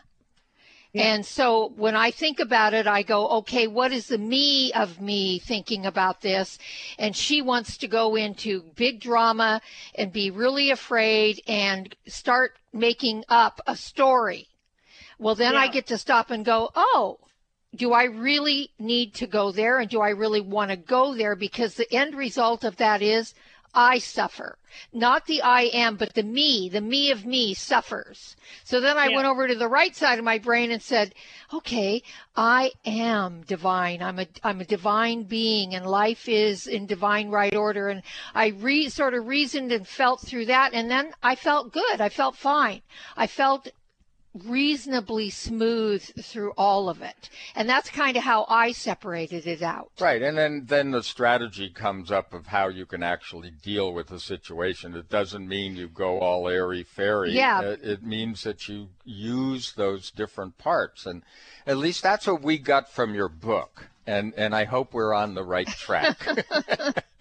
and 0.96 1.26
so 1.26 1.72
when 1.76 1.94
I 1.94 2.10
think 2.10 2.40
about 2.40 2.72
it, 2.72 2.86
I 2.86 3.02
go, 3.02 3.28
okay, 3.38 3.66
what 3.66 3.92
is 3.92 4.08
the 4.08 4.18
me 4.18 4.72
of 4.72 5.00
me 5.00 5.38
thinking 5.38 5.84
about 5.84 6.22
this? 6.22 6.58
And 6.98 7.14
she 7.14 7.42
wants 7.42 7.76
to 7.78 7.88
go 7.88 8.16
into 8.16 8.62
big 8.76 9.00
drama 9.00 9.60
and 9.94 10.12
be 10.12 10.30
really 10.30 10.70
afraid 10.70 11.42
and 11.46 11.94
start 12.06 12.54
making 12.72 13.24
up 13.28 13.60
a 13.66 13.76
story. 13.76 14.48
Well, 15.18 15.34
then 15.34 15.52
yeah. 15.52 15.60
I 15.60 15.68
get 15.68 15.86
to 15.88 15.98
stop 15.98 16.30
and 16.30 16.44
go, 16.44 16.70
oh, 16.74 17.18
do 17.76 17.92
I 17.92 18.04
really 18.04 18.70
need 18.78 19.14
to 19.14 19.26
go 19.26 19.52
there? 19.52 19.78
And 19.78 19.90
do 19.90 20.00
I 20.00 20.10
really 20.10 20.40
want 20.40 20.70
to 20.70 20.76
go 20.76 21.14
there? 21.14 21.36
Because 21.36 21.74
the 21.74 21.92
end 21.92 22.14
result 22.14 22.64
of 22.64 22.76
that 22.76 23.02
is 23.02 23.34
I 23.76 23.98
suffer. 23.98 24.56
Not 24.92 25.26
the 25.26 25.42
I 25.42 25.64
am, 25.64 25.96
but 25.96 26.14
the 26.14 26.22
me, 26.22 26.70
the 26.70 26.80
me 26.80 27.10
of 27.10 27.26
me 27.26 27.52
suffers. 27.52 28.34
So 28.64 28.80
then 28.80 28.96
I 28.96 29.08
yeah. 29.08 29.16
went 29.16 29.28
over 29.28 29.46
to 29.46 29.54
the 29.54 29.68
right 29.68 29.94
side 29.94 30.18
of 30.18 30.24
my 30.24 30.38
brain 30.38 30.70
and 30.70 30.82
said, 30.82 31.14
okay, 31.52 32.02
I 32.34 32.72
am 32.86 33.42
divine. 33.42 34.02
I'm 34.02 34.18
a, 34.18 34.26
I'm 34.42 34.62
a 34.62 34.64
divine 34.64 35.24
being 35.24 35.74
and 35.74 35.84
life 35.86 36.26
is 36.26 36.66
in 36.66 36.86
divine 36.86 37.28
right 37.28 37.54
order. 37.54 37.88
And 37.88 38.02
I 38.34 38.48
re, 38.48 38.88
sort 38.88 39.12
of 39.12 39.26
reasoned 39.26 39.72
and 39.72 39.86
felt 39.86 40.22
through 40.22 40.46
that. 40.46 40.72
And 40.72 40.90
then 40.90 41.12
I 41.22 41.34
felt 41.34 41.72
good. 41.72 42.00
I 42.00 42.08
felt 42.08 42.36
fine. 42.36 42.80
I 43.14 43.26
felt 43.26 43.68
reasonably 44.44 45.30
smooth 45.30 46.02
through 46.22 46.52
all 46.56 46.88
of 46.88 47.02
it. 47.02 47.30
And 47.54 47.68
that's 47.68 47.90
kind 47.90 48.16
of 48.16 48.22
how 48.22 48.46
I 48.48 48.72
separated 48.72 49.46
it 49.46 49.62
out. 49.62 49.90
Right. 50.00 50.22
And 50.22 50.36
then, 50.36 50.64
then 50.66 50.90
the 50.90 51.02
strategy 51.02 51.70
comes 51.70 52.10
up 52.10 52.34
of 52.34 52.46
how 52.46 52.68
you 52.68 52.86
can 52.86 53.02
actually 53.02 53.50
deal 53.50 53.92
with 53.92 54.08
the 54.08 54.20
situation. 54.20 54.94
It 54.94 55.08
doesn't 55.08 55.48
mean 55.48 55.76
you 55.76 55.88
go 55.88 56.20
all 56.20 56.48
airy 56.48 56.82
fairy. 56.82 57.32
Yeah. 57.32 57.62
It, 57.62 57.80
it 57.82 58.02
means 58.02 58.42
that 58.44 58.68
you 58.68 58.88
use 59.04 59.72
those 59.72 60.10
different 60.10 60.58
parts. 60.58 61.06
And 61.06 61.22
at 61.66 61.76
least 61.78 62.02
that's 62.02 62.26
what 62.26 62.42
we 62.42 62.58
got 62.58 62.90
from 62.90 63.14
your 63.14 63.28
book. 63.28 63.88
And, 64.06 64.34
and 64.36 64.54
I 64.54 64.64
hope 64.64 64.94
we're 64.94 65.14
on 65.14 65.34
the 65.34 65.44
right 65.44 65.66
track. 65.66 66.26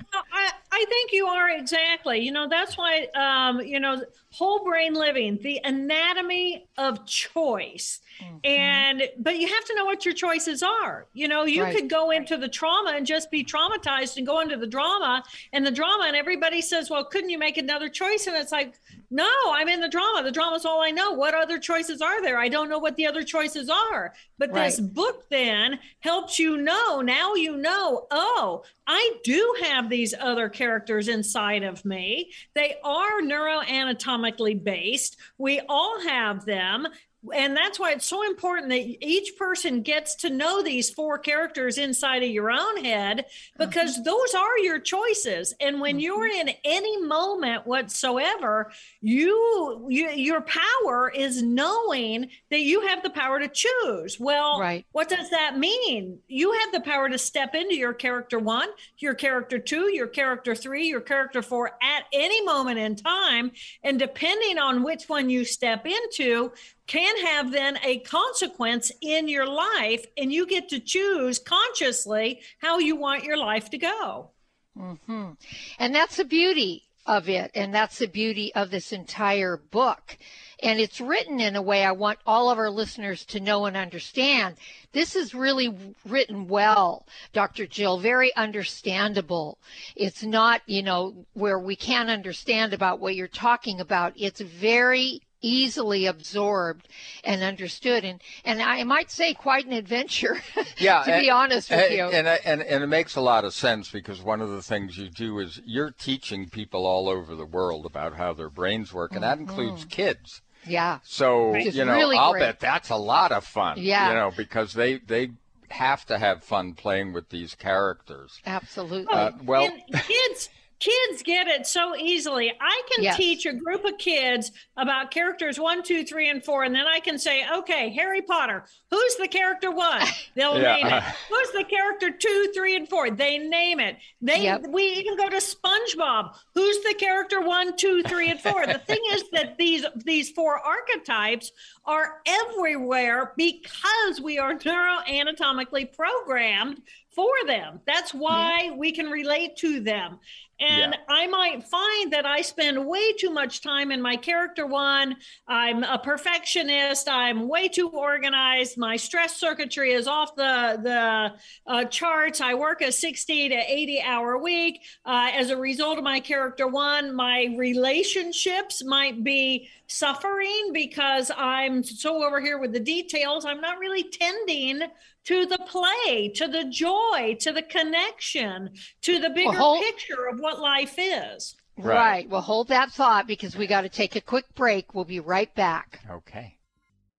I, 0.82 0.86
think 0.88 1.12
you 1.12 1.28
are 1.28 1.50
exactly. 1.50 2.20
You 2.20 2.32
know, 2.32 2.48
that's 2.48 2.78
why, 2.78 3.08
um, 3.16 3.62
you 3.62 3.80
know, 3.80 4.04
whole 4.32 4.64
brain 4.64 4.94
living, 4.94 5.40
the 5.42 5.62
anatomy 5.64 6.68
of 6.78 7.06
choice. 7.06 8.02
Mm-hmm. 8.22 8.38
And, 8.44 9.10
but 9.18 9.38
you 9.38 9.48
have 9.48 9.66
to 9.66 9.76
know 9.76 9.86
what 9.86 10.06
your 10.06 10.14
choices 10.14 10.62
are. 10.62 11.08
You 11.14 11.28
know, 11.28 11.46
you 11.46 11.64
right. 11.64 11.76
could 11.76 11.90
go 11.90 12.12
into 12.12 12.38
the 12.38 12.50
trauma 12.50 12.94
and 12.96 13.06
just 13.06 13.32
be 13.32 13.44
traumatized 13.44 14.18
and 14.18 14.28
go 14.28 14.42
into 14.42 14.58
the 14.58 14.68
drama 14.68 15.24
and 15.54 15.66
the 15.66 15.72
drama, 15.72 16.06
and 16.08 16.16
everybody 16.16 16.62
says, 16.62 16.90
well, 16.90 17.06
couldn't 17.06 17.30
you 17.30 17.40
make 17.40 17.58
another 17.58 17.90
choice? 17.90 18.28
And 18.28 18.36
it's 18.36 18.52
like, 18.52 18.76
no, 19.10 19.30
I'm 19.48 19.70
in 19.70 19.80
the 19.80 19.90
drama. 19.90 20.24
The 20.24 20.32
drama 20.32 20.56
is 20.56 20.66
all 20.66 20.82
I 20.82 20.92
know. 20.92 21.12
What 21.12 21.34
other 21.34 21.58
choices 21.58 22.02
are 22.02 22.22
there? 22.22 22.38
I 22.38 22.50
don't 22.50 22.70
know 22.70 22.80
what 22.80 22.96
the 22.96 23.08
other 23.08 23.24
choices 23.24 23.70
are. 23.70 24.14
But 24.38 24.52
right. 24.52 24.66
this 24.66 24.80
book 24.80 25.30
then 25.30 25.80
helps 26.00 26.40
you 26.40 26.58
know. 26.58 27.02
Now 27.02 27.36
you 27.36 27.58
know, 27.58 28.08
oh, 28.12 28.64
I 28.88 29.14
do 29.24 29.56
have 29.64 29.90
these 29.90 30.14
other 30.20 30.50
characters 30.50 31.08
inside 31.08 31.64
of 31.64 31.84
me. 31.86 32.32
They 32.54 32.76
are 32.84 33.22
neuroanatomically 33.22 34.64
based. 34.64 35.18
We 35.38 35.62
all 35.68 36.02
have 36.02 36.46
them 36.46 36.88
and 37.34 37.56
that's 37.56 37.80
why 37.80 37.92
it's 37.92 38.06
so 38.06 38.24
important 38.24 38.70
that 38.70 39.06
each 39.06 39.38
person 39.38 39.82
gets 39.82 40.16
to 40.16 40.30
know 40.30 40.62
these 40.62 40.90
four 40.90 41.18
characters 41.18 41.78
inside 41.78 42.24
of 42.24 42.30
your 42.30 42.52
own 42.52 42.84
head 42.84 43.26
because 43.58 43.96
mm-hmm. 43.96 44.04
those 44.04 44.34
are 44.34 44.60
your 44.60 44.80
choices 44.80 45.54
and 45.60 45.80
when 45.80 45.96
mm-hmm. 45.96 46.02
you're 46.02 46.28
in 46.28 46.50
any 46.64 47.02
moment 47.02 47.66
whatsoever 47.66 48.72
you, 49.02 49.86
you 49.90 50.10
your 50.10 50.42
power 50.42 51.12
is 51.14 51.42
knowing 51.42 52.30
that 52.50 52.62
you 52.62 52.82
have 52.82 53.04
the 53.04 53.10
power 53.10 53.40
to 53.40 53.48
choose 53.48 54.20
well 54.20 54.60
right. 54.60 54.86
what 54.92 55.10
does 55.10 55.30
that 55.30 55.58
mean 55.58 56.20
you 56.28 56.52
have 56.52 56.72
the 56.72 56.82
power 56.82 57.10
to 57.10 57.18
step 57.18 57.56
into 57.56 57.76
your 57.76 57.94
character 57.94 58.40
one 58.40 58.70
your 58.98 59.14
character 59.14 59.60
two 59.60 59.94
your 59.94 60.08
character 60.08 60.56
three 60.56 60.88
your 60.88 61.02
character 61.02 61.42
four 61.42 61.72
at 61.82 62.04
any 62.14 62.44
moment 62.44 62.80
in 62.80 62.96
time 62.96 63.52
and 63.84 64.00
depending 64.00 64.58
on 64.58 64.84
which 64.84 65.08
one 65.08 65.30
you 65.30 65.46
step 65.46 65.86
into 65.86 66.52
can 66.88 67.26
have 67.26 67.52
then 67.52 67.78
a 67.84 68.00
consequence 68.00 68.92
in 69.02 69.28
your 69.28 69.48
life, 69.48 70.06
and 70.18 70.32
you 70.32 70.46
get 70.46 70.70
to 70.70 70.80
choose 70.80 71.40
consciously 71.40 72.42
how 72.60 72.80
you 72.80 72.96
want 72.96 73.24
your 73.24 73.38
life 73.38 73.70
to 73.72 73.78
go. 73.78 74.32
Mm-hmm. 74.78 75.32
And 75.80 75.96
that's 75.96 76.18
the 76.18 76.26
beauty 76.26 76.84
of 77.06 77.30
it. 77.30 77.52
And 77.54 77.74
that's 77.74 78.00
the 78.00 78.08
beauty 78.08 78.54
of 78.56 78.72
this 78.72 78.92
entire 78.92 79.58
book. 79.58 80.18
And 80.64 80.80
it's 80.80 81.02
written 81.02 81.40
in 81.40 81.56
a 81.56 81.62
way 81.62 81.84
I 81.84 81.92
want 81.92 82.20
all 82.26 82.50
of 82.50 82.58
our 82.58 82.70
listeners 82.70 83.26
to 83.26 83.40
know 83.40 83.66
and 83.66 83.76
understand. 83.76 84.56
This 84.94 85.16
is 85.16 85.36
really 85.36 85.76
written 86.06 86.48
well, 86.48 87.06
Dr. 87.34 87.68
Jill, 87.68 88.00
very 88.00 88.36
understandable. 88.36 89.60
It's 89.96 90.24
not, 90.24 90.62
you 90.66 90.82
know, 90.82 91.26
where 91.34 91.60
we 91.60 91.76
can't 91.76 92.10
understand 92.10 92.74
about 92.74 93.00
what 93.00 93.16
you're 93.16 93.28
talking 93.28 93.82
about. 93.82 94.14
It's 94.16 94.42
very 94.42 95.22
easily 95.46 96.08
absorbed 96.08 96.88
and 97.24 97.44
understood. 97.44 98.04
And 98.04 98.22
and 98.44 98.62
I 98.62 98.84
might 98.84 99.12
say 99.12 99.34
quite 99.34 99.66
an 99.66 99.74
adventure 99.74 100.42
yeah 100.78 101.04
to 101.04 101.14
and, 101.14 101.22
be 101.22 101.30
honest 101.30 101.70
with 101.70 101.80
and, 101.80 101.94
you. 101.94 102.04
and, 102.06 102.28
and 102.28 102.62
and 102.62 102.84
it 102.84 102.88
makes 102.88 103.16
a 103.16 103.22
lot 103.22 103.46
of 103.46 103.54
sense 103.54 103.90
because 103.90 104.22
one 104.22 104.42
of 104.42 104.50
the 104.50 104.62
things 104.62 104.98
you 104.98 105.10
do 105.10 105.40
is 105.40 105.62
you're 105.66 105.92
teaching 105.92 106.50
people 106.50 106.86
all 106.86 107.08
over 107.08 107.36
the 107.36 107.46
world 107.46 107.86
about 107.86 108.16
how 108.16 108.34
their 108.34 108.50
brains 108.50 108.92
work 108.94 109.14
and 109.14 109.24
that 109.24 109.38
mm-hmm. 109.38 109.50
includes 109.50 109.86
kids. 109.86 110.42
Yeah. 110.68 111.00
So 111.04 111.56
you 111.56 111.86
know 111.86 111.94
really 111.94 112.18
I'll 112.18 112.32
great. 112.32 112.42
bet 112.42 112.60
that's 112.60 112.90
a 112.90 112.96
lot 112.96 113.32
of 113.32 113.46
fun 113.46 113.78
yeah. 113.78 114.10
you 114.10 114.16
know 114.16 114.32
because 114.36 114.74
they 114.74 114.98
they 114.98 115.32
have 115.70 116.06
to 116.06 116.18
have 116.18 116.44
fun 116.44 116.74
playing 116.74 117.14
with 117.14 117.30
these 117.30 117.54
characters. 117.54 118.40
Absolutely. 118.46 119.14
Uh, 119.14 119.32
well 119.44 119.70
kids 119.94 120.50
kids 120.80 121.24
get 121.24 121.48
it 121.48 121.66
so 121.66 121.96
easily. 121.96 122.52
I 122.60 122.82
can 122.92 123.04
yes. 123.04 123.18
teach 123.18 123.46
a 123.46 123.54
group 123.54 123.86
of 123.86 123.98
kids 123.98 124.52
about 124.78 125.12
characters 125.12 125.60
one, 125.60 125.84
two, 125.84 126.04
three, 126.04 126.30
and 126.30 126.44
four, 126.44 126.64
and 126.64 126.76
then 126.76 126.86
I 126.86 127.00
can 127.00 127.18
say, 127.18 127.44
okay, 127.58 127.90
Harry 127.94 128.22
Potter, 128.22 128.66
who's 128.92 129.16
the 129.16 129.28
character 129.28 129.72
one? 129.72 130.02
They'll 130.36 130.60
yeah. 130.60 130.76
name 130.76 130.88
it. 130.88 131.04
Who's 131.30 131.52
the 131.52 131.64
character 131.64 132.12
two, 132.12 132.52
three, 132.54 132.76
and 132.76 132.88
four? 132.88 133.10
They 133.10 133.38
name 133.38 133.80
it. 133.80 133.98
They 134.22 134.44
yep. 134.44 134.66
we 134.68 134.84
even 134.84 135.18
go 135.18 135.30
to 135.30 135.38
SpongeBob. 135.38 136.36
Who's 136.54 136.78
the 136.84 136.96
character 136.98 137.42
one, 137.42 137.76
two, 137.78 138.04
three, 138.04 138.30
and 138.30 138.40
four? 138.40 138.66
the 138.66 138.80
thing 138.80 139.02
is 139.12 139.30
that 139.32 139.58
these 139.58 139.86
these 140.04 140.32
four 140.32 140.60
archetypes 140.60 141.52
are 141.86 142.22
everywhere 142.26 143.34
because 143.38 144.22
we 144.22 144.40
are 144.40 144.56
neuroanatomically 144.56 145.96
programmed 145.96 146.82
for 147.16 147.32
them. 147.48 147.80
That's 147.88 148.14
why 148.14 148.64
yeah. 148.66 148.76
we 148.76 148.92
can 148.92 149.10
relate 149.10 149.56
to 149.58 149.80
them. 149.80 150.20
And 150.60 150.94
yeah. 150.94 151.00
I 151.10 151.28
might 151.28 151.64
find 151.66 152.14
that 152.14 152.26
I 152.26 152.42
spend 152.42 152.86
way 152.86 153.12
too 153.14 153.30
much 153.30 153.62
time 153.62 153.92
in 153.92 154.02
my 154.02 154.16
character 154.16 154.66
one. 154.66 155.18
I'm 155.48 155.84
a 155.84 156.00
perfectionist. 156.00 157.10
I'm 157.10 157.50
way 157.50 157.68
too 157.68 157.90
organized. 157.90 158.78
My 158.78 158.96
stress 158.96 159.36
circuitry 159.36 159.92
is 159.92 160.08
off 160.08 160.36
the, 160.36 160.80
the 160.82 161.34
uh, 161.70 161.86
charts. 161.86 162.40
I 162.40 162.54
work 162.54 162.82
a 162.82 162.92
60 162.92 163.50
to 163.50 163.56
80 163.56 164.02
hour 164.02 164.38
week. 164.38 164.82
Uh, 165.06 165.30
as 165.34 165.50
a 165.50 165.58
result 165.58 165.98
of 165.98 166.06
my 166.06 166.22
character 166.22 166.68
one, 166.68 167.14
my 167.14 167.54
relationships 167.58 168.82
might 168.82 169.26
be 169.26 169.70
suffering 169.88 170.72
because 170.74 171.32
I'm 171.36 171.84
so 171.84 172.26
over 172.26 172.40
here 172.40 172.60
with 172.60 172.72
the 172.72 172.80
details. 172.80 173.46
I'm 173.46 173.62
not 173.62 173.80
really 173.80 174.04
tending 174.04 174.84
to 175.26 175.46
the 175.46 175.60
play, 175.68 176.30
to 176.36 176.48
the 176.48 176.66
joy, 176.66 177.36
to 177.40 177.52
the 177.52 177.62
connection, 177.62 178.72
to 179.02 179.20
the 179.20 179.30
bigger 179.30 179.50
well, 179.50 179.60
hold, 179.60 179.84
picture 179.84 180.28
of 180.32 180.40
what 180.40 180.60
life 180.60 180.96
is. 180.98 181.56
Right. 181.78 181.96
right. 181.96 182.30
Well, 182.30 182.42
hold 182.42 182.70
that 182.70 182.92
thought 182.92 183.28
because 183.28 183.56
we 183.56 183.68
got 183.68 183.82
to 183.82 183.90
take 183.90 184.16
a 184.16 184.22
quick 184.22 184.46
break. 184.56 184.94
We'll 184.94 185.06
be 185.06 185.20
right 185.20 185.54
back. 185.56 186.00
Okay. 186.10 186.58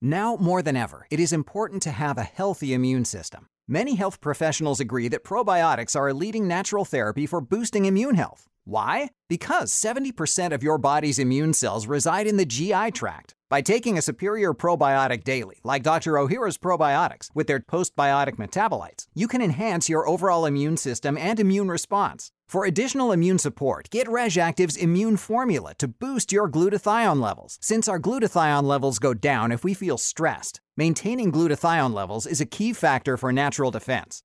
Now 0.00 0.36
more 0.36 0.62
than 0.62 0.76
ever, 0.76 1.06
it 1.10 1.20
is 1.20 1.32
important 1.32 1.82
to 1.82 1.90
have 1.90 2.18
a 2.18 2.22
healthy 2.22 2.74
immune 2.74 3.04
system. 3.04 3.48
Many 3.68 3.96
health 3.96 4.20
professionals 4.20 4.78
agree 4.78 5.08
that 5.08 5.24
probiotics 5.24 5.96
are 5.96 6.08
a 6.08 6.14
leading 6.14 6.46
natural 6.46 6.84
therapy 6.84 7.26
for 7.26 7.40
boosting 7.40 7.84
immune 7.86 8.14
health. 8.14 8.46
Why? 8.64 9.10
Because 9.28 9.72
70% 9.72 10.52
of 10.52 10.62
your 10.62 10.78
body's 10.78 11.18
immune 11.18 11.52
cells 11.52 11.86
reside 11.86 12.26
in 12.26 12.36
the 12.36 12.44
GI 12.44 12.92
tract. 12.92 13.35
By 13.48 13.62
taking 13.62 13.96
a 13.96 14.02
superior 14.02 14.54
probiotic 14.54 15.22
daily, 15.22 15.60
like 15.62 15.84
Dr. 15.84 16.14
Ohhira's 16.14 16.58
probiotics, 16.58 17.28
with 17.32 17.46
their 17.46 17.60
postbiotic 17.60 18.38
metabolites, 18.38 19.06
you 19.14 19.28
can 19.28 19.40
enhance 19.40 19.88
your 19.88 20.08
overall 20.08 20.46
immune 20.46 20.76
system 20.76 21.16
and 21.16 21.38
immune 21.38 21.68
response. 21.68 22.32
For 22.48 22.64
additional 22.64 23.12
immune 23.12 23.38
support, 23.38 23.88
get 23.90 24.08
Reg'Activ's 24.08 24.76
Immune 24.76 25.16
Formula 25.16 25.74
to 25.78 25.86
boost 25.86 26.32
your 26.32 26.50
glutathione 26.50 27.20
levels, 27.20 27.56
since 27.60 27.86
our 27.86 28.00
glutathione 28.00 28.64
levels 28.64 28.98
go 28.98 29.14
down 29.14 29.52
if 29.52 29.62
we 29.62 29.74
feel 29.74 29.96
stressed. 29.96 30.60
Maintaining 30.76 31.30
glutathione 31.30 31.94
levels 31.94 32.26
is 32.26 32.40
a 32.40 32.46
key 32.46 32.72
factor 32.72 33.16
for 33.16 33.32
natural 33.32 33.70
defense. 33.70 34.24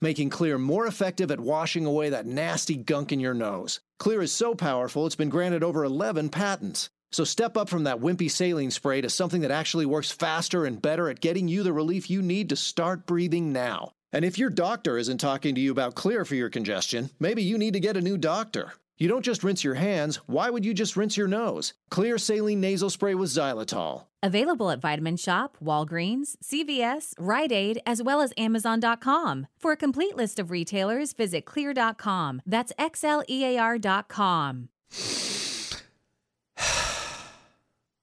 making 0.00 0.30
Xlear 0.30 0.58
more 0.58 0.86
effective 0.86 1.30
at 1.30 1.40
washing 1.40 1.84
away 1.84 2.10
that 2.10 2.26
nasty 2.26 2.76
gunk 2.76 3.12
in 3.12 3.20
your 3.20 3.34
nose. 3.34 3.80
Xlear 4.00 4.22
is 4.22 4.32
so 4.32 4.54
powerful, 4.54 5.06
it's 5.06 5.16
been 5.16 5.28
granted 5.28 5.62
over 5.62 5.84
11 5.84 6.30
patents. 6.30 6.90
So 7.12 7.24
step 7.24 7.56
up 7.56 7.68
from 7.68 7.84
that 7.84 8.00
wimpy 8.00 8.30
saline 8.30 8.70
spray 8.70 9.00
to 9.00 9.10
something 9.10 9.40
that 9.42 9.50
actually 9.50 9.86
works 9.86 10.10
faster 10.10 10.64
and 10.64 10.80
better 10.80 11.10
at 11.10 11.20
getting 11.20 11.48
you 11.48 11.62
the 11.62 11.72
relief 11.72 12.08
you 12.08 12.22
need 12.22 12.48
to 12.50 12.56
start 12.56 13.06
breathing 13.06 13.52
now. 13.52 13.92
And 14.12 14.24
if 14.24 14.38
your 14.38 14.50
doctor 14.50 14.96
isn't 14.96 15.18
talking 15.18 15.54
to 15.54 15.60
you 15.60 15.70
about 15.70 15.94
Xlear 15.96 16.26
for 16.26 16.34
your 16.34 16.50
congestion, 16.50 17.10
maybe 17.18 17.42
you 17.42 17.58
need 17.58 17.74
to 17.74 17.80
get 17.80 17.96
a 17.96 18.00
new 18.00 18.16
doctor. 18.16 18.72
You 18.96 19.08
don't 19.08 19.24
just 19.24 19.42
rinse 19.42 19.64
your 19.64 19.74
hands, 19.74 20.16
why 20.26 20.50
would 20.50 20.64
you 20.64 20.74
just 20.74 20.96
rinse 20.96 21.16
your 21.16 21.28
nose? 21.28 21.74
Xlear 21.90 22.20
saline 22.20 22.60
nasal 22.60 22.90
spray 22.90 23.14
with 23.14 23.30
xylitol. 23.30 24.04
Available 24.22 24.70
at 24.70 24.80
Vitamin 24.80 25.16
Shoppe, 25.16 25.56
Walgreens, 25.64 26.36
CVS, 26.44 27.14
Rite 27.18 27.52
Aid, 27.52 27.80
as 27.86 28.02
well 28.02 28.20
as 28.20 28.32
Amazon.com. 28.36 29.46
For 29.58 29.72
a 29.72 29.76
complete 29.76 30.16
list 30.16 30.38
of 30.38 30.50
retailers, 30.50 31.12
visit 31.12 31.46
xlear.com. 31.46 32.42
That's 32.44 32.72
X 32.78 33.02
L 33.04 33.22
E 33.28 33.44
A 33.44 33.58
R.com. 33.58 34.68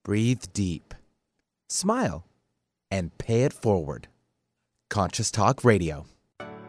Breathe 0.04 0.44
deep, 0.54 0.94
smile, 1.68 2.26
and 2.90 3.16
pay 3.18 3.44
it 3.44 3.54
forward. 3.54 4.08
Conscious 4.90 5.30
Talk 5.32 5.64
Radio. 5.64 6.06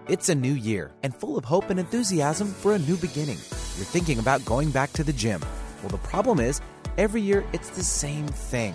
It's 0.08 0.28
a 0.28 0.34
new 0.34 0.54
year 0.54 0.92
and 1.02 1.14
full 1.14 1.38
of 1.38 1.44
hope 1.44 1.70
and 1.70 1.78
enthusiasm 1.78 2.48
for 2.48 2.74
a 2.74 2.78
new 2.78 2.96
beginning. 2.96 3.38
You're 3.76 3.86
thinking 3.86 4.18
about 4.18 4.44
going 4.44 4.70
back 4.70 4.92
to 4.94 5.04
the 5.04 5.12
gym. 5.12 5.40
Well, 5.82 5.90
the 5.90 5.98
problem 5.98 6.40
is, 6.40 6.60
every 6.96 7.22
year 7.22 7.44
it's 7.52 7.70
the 7.70 7.84
same 7.84 8.26
thing. 8.26 8.74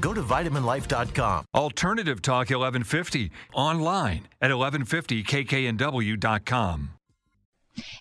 Go 0.00 0.14
to 0.14 0.22
vitaminlife.com. 0.22 1.44
Alternative 1.54 2.22
Talk 2.22 2.50
1150 2.50 3.30
online 3.54 4.26
at 4.40 4.50
1150kknw.com. 4.50 6.90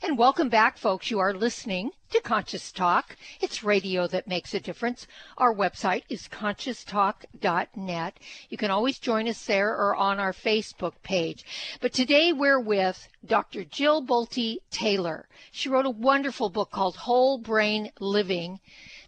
And 0.01 0.17
welcome 0.17 0.49
back, 0.49 0.79
folks. 0.79 1.11
You 1.11 1.19
are 1.19 1.35
listening 1.35 1.91
to 2.09 2.19
Conscious 2.21 2.71
Talk. 2.71 3.15
It's 3.41 3.63
radio 3.63 4.07
that 4.07 4.27
makes 4.27 4.55
a 4.55 4.59
difference. 4.59 5.05
Our 5.38 5.53
website 5.53 6.01
is 6.09 6.27
conscioustalk.net. 6.27 8.19
You 8.49 8.57
can 8.57 8.71
always 8.71 8.97
join 8.97 9.27
us 9.27 9.45
there 9.45 9.69
or 9.69 9.95
on 9.95 10.19
our 10.19 10.33
Facebook 10.33 10.93
page. 11.03 11.45
But 11.79 11.93
today 11.93 12.33
we're 12.33 12.59
with 12.59 13.07
Dr. 13.25 13.63
Jill 13.65 14.03
Bolte 14.03 14.57
Taylor. 14.71 15.27
She 15.51 15.69
wrote 15.69 15.85
a 15.85 15.91
wonderful 15.91 16.49
book 16.49 16.71
called 16.71 16.95
Whole 16.95 17.38
Brain 17.38 17.91
Living. 17.99 18.59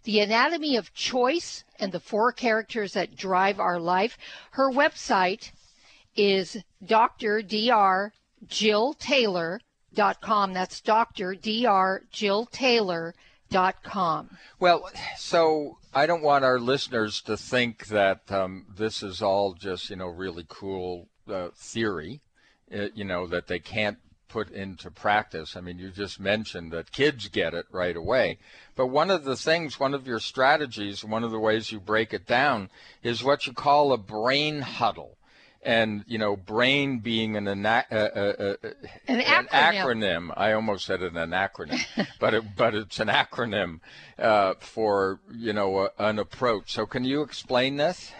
The 0.04 0.20
Anatomy 0.20 0.76
of 0.76 0.94
Choice 0.94 1.64
and 1.78 1.92
the 1.92 2.00
Four 2.00 2.32
Characters 2.32 2.94
That 2.94 3.16
Drive 3.16 3.60
Our 3.60 3.78
Life. 3.78 4.16
Her 4.52 4.70
website 4.70 5.52
is 6.16 6.56
Dr. 6.84 7.42
Dr. 7.42 8.12
Jill 8.48 8.94
Taylor 8.94 9.60
dot 9.94 10.20
com. 10.20 10.52
That's 10.54 10.80
Dr. 10.80 11.34
Dr. 11.34 12.04
Jill 12.10 12.46
Taylor 12.46 13.14
dot 13.50 13.82
com. 13.82 14.38
Well, 14.58 14.88
so 15.16 15.78
I 15.92 16.06
don't 16.06 16.22
want 16.22 16.44
our 16.44 16.58
listeners 16.58 17.20
to 17.22 17.36
think 17.36 17.88
that 17.88 18.30
um, 18.30 18.66
this 18.74 19.02
is 19.02 19.20
all 19.20 19.54
just 19.54 19.90
you 19.90 19.96
know 19.96 20.06
really 20.06 20.46
cool 20.48 21.08
uh, 21.28 21.48
theory, 21.54 22.20
uh, 22.74 22.86
you 22.94 23.04
know 23.04 23.26
that 23.26 23.48
they 23.48 23.58
can't 23.58 23.98
put 24.30 24.50
into 24.50 24.90
practice. 24.90 25.56
I 25.56 25.60
mean, 25.60 25.78
you 25.78 25.90
just 25.90 26.20
mentioned 26.20 26.72
that 26.72 26.92
kids 26.92 27.28
get 27.28 27.52
it 27.52 27.66
right 27.70 27.96
away. 27.96 28.38
But 28.76 28.86
one 28.86 29.10
of 29.10 29.24
the 29.24 29.36
things, 29.36 29.78
one 29.78 29.92
of 29.92 30.06
your 30.06 30.20
strategies, 30.20 31.04
one 31.04 31.24
of 31.24 31.30
the 31.30 31.38
ways 31.38 31.70
you 31.72 31.80
break 31.80 32.14
it 32.14 32.26
down 32.26 32.70
is 33.02 33.22
what 33.22 33.46
you 33.46 33.52
call 33.52 33.92
a 33.92 33.98
brain 33.98 34.62
huddle. 34.62 35.16
And, 35.62 36.04
you 36.06 36.16
know, 36.16 36.36
brain 36.36 37.00
being 37.00 37.36
an, 37.36 37.46
ana- 37.46 37.84
uh, 37.92 37.94
uh, 37.94 38.54
uh, 38.64 38.68
an, 39.08 39.20
an 39.20 39.46
acronym. 39.48 39.50
acronym. 39.50 40.34
I 40.34 40.52
almost 40.52 40.86
said 40.86 41.02
an 41.02 41.12
acronym, 41.14 41.84
but, 42.18 42.32
it, 42.32 42.56
but 42.56 42.74
it's 42.74 42.98
an 42.98 43.08
acronym 43.08 43.80
uh, 44.18 44.54
for, 44.58 45.20
you 45.34 45.52
know, 45.52 45.90
an 45.98 46.18
approach. 46.18 46.72
So 46.72 46.86
can 46.86 47.04
you 47.04 47.20
explain 47.20 47.76
this? 47.76 48.10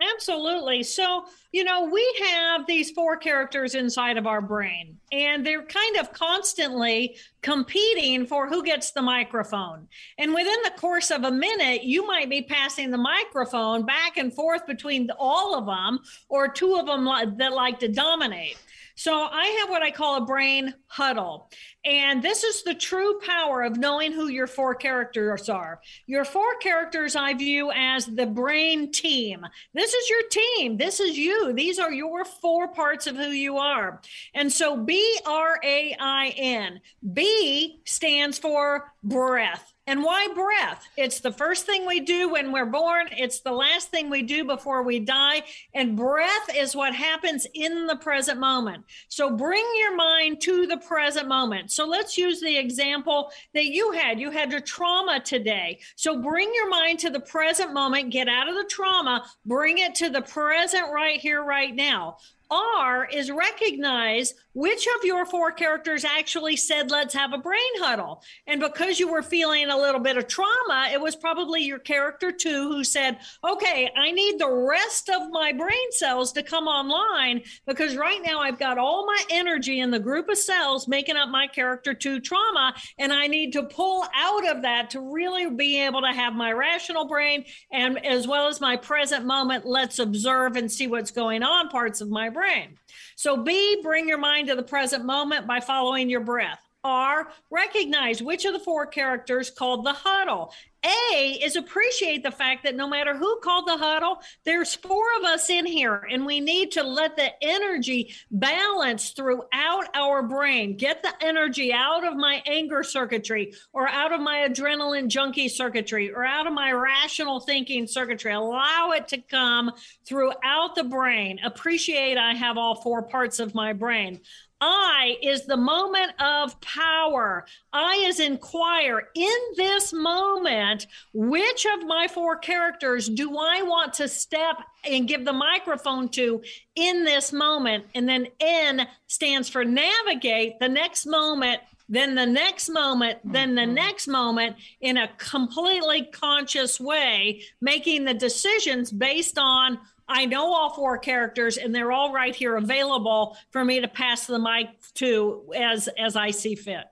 Absolutely. 0.00 0.82
So, 0.82 1.24
you 1.52 1.64
know, 1.64 1.84
we 1.84 2.04
have 2.28 2.66
these 2.66 2.90
four 2.90 3.16
characters 3.16 3.74
inside 3.74 4.18
of 4.18 4.26
our 4.26 4.42
brain, 4.42 4.98
and 5.10 5.44
they're 5.44 5.64
kind 5.64 5.96
of 5.96 6.12
constantly 6.12 7.16
competing 7.40 8.26
for 8.26 8.46
who 8.46 8.62
gets 8.62 8.90
the 8.90 9.00
microphone. 9.00 9.88
And 10.18 10.34
within 10.34 10.58
the 10.64 10.72
course 10.78 11.10
of 11.10 11.24
a 11.24 11.30
minute, 11.30 11.82
you 11.82 12.06
might 12.06 12.28
be 12.28 12.42
passing 12.42 12.90
the 12.90 12.98
microphone 12.98 13.86
back 13.86 14.18
and 14.18 14.32
forth 14.32 14.66
between 14.66 15.08
all 15.18 15.56
of 15.56 15.64
them, 15.64 16.00
or 16.28 16.48
two 16.48 16.76
of 16.76 16.86
them 16.86 17.06
that 17.38 17.52
like 17.54 17.78
to 17.78 17.88
dominate. 17.88 18.58
So 18.96 19.12
I 19.30 19.44
have 19.60 19.68
what 19.68 19.82
I 19.82 19.90
call 19.90 20.16
a 20.16 20.24
brain 20.24 20.74
huddle. 20.86 21.50
And 21.84 22.22
this 22.22 22.44
is 22.44 22.62
the 22.62 22.74
true 22.74 23.20
power 23.20 23.62
of 23.62 23.76
knowing 23.76 24.10
who 24.10 24.28
your 24.28 24.46
four 24.46 24.74
characters 24.74 25.50
are. 25.50 25.80
Your 26.06 26.24
four 26.24 26.56
characters 26.60 27.14
I 27.14 27.34
view 27.34 27.70
as 27.72 28.06
the 28.06 28.26
brain 28.26 28.90
team. 28.90 29.46
This 29.74 29.92
is 29.92 30.08
your 30.08 30.22
team. 30.30 30.78
This 30.78 30.98
is 30.98 31.18
you. 31.18 31.52
These 31.52 31.78
are 31.78 31.92
your 31.92 32.24
four 32.24 32.68
parts 32.68 33.06
of 33.06 33.16
who 33.16 33.28
you 33.28 33.58
are. 33.58 34.00
And 34.34 34.50
so 34.50 34.76
B 34.76 35.20
R 35.26 35.60
A 35.62 35.94
I 36.00 36.34
N. 36.36 36.80
B 37.12 37.80
stands 37.84 38.38
for 38.38 38.92
breath. 39.04 39.74
And 39.88 40.02
why 40.02 40.26
breath? 40.34 40.88
It's 40.96 41.20
the 41.20 41.30
first 41.30 41.64
thing 41.64 41.86
we 41.86 42.00
do 42.00 42.28
when 42.28 42.50
we're 42.50 42.66
born. 42.66 43.06
It's 43.12 43.40
the 43.40 43.52
last 43.52 43.88
thing 43.88 44.10
we 44.10 44.22
do 44.22 44.44
before 44.44 44.82
we 44.82 44.98
die. 44.98 45.42
And 45.74 45.96
breath 45.96 46.50
is 46.56 46.74
what 46.74 46.92
happens 46.92 47.46
in 47.54 47.86
the 47.86 47.94
present 47.94 48.40
moment. 48.40 48.84
So 49.08 49.30
bring 49.30 49.64
your 49.78 49.94
mind 49.94 50.40
to 50.40 50.66
the 50.66 50.78
present 50.78 51.28
moment. 51.28 51.70
So 51.70 51.86
let's 51.86 52.18
use 52.18 52.40
the 52.40 52.56
example 52.56 53.30
that 53.54 53.66
you 53.66 53.92
had. 53.92 54.18
You 54.18 54.32
had 54.32 54.50
your 54.50 54.60
trauma 54.60 55.20
today. 55.20 55.78
So 55.94 56.20
bring 56.20 56.50
your 56.52 56.68
mind 56.68 56.98
to 57.00 57.10
the 57.10 57.20
present 57.20 57.72
moment, 57.72 58.10
get 58.10 58.28
out 58.28 58.48
of 58.48 58.56
the 58.56 58.68
trauma, 58.68 59.24
bring 59.44 59.78
it 59.78 59.94
to 59.96 60.10
the 60.10 60.22
present 60.22 60.92
right 60.92 61.20
here, 61.20 61.44
right 61.44 61.74
now. 61.74 62.16
R 62.50 63.06
is 63.06 63.30
recognize 63.30 64.34
which 64.56 64.86
of 64.86 65.04
your 65.04 65.26
four 65.26 65.52
characters 65.52 66.02
actually 66.02 66.56
said, 66.56 66.90
let's 66.90 67.12
have 67.12 67.34
a 67.34 67.38
brain 67.38 67.60
huddle. 67.78 68.22
And 68.46 68.58
because 68.58 68.98
you 68.98 69.12
were 69.12 69.22
feeling 69.22 69.68
a 69.68 69.76
little 69.76 70.00
bit 70.00 70.16
of 70.16 70.28
trauma, 70.28 70.88
it 70.90 70.98
was 70.98 71.14
probably 71.14 71.62
your 71.62 71.78
character 71.78 72.32
two 72.32 72.72
who 72.72 72.82
said, 72.82 73.18
okay, 73.44 73.90
I 73.94 74.12
need 74.12 74.38
the 74.38 74.50
rest 74.50 75.10
of 75.10 75.30
my 75.30 75.52
brain 75.52 75.92
cells 75.92 76.32
to 76.32 76.42
come 76.42 76.66
online 76.68 77.42
because 77.66 77.96
right 77.96 78.20
now 78.24 78.40
I've 78.40 78.58
got 78.58 78.78
all 78.78 79.04
my 79.04 79.22
energy 79.30 79.80
in 79.80 79.90
the 79.90 80.00
group 80.00 80.30
of 80.30 80.38
cells 80.38 80.88
making 80.88 81.16
up 81.16 81.28
my 81.28 81.46
character 81.46 81.92
two 81.92 82.18
trauma. 82.18 82.74
And 82.98 83.12
I 83.12 83.26
need 83.26 83.52
to 83.52 83.64
pull 83.64 84.06
out 84.14 84.48
of 84.48 84.62
that 84.62 84.88
to 84.90 85.00
really 85.00 85.50
be 85.50 85.84
able 85.84 86.00
to 86.00 86.12
have 86.12 86.34
my 86.34 86.52
rational 86.52 87.06
brain 87.06 87.44
and 87.70 88.04
as 88.06 88.26
well 88.26 88.48
as 88.48 88.60
my 88.60 88.76
present 88.76 89.26
moment, 89.26 89.66
let's 89.66 89.98
observe 89.98 90.56
and 90.56 90.72
see 90.72 90.86
what's 90.86 91.10
going 91.10 91.42
on 91.42 91.68
parts 91.68 92.00
of 92.00 92.08
my 92.08 92.30
brain. 92.36 92.76
So, 93.16 93.42
B, 93.42 93.80
bring 93.82 94.08
your 94.08 94.18
mind 94.18 94.48
to 94.48 94.54
the 94.54 94.62
present 94.62 95.04
moment 95.04 95.46
by 95.46 95.60
following 95.60 96.10
your 96.10 96.20
breath. 96.20 96.60
R, 96.86 97.28
recognize 97.50 98.22
which 98.22 98.44
of 98.44 98.52
the 98.52 98.60
four 98.60 98.86
characters 98.86 99.50
called 99.50 99.84
the 99.84 99.92
huddle. 99.92 100.52
A 100.84 101.32
is 101.42 101.56
appreciate 101.56 102.22
the 102.22 102.30
fact 102.30 102.62
that 102.62 102.76
no 102.76 102.86
matter 102.86 103.16
who 103.16 103.40
called 103.42 103.66
the 103.66 103.76
huddle, 103.76 104.18
there's 104.44 104.76
four 104.76 105.04
of 105.18 105.24
us 105.24 105.50
in 105.50 105.66
here, 105.66 106.06
and 106.08 106.24
we 106.24 106.38
need 106.38 106.70
to 106.72 106.84
let 106.84 107.16
the 107.16 107.30
energy 107.42 108.14
balance 108.30 109.10
throughout 109.10 109.88
our 109.94 110.22
brain. 110.22 110.76
Get 110.76 111.02
the 111.02 111.12
energy 111.20 111.72
out 111.72 112.06
of 112.06 112.14
my 112.14 112.40
anger 112.46 112.84
circuitry, 112.84 113.54
or 113.72 113.88
out 113.88 114.12
of 114.12 114.20
my 114.20 114.46
adrenaline 114.48 115.08
junkie 115.08 115.48
circuitry, 115.48 116.12
or 116.12 116.24
out 116.24 116.46
of 116.46 116.52
my 116.52 116.70
rational 116.70 117.40
thinking 117.40 117.88
circuitry. 117.88 118.32
Allow 118.32 118.92
it 118.92 119.08
to 119.08 119.18
come 119.18 119.72
throughout 120.06 120.76
the 120.76 120.84
brain. 120.84 121.40
Appreciate 121.44 122.16
I 122.16 122.34
have 122.34 122.58
all 122.58 122.76
four 122.76 123.02
parts 123.02 123.40
of 123.40 123.56
my 123.56 123.72
brain. 123.72 124.20
I 124.60 125.18
is 125.22 125.44
the 125.44 125.56
moment 125.56 126.12
of 126.20 126.58
power. 126.60 127.44
I 127.72 127.96
is 128.06 128.20
inquire 128.20 129.08
in 129.14 129.38
this 129.56 129.92
moment, 129.92 130.86
which 131.12 131.66
of 131.66 131.86
my 131.86 132.08
four 132.08 132.36
characters 132.36 133.08
do 133.08 133.36
I 133.36 133.62
want 133.62 133.94
to 133.94 134.08
step 134.08 134.56
and 134.84 135.08
give 135.08 135.24
the 135.24 135.32
microphone 135.32 136.08
to 136.10 136.42
in 136.74 137.04
this 137.04 137.32
moment? 137.32 137.84
And 137.94 138.08
then 138.08 138.28
N 138.40 138.86
stands 139.06 139.48
for 139.48 139.64
navigate 139.64 140.58
the 140.58 140.68
next 140.68 141.06
moment, 141.06 141.60
then 141.88 142.14
the 142.14 142.26
next 142.26 142.68
moment, 142.68 143.18
then 143.24 143.54
the 143.54 143.62
mm-hmm. 143.62 143.74
next 143.74 144.08
moment 144.08 144.56
in 144.80 144.96
a 144.96 145.08
completely 145.18 146.08
conscious 146.12 146.80
way, 146.80 147.42
making 147.60 148.04
the 148.04 148.14
decisions 148.14 148.90
based 148.90 149.38
on 149.38 149.78
I 150.08 150.24
know 150.26 150.52
all 150.52 150.70
four 150.74 150.98
characters 150.98 151.56
and 151.56 151.74
they're 151.74 151.92
all 151.92 152.12
right 152.12 152.34
here 152.34 152.56
available 152.56 153.36
for 153.50 153.64
me 153.64 153.80
to 153.80 153.88
pass 153.88 154.26
the 154.26 154.38
mic 154.38 154.68
to 154.94 155.52
as 155.56 155.88
as 155.98 156.14
I 156.16 156.30
see 156.30 156.54
fit. 156.54 156.84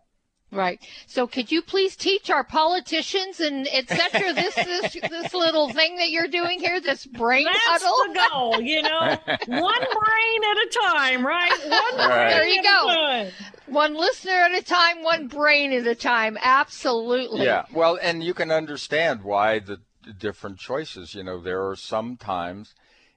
Right. 0.51 0.81
So 1.09 1.27
could 1.27 1.51
you 1.51 1.63
please 1.63 1.97
teach 1.97 2.31
our 2.31 2.45
politicians 2.45 3.41
and 3.41 3.67
etc. 3.73 4.33
this 4.35 4.55
this 4.55 4.93
this 5.11 5.35
little 5.35 5.69
thing 5.73 5.97
that 5.97 6.11
you're 6.11 6.29
doing 6.29 6.61
here, 6.61 6.81
this 6.81 7.07
brain 7.07 7.45
That's 7.45 7.83
huddle? 7.83 8.13
the 8.15 8.29
goal, 8.31 8.61
you 8.61 8.83
know. 8.83 9.17
One 9.49 9.81
brain 9.81 10.45
at 10.45 10.57
a 10.57 10.79
time, 10.93 11.27
right? 11.27 11.51
One 11.69 11.99
Right. 11.99 12.07
brain 12.09 12.31
There 12.31 12.47
you 12.47 12.59
at 12.61 12.65
go. 12.65 12.89
a 12.89 12.95
time. 13.25 13.33
One 13.67 13.95
listener 13.95 14.33
at 14.33 14.53
a 14.53 14.63
time, 14.63 15.03
one 15.03 15.27
brain 15.27 15.73
at 15.73 15.87
a 15.89 15.95
time. 15.97 16.39
Absolutely. 16.41 17.45
Yeah, 17.45 17.65
well, 17.73 17.99
and 18.01 18.23
you 18.23 18.35
can 18.35 18.51
understand 18.53 19.23
why 19.25 19.59
the, 19.59 19.81
the 20.05 20.13
different 20.13 20.59
choices. 20.59 21.15
You 21.17 21.25
know, 21.25 21.41
there 21.41 21.67
are 21.69 21.75
sometimes 21.75 22.75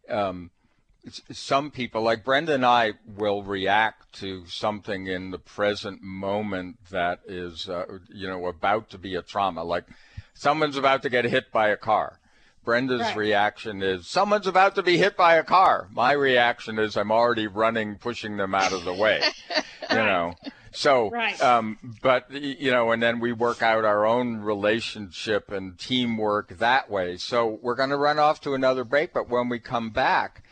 um, 0.10 0.52
some 1.32 1.72
people, 1.72 2.02
like 2.02 2.24
Brenda 2.24 2.54
and 2.54 2.66
I, 2.66 2.94
will 3.06 3.44
react 3.44 4.14
to 4.20 4.46
something 4.48 5.08
in 5.08 5.32
the 5.32 5.40
present 5.40 6.02
moment 6.02 6.78
that 6.92 7.20
is, 7.26 7.70
uh, 7.70 8.00
you 8.10 8.28
know, 8.28 8.46
about 8.48 8.90
to 8.92 8.98
be 8.98 9.16
a 9.16 9.22
trauma. 9.22 9.64
Like 9.64 9.86
someone's 10.34 10.78
about 10.78 11.02
to 11.04 11.10
get 11.10 11.26
hit 11.26 11.52
by 11.52 11.70
a 11.70 11.78
car. 11.78 12.20
Brenda's 12.66 13.00
Right. 13.00 13.16
reaction 13.16 13.82
is, 13.82 14.08
someone's 14.08 14.48
about 14.48 14.76
to 14.76 14.84
be 14.84 14.98
hit 14.98 15.16
by 15.16 15.36
a 15.36 15.44
car. 15.44 15.88
My 15.92 16.12
reaction 16.12 16.78
is, 16.80 16.98
I'm 16.98 17.12
already 17.12 17.48
running, 17.48 17.96
pushing 17.96 18.36
them 18.36 18.54
out 18.54 18.74
of 18.74 18.84
the 18.84 18.94
way. 18.94 19.22
You 19.90 19.96
know. 19.96 20.34
So, 20.72 21.10
Right. 21.10 21.42
um, 21.42 21.78
but 22.02 22.32
you 22.32 22.72
know, 22.72 22.92
and 22.92 23.02
then 23.02 23.20
we 23.20 23.34
work 23.34 23.62
out 23.62 23.86
our 23.86 24.06
own 24.06 24.38
relationship 24.38 25.52
and 25.52 25.78
teamwork 25.78 26.58
that 26.58 26.90
way. 26.90 27.18
So 27.18 27.60
we're 27.62 27.76
going 27.76 27.90
to 27.90 27.98
run 27.98 28.20
off 28.20 28.42
to 28.42 28.54
another 28.54 28.84
break, 28.84 29.14
but 29.14 29.30
when 29.30 29.50
we 29.50 29.60
come 29.60 29.90
back, 29.90 30.44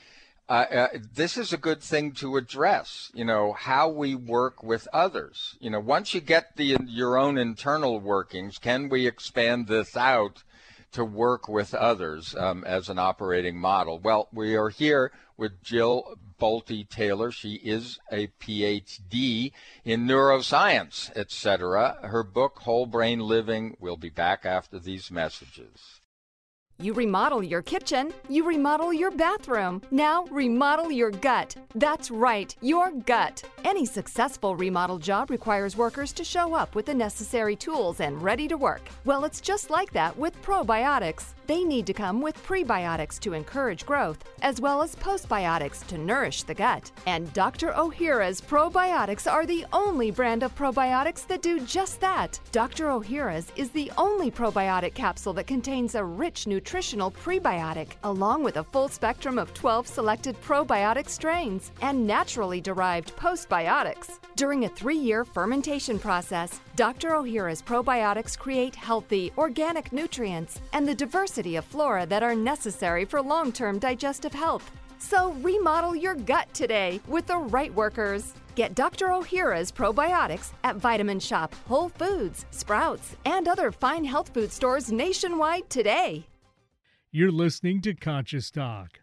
uh, 0.48 0.52
uh, 0.72 0.88
this 1.14 1.38
is 1.38 1.52
a 1.52 1.58
good 1.58 1.82
thing 1.82 2.12
to 2.12 2.38
address. 2.38 3.12
You 3.16 3.26
know 3.26 3.54
how 3.54 3.90
we 3.90 4.14
work 4.14 4.62
with 4.62 4.88
others. 4.94 5.56
You 5.60 5.72
know, 5.72 5.80
once 5.80 6.14
you 6.14 6.22
get 6.22 6.56
the 6.56 6.78
your 6.86 7.18
own 7.18 7.38
internal 7.38 8.00
workings, 8.00 8.58
can 8.60 8.90
we 8.90 9.08
expand 9.08 9.68
this 9.68 9.98
out 9.98 10.44
to 10.92 11.04
work 11.04 11.50
with 11.50 11.74
others 11.74 12.36
um, 12.36 12.64
as 12.64 12.90
an 12.90 13.00
operating 13.00 13.58
model? 13.58 14.00
Well, 14.00 14.28
we 14.32 14.56
are 14.56 14.70
here 14.70 15.12
with 15.38 15.64
Jill 15.64 16.18
Bolte 16.40 16.88
Taylor. 16.90 17.32
She 17.32 17.56
is 17.56 18.00
a 18.12 18.28
PhD 18.40 19.52
in 19.84 20.08
neuroscience, 20.08 21.16
etc. 21.16 21.98
Her 22.04 22.24
book, 22.24 22.60
Whole 22.60 22.86
Brain 22.86 23.20
Living, 23.20 23.76
will 23.80 23.98
be 23.98 24.10
back 24.10 24.46
after 24.46 24.80
these 24.80 25.12
messages. 25.12 26.02
You 26.78 26.92
remodel 26.92 27.42
your 27.42 27.62
kitchen, 27.62 28.14
you 28.28 28.46
remodel 28.46 28.92
your 28.92 29.10
bathroom. 29.10 29.82
Now 29.92 30.26
remodel 30.26 30.92
your 30.92 31.10
gut. 31.10 31.56
That's 31.74 32.12
right, 32.12 32.54
your 32.62 32.92
gut. 32.92 33.42
Any 33.64 33.86
successful 33.86 34.58
remodel 34.58 34.98
job 34.98 35.30
requires 35.30 35.78
workers 35.78 36.12
to 36.14 36.26
show 36.26 36.54
up 36.54 36.76
with 36.76 36.86
the 36.86 36.94
necessary 36.94 37.56
tools 37.56 38.02
and 38.02 38.22
ready 38.22 38.50
to 38.50 38.58
work. 38.58 38.82
Well, 39.06 39.24
it's 39.24 39.40
just 39.40 39.70
like 39.70 39.94
that 39.94 40.18
with 40.18 40.40
probiotics. 40.42 41.34
They 41.48 41.64
need 41.64 41.86
to 41.88 41.94
come 41.94 42.22
with 42.22 42.44
prebiotics 42.44 43.20
to 43.20 43.34
encourage 43.34 43.86
growth, 43.86 44.24
as 44.42 44.60
well 44.60 44.82
as 44.82 44.96
postbiotics 44.96 45.86
to 45.88 45.98
nourish 45.98 46.44
the 46.44 46.56
gut. 46.56 46.92
And 47.06 47.32
Dr. 47.34 47.72
Ohhira's 47.72 48.42
probiotics 48.42 49.32
are 49.32 49.46
the 49.46 49.66
only 49.72 50.12
brand 50.12 50.44
of 50.44 50.56
probiotics 50.56 51.26
that 51.28 51.44
do 51.44 51.60
just 51.60 52.02
that. 52.02 52.40
Dr. 52.52 52.86
Ohhira's 52.88 53.52
is 53.56 53.70
the 53.70 53.92
only 53.98 54.32
probiotic 54.32 54.96
capsule 54.96 55.34
that 55.34 55.48
contains 55.48 55.96
a 55.96 56.04
rich 56.04 56.48
nutritional 56.66 57.12
prebiotic, 57.12 57.90
along 58.06 58.44
with 58.44 58.58
a 58.58 58.64
full 58.64 58.88
spectrum 58.88 59.38
of 59.38 59.54
12 59.54 59.86
selected 59.88 60.36
probiotic 60.42 61.08
strains 61.08 61.72
and 61.84 62.08
naturally 62.08 62.60
derived 62.60 63.16
postbiotics. 63.16 64.18
During 64.36 64.66
a 64.66 64.70
three 64.70 64.98
year 64.98 65.24
fermentation 65.24 66.00
process, 66.00 66.60
Dr. 66.76 67.10
Ohhira's 67.12 67.62
probiotics 67.62 68.36
create 68.36 68.74
healthy, 68.76 69.32
organic 69.38 69.94
nutrients 69.94 70.60
and 70.74 70.88
the 70.88 70.96
diversity 70.96 71.56
of 71.56 71.66
flora 71.66 72.04
that 72.08 72.24
are 72.24 72.34
necessary 72.34 73.06
for 73.06 73.22
long 73.22 73.52
term 73.52 73.78
digestive 73.78 74.34
health. 74.34 74.72
So 74.98 75.34
remodel 75.44 75.96
your 75.96 76.16
gut 76.16 76.52
today 76.56 77.00
with 77.08 77.28
the 77.28 77.38
right 77.38 77.74
workers. 77.76 78.34
Get 78.56 78.74
Dr. 78.74 79.10
Ohhira's 79.10 79.72
probiotics 79.72 80.54
at 80.64 80.78
Vitamin 80.78 81.20
Shoppe, 81.20 81.54
Whole 81.68 81.90
Foods, 81.90 82.48
Sprouts, 82.50 83.16
and 83.24 83.48
other 83.48 83.72
fine 83.72 84.04
health 84.04 84.30
food 84.34 84.52
stores 84.52 84.92
nationwide 84.92 85.70
today. 85.70 86.26
You're 87.16 87.32
listening 87.32 87.80
to 87.84 87.94
Conscious 87.94 88.52
Talk. 88.52 89.00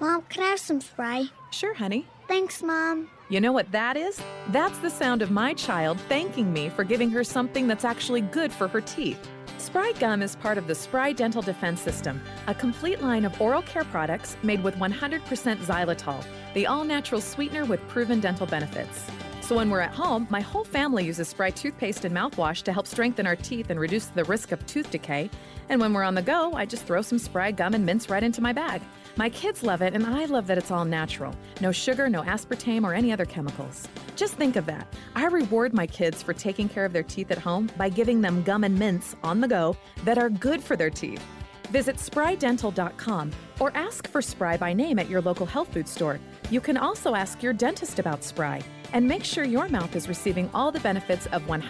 Mom, 0.00 0.22
can 0.30 0.44
I 0.44 0.46
have 0.46 0.60
some 0.60 0.80
spray? 0.80 1.28
Sure, 1.50 1.74
honey. 1.74 2.06
Thanks, 2.26 2.62
Mom. 2.62 3.10
You 3.28 3.38
know 3.38 3.52
what 3.52 3.70
that 3.70 3.98
is? 3.98 4.18
That's 4.48 4.78
the 4.78 4.88
sound 4.88 5.20
of 5.20 5.30
my 5.30 5.52
child 5.52 6.00
thanking 6.08 6.50
me 6.50 6.70
for 6.70 6.84
giving 6.84 7.10
her 7.10 7.22
something 7.22 7.66
that's 7.66 7.84
actually 7.84 8.22
good 8.22 8.50
for 8.50 8.66
her 8.68 8.80
teeth. 8.80 9.20
Spry 9.58 9.92
Gum 10.00 10.22
is 10.22 10.36
part 10.36 10.56
of 10.56 10.66
the 10.68 10.74
Spry 10.74 11.12
Dental 11.12 11.42
Defense 11.42 11.82
System, 11.82 12.18
a 12.46 12.54
complete 12.54 13.02
line 13.02 13.26
of 13.26 13.38
oral 13.42 13.60
care 13.60 13.84
products 13.84 14.38
made 14.42 14.64
with 14.64 14.76
100% 14.76 15.20
xylitol, 15.58 16.24
the 16.54 16.66
all 16.66 16.82
natural 16.82 17.20
sweetener 17.20 17.66
with 17.66 17.86
proven 17.88 18.20
dental 18.20 18.46
benefits. 18.46 19.04
So 19.42 19.56
when 19.56 19.70
we're 19.70 19.80
at 19.80 19.94
home, 19.94 20.26
my 20.28 20.40
whole 20.40 20.64
family 20.64 21.04
uses 21.04 21.28
Spry 21.28 21.50
toothpaste 21.50 22.04
and 22.04 22.14
mouthwash 22.14 22.62
to 22.64 22.72
help 22.72 22.86
strengthen 22.86 23.26
our 23.26 23.36
teeth 23.36 23.70
and 23.70 23.80
reduce 23.80 24.06
the 24.06 24.24
risk 24.24 24.52
of 24.52 24.66
tooth 24.66 24.90
decay. 24.90 25.30
And 25.68 25.80
when 25.80 25.92
we're 25.92 26.02
on 26.02 26.14
the 26.14 26.22
go, 26.22 26.52
I 26.54 26.64
just 26.64 26.84
throw 26.84 27.02
some 27.02 27.18
Spry 27.18 27.50
gum 27.50 27.74
and 27.74 27.84
mints 27.84 28.08
right 28.08 28.22
into 28.22 28.40
my 28.40 28.52
bag. 28.52 28.80
My 29.16 29.28
kids 29.28 29.62
love 29.62 29.82
it, 29.82 29.94
and 29.94 30.06
I 30.06 30.24
love 30.26 30.46
that 30.46 30.58
it's 30.58 30.70
all 30.70 30.84
natural. 30.84 31.34
No 31.60 31.72
sugar, 31.72 32.08
no 32.08 32.22
aspartame, 32.22 32.84
or 32.84 32.94
any 32.94 33.12
other 33.12 33.24
chemicals. 33.24 33.86
Just 34.16 34.34
think 34.34 34.56
of 34.56 34.66
that. 34.66 34.92
I 35.14 35.26
reward 35.26 35.74
my 35.74 35.86
kids 35.86 36.22
for 36.22 36.32
taking 36.32 36.68
care 36.68 36.84
of 36.84 36.92
their 36.92 37.02
teeth 37.02 37.30
at 37.30 37.38
home 37.38 37.70
by 37.76 37.88
giving 37.88 38.20
them 38.20 38.42
gum 38.42 38.64
and 38.64 38.78
mints 38.78 39.16
on 39.22 39.40
the 39.40 39.48
go 39.48 39.76
that 40.04 40.18
are 40.18 40.30
good 40.30 40.62
for 40.62 40.76
their 40.76 40.90
teeth. 40.90 41.24
Visit 41.70 41.96
sprydental.com 41.96 43.30
or 43.60 43.70
ask 43.76 44.08
for 44.08 44.22
Spry 44.22 44.56
by 44.56 44.72
name 44.72 44.98
at 44.98 45.10
your 45.10 45.20
local 45.20 45.46
health 45.46 45.72
food 45.72 45.88
store. 45.88 46.18
You 46.50 46.60
can 46.60 46.76
also 46.76 47.14
ask 47.14 47.42
your 47.42 47.52
dentist 47.52 47.98
about 47.98 48.24
Spry 48.24 48.62
and 48.92 49.06
make 49.06 49.24
sure 49.24 49.44
your 49.44 49.68
mouth 49.68 49.94
is 49.94 50.08
receiving 50.08 50.50
all 50.54 50.72
the 50.72 50.80
benefits 50.80 51.26
of 51.26 51.42
100% 51.42 51.60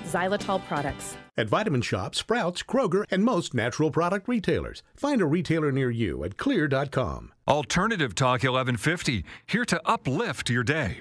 xylitol 0.00 0.64
products. 0.66 1.16
At 1.36 1.48
Vitamin 1.48 1.80
Shoppe, 1.80 2.14
Sprouts, 2.14 2.62
Kroger, 2.62 3.04
and 3.10 3.24
most 3.24 3.54
natural 3.54 3.90
product 3.90 4.28
retailers. 4.28 4.82
Find 4.94 5.22
a 5.22 5.26
retailer 5.26 5.72
near 5.72 5.90
you 5.90 6.22
at 6.24 6.36
xlear.com. 6.36 7.32
Alternative 7.48 8.14
Talk 8.14 8.42
1150, 8.42 9.24
here 9.46 9.64
to 9.64 9.80
uplift 9.86 10.50
your 10.50 10.62
day. 10.62 11.00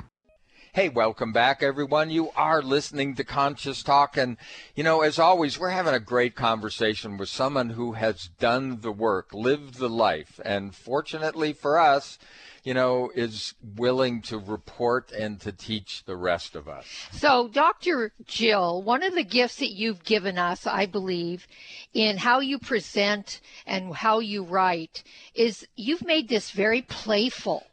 Hey, 0.72 0.88
welcome 0.88 1.34
back, 1.34 1.64
everyone. 1.64 2.12
You 2.12 2.30
are 2.36 2.62
listening 2.62 3.16
to 3.16 3.24
Conscious 3.24 3.82
Talk. 3.82 4.16
And, 4.18 4.38
you 4.76 4.84
know, 4.84 5.02
as 5.02 5.18
always, 5.18 5.60
we're 5.60 5.72
having 5.72 5.96
a 5.96 6.00
great 6.00 6.36
conversation 6.36 7.18
with 7.18 7.28
someone 7.28 7.72
who 7.72 7.94
has 7.94 8.30
done 8.40 8.82
the 8.82 8.92
work, 8.92 9.34
lived 9.34 9.76
the 9.80 9.90
life, 9.90 10.40
and 10.46 10.76
fortunately 10.76 11.54
for 11.54 11.80
us, 11.80 12.20
you 12.64 12.74
know, 12.74 13.12
is 13.16 13.54
willing 13.76 14.22
to 14.24 14.38
report 14.38 15.12
and 15.12 15.40
to 15.42 15.52
teach 15.52 16.04
the 16.06 16.16
rest 16.16 16.56
of 16.56 16.68
us. 16.68 16.86
So, 17.12 17.48
Dr. 17.48 18.12
Jill, 18.26 18.82
one 18.82 19.04
of 19.04 19.16
the 19.16 19.24
gifts 19.24 19.58
that 19.58 19.72
you've 19.72 20.04
given 20.04 20.38
us, 20.38 20.68
I 20.68 20.86
believe, 20.86 21.48
in 21.94 22.18
how 22.18 22.40
you 22.40 22.60
present 22.60 23.42
and 23.66 23.94
how 23.94 24.20
you 24.20 24.44
write 24.44 25.04
is 25.34 25.68
you've 25.76 26.06
made 26.06 26.30
this 26.30 26.52
very 26.52 26.82
playful. 26.82 27.66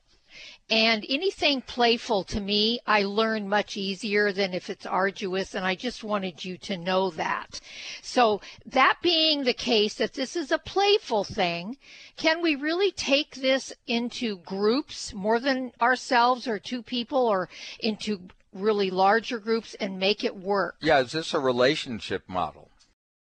And 0.68 1.06
anything 1.08 1.62
playful 1.62 2.24
to 2.24 2.40
me, 2.40 2.80
I 2.86 3.04
learn 3.04 3.48
much 3.48 3.76
easier 3.76 4.32
than 4.32 4.52
if 4.52 4.68
it's 4.68 4.84
arduous. 4.84 5.54
And 5.54 5.64
I 5.64 5.76
just 5.76 6.02
wanted 6.02 6.44
you 6.44 6.58
to 6.58 6.76
know 6.76 7.10
that. 7.10 7.60
So, 8.02 8.40
that 8.66 8.98
being 9.00 9.44
the 9.44 9.54
case, 9.54 9.94
that 9.94 10.14
this 10.14 10.34
is 10.34 10.50
a 10.50 10.58
playful 10.58 11.22
thing, 11.22 11.76
can 12.16 12.42
we 12.42 12.56
really 12.56 12.90
take 12.90 13.36
this 13.36 13.72
into 13.86 14.38
groups 14.38 15.14
more 15.14 15.38
than 15.38 15.70
ourselves 15.80 16.48
or 16.48 16.58
two 16.58 16.82
people 16.82 17.26
or 17.26 17.48
into 17.78 18.28
really 18.52 18.90
larger 18.90 19.38
groups 19.38 19.74
and 19.78 19.98
make 19.98 20.24
it 20.24 20.34
work? 20.34 20.76
Yeah, 20.80 21.00
is 21.00 21.12
this 21.12 21.32
a 21.32 21.38
relationship 21.38 22.24
model? 22.28 22.65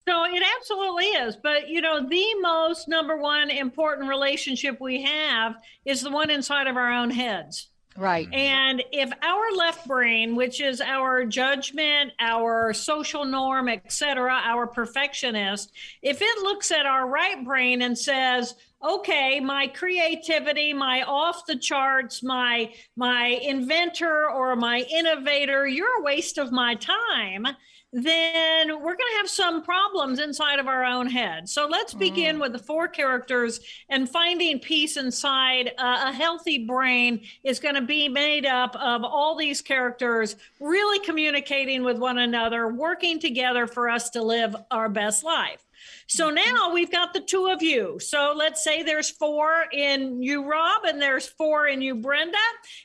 So 0.07 0.25
it 0.25 0.43
absolutely 0.57 1.05
is. 1.05 1.35
But, 1.35 1.69
you 1.69 1.81
know, 1.81 2.07
the 2.07 2.25
most 2.41 2.87
number 2.87 3.17
one 3.17 3.49
important 3.49 4.09
relationship 4.09 4.79
we 4.81 5.01
have 5.03 5.55
is 5.85 6.01
the 6.01 6.11
one 6.11 6.29
inside 6.29 6.67
of 6.67 6.75
our 6.75 6.91
own 6.91 7.09
heads. 7.09 7.69
Right. 7.95 8.25
Mm-hmm. 8.25 8.35
And 8.35 8.83
if 8.91 9.11
our 9.21 9.51
left 9.55 9.87
brain, 9.87 10.35
which 10.35 10.61
is 10.61 10.81
our 10.81 11.25
judgment, 11.25 12.11
our 12.19 12.73
social 12.73 13.23
norm, 13.23 13.69
etc., 13.69 14.41
our 14.43 14.65
perfectionist, 14.67 15.71
if 16.01 16.21
it 16.21 16.43
looks 16.43 16.71
at 16.71 16.85
our 16.85 17.07
right 17.07 17.43
brain 17.45 17.83
and 17.83 17.97
says, 17.97 18.55
okay, 18.83 19.39
my 19.39 19.67
creativity, 19.67 20.73
my 20.73 21.03
off 21.03 21.45
the 21.45 21.55
charts, 21.55 22.23
my 22.23 22.73
my 22.97 23.27
inventor 23.27 24.29
or 24.29 24.55
my 24.55 24.79
innovator, 24.91 25.67
you're 25.67 25.99
a 25.99 26.03
waste 26.03 26.37
of 26.37 26.51
my 26.51 26.75
time 26.75 27.47
then 27.93 28.69
we're 28.69 28.95
going 28.95 28.97
to 28.97 29.17
have 29.17 29.29
some 29.29 29.61
problems 29.61 30.19
inside 30.19 30.57
of 30.57 30.67
our 30.67 30.83
own 30.83 31.07
head. 31.07 31.47
So 31.47 31.67
let's 31.67 31.93
begin 31.93 32.37
mm. 32.37 32.41
with 32.41 32.53
the 32.53 32.59
four 32.59 32.87
characters 32.87 33.59
and 33.87 34.09
finding 34.09 34.59
peace 34.59 34.97
inside. 34.97 35.71
Uh, 35.77 36.05
a 36.07 36.11
healthy 36.11 36.65
brain 36.65 37.21
is 37.43 37.59
going 37.59 37.75
to 37.75 37.81
be 37.81 38.09
made 38.09 38.47
up 38.47 38.75
of 38.75 39.03
all 39.03 39.35
these 39.35 39.61
characters 39.61 40.35
really 40.59 41.05
communicating 41.05 41.83
with 41.83 41.99
one 41.99 42.17
another, 42.17 42.67
working 42.67 43.19
together 43.19 43.67
for 43.67 43.89
us 43.89 44.09
to 44.09 44.23
live 44.23 44.55
our 44.71 44.89
best 44.89 45.23
life. 45.23 45.63
So 46.07 46.27
mm-hmm. 46.27 46.35
now 46.35 46.73
we've 46.73 46.91
got 46.91 47.13
the 47.13 47.19
two 47.19 47.47
of 47.47 47.61
you. 47.61 47.99
So 47.99 48.33
let's 48.35 48.63
say 48.63 48.83
there's 48.83 49.09
four 49.09 49.65
in 49.71 50.21
you, 50.21 50.49
Rob, 50.49 50.83
and 50.85 51.01
there's 51.01 51.27
four 51.27 51.67
in 51.67 51.81
you, 51.81 51.95
Brenda. 51.95 52.37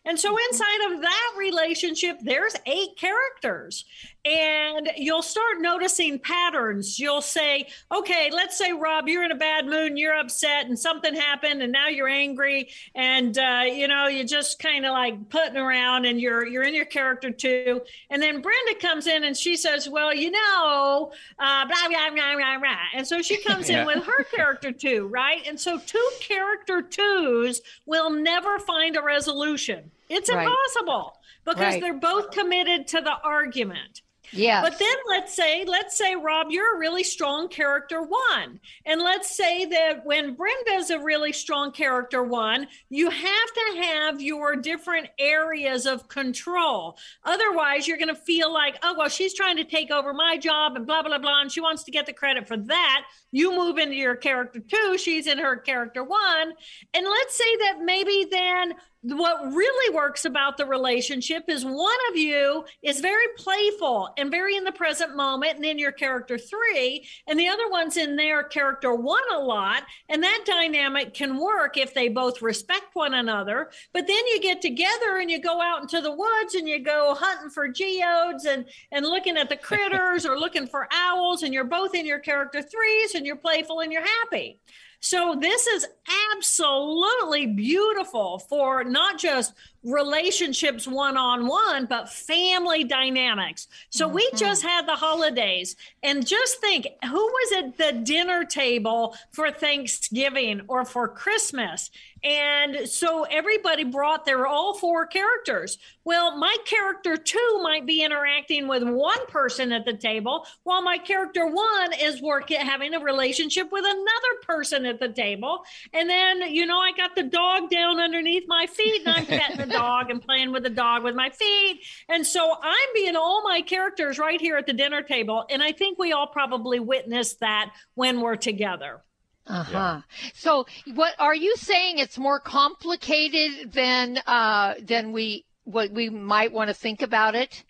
And 0.04 0.18
so 0.18 0.30
mm-hmm. 0.30 0.38
inside 0.50 0.92
of 0.92 1.00
that 1.02 1.34
relationship, 1.38 2.18
there's 2.22 2.54
eight 2.66 2.96
characters 2.96 3.84
and 4.28 4.90
you'll 4.96 5.22
start 5.22 5.60
noticing 5.60 6.18
patterns. 6.18 6.98
You'll 6.98 7.22
say, 7.22 7.68
okay, 7.90 8.30
let's 8.32 8.58
say, 8.58 8.72
Rob, 8.72 9.08
you're 9.08 9.24
in 9.24 9.32
a 9.32 9.36
bad 9.36 9.66
mood 9.66 9.88
and 9.88 9.98
you're 9.98 10.18
upset 10.18 10.66
and 10.66 10.78
something 10.78 11.14
happened 11.14 11.62
and 11.62 11.72
now 11.72 11.88
you're 11.88 12.08
angry 12.08 12.68
and, 12.94 13.38
uh, 13.38 13.62
you 13.66 13.88
know, 13.88 14.06
you're 14.06 14.26
just 14.26 14.58
kind 14.58 14.84
of 14.84 14.92
like 14.92 15.28
putting 15.30 15.56
around 15.56 16.04
and 16.04 16.20
you're, 16.20 16.46
you're 16.46 16.62
in 16.62 16.74
your 16.74 16.84
character 16.84 17.30
two. 17.30 17.80
And 18.10 18.22
then 18.22 18.42
Brenda 18.42 18.74
comes 18.80 19.06
in 19.06 19.24
and 19.24 19.36
she 19.36 19.56
says, 19.56 19.88
well, 19.88 20.14
you 20.14 20.30
know, 20.30 21.12
uh, 21.38 21.66
blah, 21.66 21.88
blah, 21.88 22.10
blah, 22.10 22.34
blah, 22.36 22.58
blah. 22.58 22.76
And 22.94 23.06
so 23.06 23.22
she 23.22 23.42
comes 23.42 23.70
yeah. 23.70 23.80
in 23.80 23.86
with 23.86 24.04
her 24.04 24.24
character 24.24 24.72
two, 24.72 25.06
right? 25.06 25.46
And 25.46 25.58
so 25.58 25.78
two 25.78 26.10
character 26.20 26.82
twos 26.82 27.60
will 27.86 28.10
never 28.10 28.58
find 28.58 28.96
a 28.96 29.02
resolution. 29.02 29.90
It's 30.08 30.30
right. 30.30 30.46
impossible 30.46 31.18
because 31.44 31.74
right. 31.74 31.80
they're 31.80 31.94
both 31.94 32.30
committed 32.30 32.86
to 32.88 33.00
the 33.00 33.14
argument. 33.22 34.02
Yeah. 34.32 34.62
But 34.62 34.78
then 34.78 34.96
let's 35.08 35.34
say, 35.34 35.64
let's 35.66 35.96
say, 35.96 36.14
Rob, 36.14 36.48
you're 36.50 36.76
a 36.76 36.78
really 36.78 37.04
strong 37.04 37.48
character 37.48 38.02
one. 38.02 38.60
And 38.84 39.00
let's 39.00 39.34
say 39.34 39.64
that 39.66 40.04
when 40.04 40.34
Brenda's 40.34 40.90
a 40.90 40.98
really 40.98 41.32
strong 41.32 41.72
character 41.72 42.22
one, 42.22 42.68
you 42.90 43.10
have 43.10 43.22
to 43.22 43.82
have 43.82 44.20
your 44.20 44.56
different 44.56 45.08
areas 45.18 45.86
of 45.86 46.08
control. 46.08 46.96
Otherwise, 47.24 47.88
you're 47.88 47.98
going 47.98 48.08
to 48.08 48.14
feel 48.14 48.52
like, 48.52 48.78
oh, 48.82 48.94
well, 48.98 49.08
she's 49.08 49.34
trying 49.34 49.56
to 49.56 49.64
take 49.64 49.90
over 49.90 50.12
my 50.12 50.36
job 50.36 50.76
and 50.76 50.86
blah, 50.86 51.02
blah, 51.02 51.18
blah. 51.18 51.40
And 51.40 51.50
she 51.50 51.60
wants 51.60 51.84
to 51.84 51.90
get 51.90 52.06
the 52.06 52.12
credit 52.12 52.46
for 52.46 52.56
that. 52.56 53.04
You 53.30 53.54
move 53.54 53.78
into 53.78 53.94
your 53.94 54.16
character 54.16 54.60
two, 54.60 54.96
she's 54.98 55.26
in 55.26 55.38
her 55.38 55.56
character 55.56 56.02
one. 56.02 56.52
And 56.94 57.06
let's 57.06 57.36
say 57.36 57.56
that 57.56 57.80
maybe 57.82 58.26
then 58.30 58.74
what 59.02 59.52
really 59.52 59.94
works 59.94 60.24
about 60.24 60.56
the 60.56 60.66
relationship 60.66 61.44
is 61.48 61.64
one 61.64 61.96
of 62.10 62.16
you 62.16 62.64
is 62.82 63.00
very 63.00 63.26
playful 63.36 64.10
and 64.18 64.30
very 64.30 64.56
in 64.56 64.64
the 64.64 64.72
present 64.72 65.14
moment 65.14 65.56
and 65.56 65.64
in 65.64 65.78
your 65.78 65.92
character 65.92 66.36
three, 66.36 67.06
and 67.28 67.38
the 67.38 67.48
other 67.48 67.68
one's 67.70 67.96
in 67.96 68.16
their 68.16 68.42
character 68.42 68.92
one 68.92 69.22
a 69.32 69.38
lot. 69.38 69.84
And 70.08 70.22
that 70.22 70.42
dynamic 70.44 71.14
can 71.14 71.38
work 71.38 71.76
if 71.76 71.94
they 71.94 72.08
both 72.08 72.42
respect 72.42 72.94
one 72.94 73.14
another. 73.14 73.70
But 73.92 74.08
then 74.08 74.26
you 74.26 74.40
get 74.40 74.60
together 74.60 75.18
and 75.18 75.30
you 75.30 75.40
go 75.40 75.62
out 75.62 75.82
into 75.82 76.00
the 76.00 76.14
woods 76.14 76.54
and 76.54 76.68
you 76.68 76.82
go 76.82 77.14
hunting 77.14 77.50
for 77.50 77.68
geodes 77.68 78.46
and, 78.46 78.64
and 78.90 79.06
looking 79.06 79.36
at 79.36 79.48
the 79.48 79.56
critters 79.68 80.26
or 80.26 80.38
looking 80.38 80.66
for 80.66 80.88
owls, 80.92 81.44
and 81.44 81.54
you're 81.54 81.64
both 81.64 81.94
in 81.94 82.04
your 82.04 82.18
character 82.18 82.62
threes 82.62 83.14
and 83.14 83.24
you're 83.24 83.36
playful 83.36 83.80
and 83.80 83.92
you're 83.92 84.02
happy. 84.02 84.58
So 85.00 85.36
this 85.40 85.66
is 85.66 85.86
absolutely 86.32 87.46
beautiful 87.46 88.40
for 88.40 88.82
not 88.82 89.18
just 89.18 89.54
relationships 89.84 90.88
one 90.88 91.16
on 91.16 91.46
one, 91.46 91.86
but 91.86 92.08
family 92.08 92.82
dynamics. 92.82 93.68
So 93.90 94.06
mm-hmm. 94.06 94.16
we 94.16 94.30
just 94.34 94.62
had 94.62 94.88
the 94.88 94.96
holidays, 94.96 95.76
and 96.02 96.26
just 96.26 96.60
think 96.60 96.88
who 97.04 97.24
was 97.24 97.52
at 97.58 97.78
the 97.78 97.92
dinner 97.92 98.44
table 98.44 99.16
for 99.30 99.50
Thanksgiving 99.50 100.62
or 100.66 100.84
for 100.84 101.06
Christmas? 101.06 101.90
And 102.22 102.88
so 102.88 103.24
everybody 103.24 103.84
brought 103.84 104.24
their 104.24 104.46
all 104.46 104.74
four 104.74 105.06
characters. 105.06 105.78
Well, 106.04 106.36
my 106.36 106.56
character 106.64 107.16
two 107.16 107.60
might 107.62 107.86
be 107.86 108.02
interacting 108.02 108.66
with 108.66 108.82
one 108.82 109.26
person 109.26 109.72
at 109.72 109.84
the 109.84 109.92
table, 109.92 110.46
while 110.64 110.82
my 110.82 110.98
character 110.98 111.46
one 111.46 111.92
is 112.00 112.22
working 112.22 112.58
having 112.60 112.94
a 112.94 113.00
relationship 113.00 113.70
with 113.70 113.84
another 113.84 114.40
person 114.42 114.86
at 114.86 115.00
the 115.00 115.08
table. 115.08 115.64
And 115.92 116.08
then, 116.08 116.42
you 116.52 116.66
know, 116.66 116.78
I 116.78 116.92
got 116.92 117.14
the 117.14 117.24
dog 117.24 117.70
down 117.70 118.00
underneath 118.00 118.44
my 118.46 118.66
feet 118.66 119.06
and 119.06 119.16
I'm 119.16 119.26
petting 119.26 119.58
the 119.58 119.66
dog 119.72 120.10
and 120.10 120.22
playing 120.22 120.52
with 120.52 120.62
the 120.62 120.70
dog 120.70 121.04
with 121.04 121.14
my 121.14 121.30
feet. 121.30 121.82
And 122.08 122.26
so 122.26 122.56
I'm 122.62 122.88
being 122.94 123.16
all 123.16 123.42
my 123.42 123.60
characters 123.62 124.18
right 124.18 124.40
here 124.40 124.56
at 124.56 124.66
the 124.66 124.72
dinner 124.72 125.02
table. 125.02 125.44
And 125.50 125.62
I 125.62 125.72
think 125.72 125.98
we 125.98 126.12
all 126.12 126.26
probably 126.26 126.80
witness 126.80 127.34
that 127.34 127.70
when 127.94 128.20
we're 128.20 128.36
together. 128.36 129.02
Uh-huh. 129.48 129.70
Yeah. 129.72 130.00
So 130.34 130.66
what 130.94 131.14
are 131.18 131.34
you 131.34 131.56
saying 131.56 131.98
it's 131.98 132.18
more 132.18 132.40
complicated 132.40 133.72
than 133.72 134.18
uh 134.26 134.74
than 134.80 135.12
we 135.12 135.46
what 135.64 135.90
we 135.90 136.10
might 136.10 136.52
want 136.52 136.68
to 136.68 136.74
think 136.74 137.02
about 137.02 137.34
it? 137.34 137.64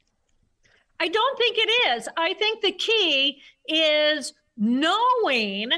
I 1.01 1.09
don't 1.09 1.39
think 1.39 1.57
it 1.59 1.97
is. 1.97 2.09
I 2.17 2.35
think 2.35 2.61
the 2.61 2.73
key 2.73 3.41
is 3.69 4.33
knowing 4.57 5.71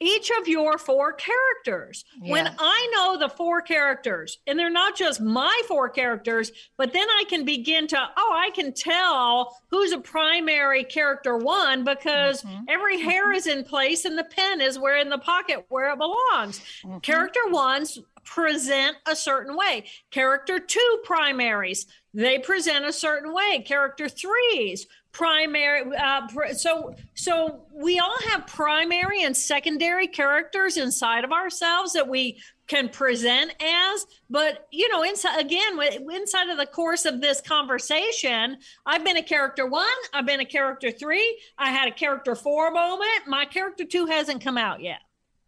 each 0.00 0.30
of 0.40 0.46
your 0.46 0.78
four 0.78 1.12
characters. 1.12 2.04
Yes. 2.20 2.30
When 2.30 2.54
I 2.58 2.92
know 2.94 3.18
the 3.18 3.28
four 3.28 3.60
characters, 3.60 4.38
and 4.46 4.58
they're 4.58 4.70
not 4.70 4.96
just 4.96 5.20
my 5.20 5.60
four 5.66 5.88
characters, 5.88 6.52
but 6.76 6.92
then 6.92 7.08
I 7.08 7.24
can 7.28 7.44
begin 7.44 7.86
to, 7.88 7.98
oh, 8.16 8.32
I 8.34 8.50
can 8.50 8.72
tell 8.72 9.56
who's 9.70 9.92
a 9.92 9.98
primary 9.98 10.84
character 10.84 11.36
one 11.36 11.84
because 11.84 12.42
mm-hmm. 12.42 12.64
every 12.68 13.00
hair 13.00 13.28
mm-hmm. 13.28 13.36
is 13.36 13.46
in 13.46 13.64
place 13.64 14.04
and 14.04 14.16
the 14.16 14.24
pen 14.24 14.60
is 14.60 14.78
where 14.78 14.98
in 14.98 15.10
the 15.10 15.18
pocket 15.18 15.64
where 15.68 15.92
it 15.92 15.98
belongs. 15.98 16.60
Mm-hmm. 16.84 16.98
Character 16.98 17.40
ones 17.48 17.98
present 18.24 18.96
a 19.06 19.16
certain 19.16 19.56
way. 19.56 19.84
Character 20.10 20.58
two 20.58 21.00
primaries, 21.04 21.86
they 22.12 22.38
present 22.38 22.84
a 22.84 22.92
certain 22.92 23.32
way. 23.32 23.64
Character 23.66 24.08
threes 24.08 24.86
primary 25.12 25.82
uh, 25.96 26.26
so 26.52 26.94
so 27.14 27.64
we 27.72 27.98
all 27.98 28.18
have 28.28 28.46
primary 28.46 29.22
and 29.24 29.36
secondary 29.36 30.06
characters 30.06 30.76
inside 30.76 31.24
of 31.24 31.32
ourselves 31.32 31.92
that 31.92 32.06
we 32.06 32.38
can 32.66 32.88
present 32.90 33.50
as 33.60 34.06
but 34.28 34.68
you 34.70 34.88
know 34.90 35.02
inside 35.02 35.40
again 35.40 35.78
inside 36.12 36.50
of 36.50 36.58
the 36.58 36.66
course 36.66 37.06
of 37.06 37.20
this 37.22 37.40
conversation 37.40 38.58
i've 38.84 39.02
been 39.02 39.16
a 39.16 39.22
character 39.22 39.66
one 39.66 39.86
i've 40.12 40.26
been 40.26 40.40
a 40.40 40.44
character 40.44 40.90
three 40.90 41.40
i 41.56 41.70
had 41.70 41.88
a 41.88 41.92
character 41.92 42.34
four 42.34 42.70
moment 42.70 43.26
my 43.26 43.44
character 43.44 43.84
two 43.84 44.06
hasn't 44.06 44.42
come 44.42 44.58
out 44.58 44.80
yet. 44.80 45.00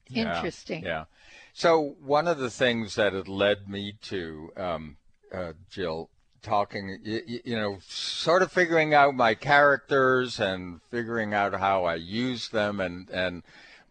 Yeah, 0.09 0.37
interesting. 0.37 0.85
yeah. 0.85 1.05
So 1.53 1.97
one 2.01 2.29
of 2.29 2.39
the 2.39 2.51
things 2.51 2.95
that 2.97 3.13
had 3.13 3.29
led 3.29 3.69
me 3.69 3.95
to 4.03 4.51
um, 4.57 4.97
uh, 5.33 5.53
jill 5.69 6.11
talking, 6.43 6.99
you, 7.03 7.41
you, 7.45 7.57
know, 7.57 7.79
sort 7.87 8.43
of 8.43 8.53
figuring 8.53 8.95
out 8.95 9.15
my 9.15 9.35
characters 9.35 10.41
and 10.41 10.81
figuring 10.91 11.35
out 11.35 11.59
how 11.59 11.85
I 11.85 11.97
use 11.97 12.49
them, 12.49 12.81
and 12.81 13.09
and 13.11 13.43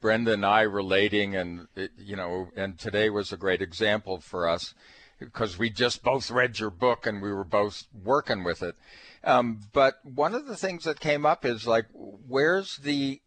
Brenda 0.01 0.33
and 0.33 0.45
I 0.45 0.61
relating, 0.61 1.35
and 1.35 1.67
it, 1.75 1.91
you 1.97 2.15
know, 2.15 2.49
and 2.55 2.77
today 2.77 3.09
was 3.09 3.31
a 3.31 3.37
great 3.37 3.61
example 3.61 4.19
for 4.19 4.47
us 4.47 4.73
because 5.19 5.57
we 5.57 5.69
just 5.69 6.03
both 6.03 6.31
read 6.31 6.59
your 6.59 6.69
book 6.69 7.05
and 7.05 7.21
we 7.21 7.31
were 7.31 7.43
both 7.43 7.85
working 8.03 8.43
with 8.43 8.63
it. 8.63 8.75
Um, 9.23 9.59
but 9.73 9.99
one 10.03 10.33
of 10.33 10.45
the 10.45 10.55
things 10.55 10.85
that 10.85 11.01
came 11.01 11.25
up 11.25 11.43
is 11.43 11.67
like, 11.67 11.85
where's 11.93 12.77
the 12.77 13.21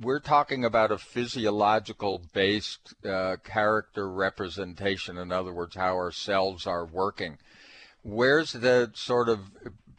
we're 0.00 0.20
talking 0.20 0.64
about 0.64 0.92
a 0.92 0.98
physiological 0.98 2.22
based 2.32 2.94
uh, 3.04 3.36
character 3.44 4.08
representation. 4.08 5.18
In 5.18 5.32
other 5.32 5.52
words, 5.52 5.76
how 5.76 5.94
our 5.94 6.12
cells 6.12 6.66
are 6.66 6.86
working 6.86 7.38
where's 8.02 8.52
the 8.52 8.90
sort 8.94 9.28
of 9.28 9.50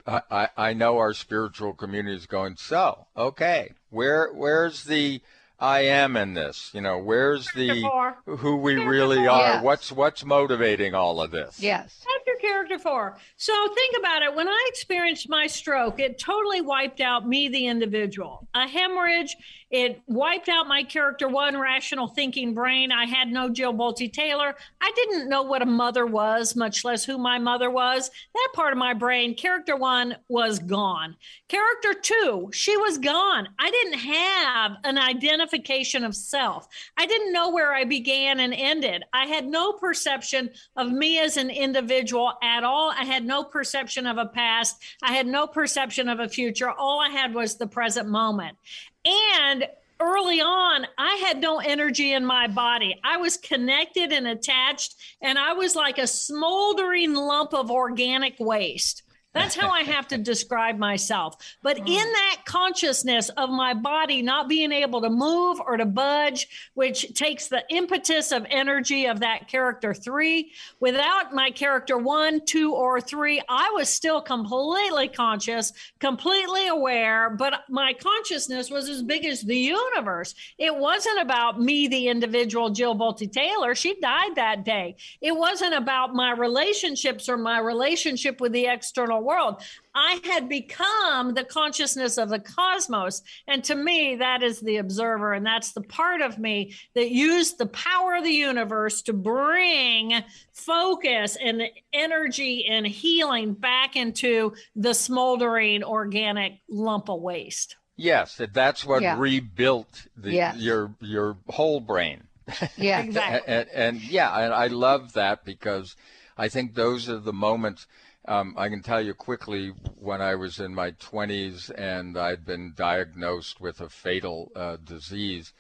I, 0.08 0.50
I 0.58 0.74
know 0.74 0.98
our 0.98 1.14
spiritual 1.14 1.74
community 1.74 2.16
is 2.16 2.26
going 2.26 2.56
so 2.58 3.08
okay 3.16 3.72
where 3.90 4.32
where's 4.34 4.86
the 4.86 5.22
I 5.62 5.82
am 5.82 6.18
in 6.18 6.34
this? 6.34 6.72
You 6.74 6.82
know 6.82 6.98
where's 6.98 7.48
the 7.54 7.88
who 8.26 8.58
we 8.58 8.76
really 8.84 9.28
are? 9.28 9.40
Yes. 9.40 9.64
what's 9.64 9.92
what's 9.92 10.26
motivating 10.26 10.96
all 10.96 11.22
of 11.22 11.30
this? 11.30 11.60
Yes. 11.60 12.04
That's 12.04 12.26
your 12.26 12.38
character 12.38 12.80
four 12.80 13.18
so 13.38 13.54
think 13.76 13.96
about 14.00 14.24
it. 14.24 14.34
When 14.34 14.48
I 14.48 14.66
experienced 14.70 15.30
my 15.30 15.46
stroke 15.46 16.00
it 16.00 16.18
totally 16.18 16.62
wiped 16.62 17.00
out 17.00 17.28
me 17.28 17.48
the 17.48 17.68
individual. 17.68 18.48
A 18.56 18.68
hemorrhage 18.68 19.36
It 19.72 20.02
wiped 20.06 20.50
out 20.50 20.68
my 20.68 20.84
character 20.84 21.30
one 21.30 21.58
rational 21.58 22.08
thinking 22.08 22.54
brain. 22.54 22.92
I 22.92 23.06
had 23.06 23.30
no 23.30 23.50
Jill 23.50 23.74
Bolte 23.74 24.12
Taylor. 24.12 24.54
I 24.82 24.92
didn't 24.96 25.30
know 25.30 25.44
what 25.44 25.62
a 25.62 25.66
mother 25.66 26.06
was, 26.06 26.58
much 26.58 26.84
less 26.84 27.06
who 27.06 27.18
my 27.18 27.40
mother 27.40 27.70
was. 27.70 28.12
That 28.34 28.50
part 28.54 28.74
of 28.74 28.78
my 28.78 28.94
brain, 28.94 29.34
character 29.34 29.78
one, 29.78 30.18
was 30.28 30.60
gone. 30.60 31.16
Character 31.48 31.94
two, 31.94 32.50
she 32.52 32.76
was 32.76 32.98
gone. 32.98 33.48
I 33.58 33.72
didn't 33.72 34.00
have 34.00 34.72
an 34.84 34.98
identification 34.98 36.04
of 36.04 36.16
self. 36.16 36.68
I 36.98 37.06
didn't 37.06 37.32
know 37.32 37.50
where 37.50 37.74
I 37.74 37.86
began 37.86 38.42
and 38.42 38.54
ended. 38.54 39.04
I 39.14 39.26
had 39.26 39.48
no 39.48 39.72
perception 39.72 40.50
of 40.76 40.92
me 40.92 41.20
as 41.20 41.38
an 41.38 41.50
individual 41.50 42.34
at 42.44 42.66
all. 42.66 42.92
I 42.92 43.06
had 43.06 43.26
no 43.26 43.46
perception 43.46 44.06
of 44.06 44.18
a 44.18 44.26
past. 44.26 44.84
I 45.02 45.14
had 45.14 45.28
no 45.28 45.48
perception 45.48 46.10
of 46.10 46.20
a 46.20 46.28
future. 46.28 46.70
All 46.70 47.00
I 47.00 47.10
had 47.10 47.34
was 47.34 47.56
the 47.56 47.68
present 47.68 48.10
moment. 48.10 48.58
And 49.06 49.68
early 50.00 50.42
on, 50.42 50.86
I 50.98 51.16
had 51.16 51.40
no 51.40 51.60
energy 51.60 52.14
in 52.14 52.26
my 52.26 52.48
body. 52.48 53.00
I 53.04 53.18
was 53.18 53.38
connected 53.38 54.12
and 54.12 54.28
attached, 54.28 54.96
and 55.22 55.38
I 55.38 55.54
was 55.54 55.76
like 55.76 55.98
a 55.98 56.08
smoldering 56.08 57.14
lump 57.14 57.54
of 57.54 57.72
organic 57.72 58.36
waste. 58.40 59.01
That's 59.34 59.56
how 59.56 59.70
I 59.70 59.82
have 59.82 60.08
to 60.10 60.18
describe 60.32 60.78
myself. 60.78 61.36
But 61.62 61.80
hmm. 61.80 61.88
in 61.88 62.12
that 62.12 62.38
consciousness 62.46 63.30
of 63.30 63.50
my 63.50 63.74
body 63.74 64.22
not 64.22 64.50
being 64.50 64.72
able 64.72 65.02
to 65.02 65.10
move 65.10 65.60
or 65.66 65.78
to 65.78 65.86
budge, 65.86 66.72
which 66.74 67.14
takes 67.14 67.48
the 67.48 67.64
impetus 67.70 68.32
of 68.32 68.46
energy 68.50 69.06
of 69.06 69.22
that 69.22 69.48
character 69.48 69.94
three, 69.94 70.52
without 70.80 71.34
my 71.34 71.52
character 71.52 71.98
one, 71.98 72.46
two, 72.46 72.74
or 72.74 73.00
three, 73.00 73.42
I 73.48 73.72
was 73.72 73.90
still 73.90 74.22
completely 74.22 75.08
conscious, 75.08 75.74
completely 76.00 76.68
aware, 76.68 77.30
but 77.30 77.62
my 77.70 77.94
consciousness 77.94 78.70
was 78.70 78.90
as 78.90 79.02
big 79.02 79.26
as 79.26 79.42
the 79.42 79.58
universe. 79.58 80.36
It 80.58 80.76
wasn't 80.76 81.22
about 81.22 81.60
me, 81.60 81.88
the 81.88 82.08
individual 82.08 82.70
Jill 82.70 82.96
Bolte 82.96 83.32
Taylor. 83.32 83.76
She 83.76 84.00
died 84.00 84.36
that 84.36 84.66
day. 84.66 84.96
It 85.22 85.36
wasn't 85.36 85.74
about 85.74 86.14
my 86.14 86.32
relationships 86.32 87.30
or 87.30 87.38
my 87.38 87.60
relationship 87.60 88.42
with 88.42 88.52
the 88.52 88.66
external 88.66 89.21
world. 89.22 89.62
I 89.96 90.20
had 90.24 90.48
become 90.50 91.34
the 91.34 91.44
consciousness 91.44 92.18
of 92.18 92.30
the 92.30 92.40
cosmos. 92.40 93.22
And 93.48 93.64
to 93.66 93.76
me, 93.76 94.16
that 94.18 94.44
is 94.44 94.60
the 94.62 94.78
observer. 94.78 95.34
And 95.34 95.46
that's 95.46 95.74
the 95.74 95.82
part 95.82 96.22
of 96.22 96.38
me 96.40 96.74
that 96.96 97.12
used 97.12 97.58
the 97.58 97.66
power 97.68 98.16
of 98.16 98.24
the 98.24 98.30
universe 98.32 99.02
to 99.04 99.14
bring 99.14 100.24
focus 100.54 101.38
and 101.44 101.64
energy 101.94 102.66
and 102.68 102.86
healing 102.86 103.54
back 103.54 103.96
into 103.96 104.54
the 104.76 104.94
smoldering 104.94 105.84
organic 105.84 106.60
lump 106.70 107.10
of 107.10 107.22
waste. 107.22 107.76
Yes, 107.98 108.40
that's 108.54 108.86
what 108.86 109.02
Yeah. 109.02 109.16
rebuilt 109.20 110.08
the, 110.18 110.32
Yes. 110.34 110.58
your 110.58 110.96
your 111.02 111.38
whole 111.50 111.80
brain. 111.80 112.24
Yeah. 112.78 113.02
Exactly. 113.02 113.54
and, 113.54 113.70
and 113.74 114.02
yeah, 114.04 114.36
and 114.44 114.54
I 114.54 114.68
love 114.68 115.14
that 115.14 115.46
because 115.46 115.96
I 116.38 116.50
think 116.50 116.74
those 116.74 117.10
are 117.10 117.20
the 117.20 117.34
moments. 117.34 117.86
Um, 118.28 118.54
I 118.58 118.70
can 118.70 118.84
tell 118.84 119.02
you 119.02 119.14
quickly 119.16 119.74
when 120.00 120.22
I 120.22 120.36
was 120.36 120.60
in 120.60 120.76
my 120.76 120.92
20s 120.92 121.72
and 121.76 122.18
I'd 122.18 122.46
been 122.46 122.74
diagnosed 122.76 123.60
with 123.60 123.82
a 123.82 123.90
fatal 123.90 124.52
uh, 124.56 124.78
disease. 124.84 125.54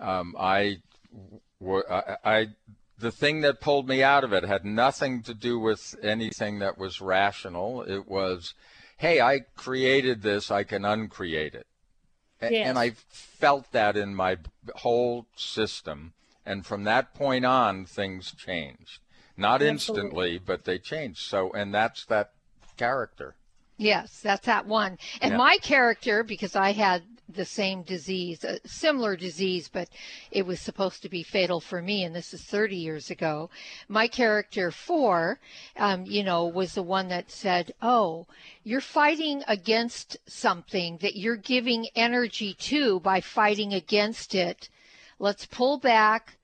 Um, 0.00 0.36
I, 0.38 0.76
w- 1.60 1.82
I, 1.90 2.16
I, 2.24 2.46
the 2.98 3.10
thing 3.10 3.40
that 3.40 3.60
pulled 3.60 3.88
me 3.88 4.02
out 4.04 4.22
of 4.22 4.32
it 4.32 4.44
had 4.44 4.64
nothing 4.64 5.22
to 5.24 5.34
do 5.34 5.58
with 5.58 5.96
anything 6.02 6.60
that 6.60 6.78
was 6.78 7.00
rational. 7.00 7.82
It 7.82 8.06
was, 8.06 8.54
hey, 8.98 9.20
I 9.20 9.40
created 9.56 10.22
this, 10.22 10.50
I 10.50 10.62
can 10.62 10.84
uncreate 10.84 11.54
it. 11.54 11.66
A- 12.40 12.52
Yes. 12.52 12.68
And 12.68 12.78
I 12.78 12.90
felt 13.08 13.72
that 13.72 13.96
in 13.96 14.14
my 14.14 14.36
whole 14.76 15.26
system. 15.34 16.12
And 16.44 16.64
from 16.64 16.84
that 16.84 17.14
point 17.14 17.44
on, 17.44 17.84
things 17.84 18.32
changed. 18.32 19.00
Not 19.36 19.62
Absolutely. 19.62 19.70
instantly, 19.70 20.38
but 20.38 20.64
they 20.64 20.78
change. 20.78 21.22
So, 21.22 21.52
and 21.52 21.74
that's 21.74 22.04
that 22.06 22.32
character. 22.76 23.34
Yes, 23.78 24.20
that's 24.20 24.46
that 24.46 24.66
one. 24.66 24.98
And 25.20 25.32
Yeah. 25.32 25.36
my 25.36 25.58
character, 25.58 26.22
because 26.22 26.56
I 26.56 26.72
had 26.72 27.02
the 27.28 27.44
same 27.44 27.82
disease, 27.82 28.42
a 28.44 28.58
similar 28.66 29.16
disease, 29.16 29.68
but 29.68 29.88
it 30.30 30.46
was 30.46 30.60
supposed 30.60 31.02
to 31.02 31.10
be 31.10 31.22
fatal 31.22 31.60
for 31.60 31.82
me, 31.82 32.04
and 32.04 32.14
this 32.14 32.32
is 32.32 32.42
30 32.42 32.76
years 32.76 33.10
ago. 33.10 33.50
My 33.88 34.08
character 34.08 34.70
four, 34.70 35.40
um, 35.76 36.06
you 36.06 36.22
know, 36.22 36.46
was 36.46 36.74
the 36.74 36.82
one 36.82 37.08
that 37.08 37.30
said, 37.30 37.74
"Oh, 37.82 38.26
you're 38.62 38.80
fighting 38.80 39.42
against 39.46 40.16
something 40.26 40.98
that 40.98 41.16
you're 41.16 41.36
giving 41.36 41.86
energy 41.94 42.54
to 42.54 43.00
by 43.00 43.20
fighting 43.20 43.74
against 43.74 44.34
it. 44.34 44.70
Let's 45.18 45.44
pull 45.44 45.78
back." 45.78 46.38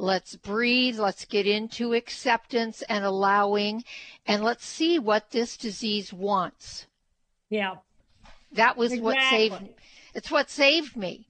Let's 0.00 0.36
breathe. 0.36 0.98
Let's 0.98 1.24
get 1.24 1.46
into 1.46 1.92
acceptance 1.92 2.82
and 2.82 3.04
allowing, 3.04 3.82
and 4.26 4.44
let's 4.44 4.64
see 4.64 4.98
what 4.98 5.30
this 5.32 5.56
disease 5.56 6.12
wants. 6.12 6.86
Yeah. 7.50 7.76
That 8.52 8.76
was 8.76 8.96
what 9.00 9.18
saved. 9.28 9.54
Exactly. 9.54 9.74
It's 10.14 10.30
what 10.30 10.50
saved 10.50 10.96
me, 10.96 11.26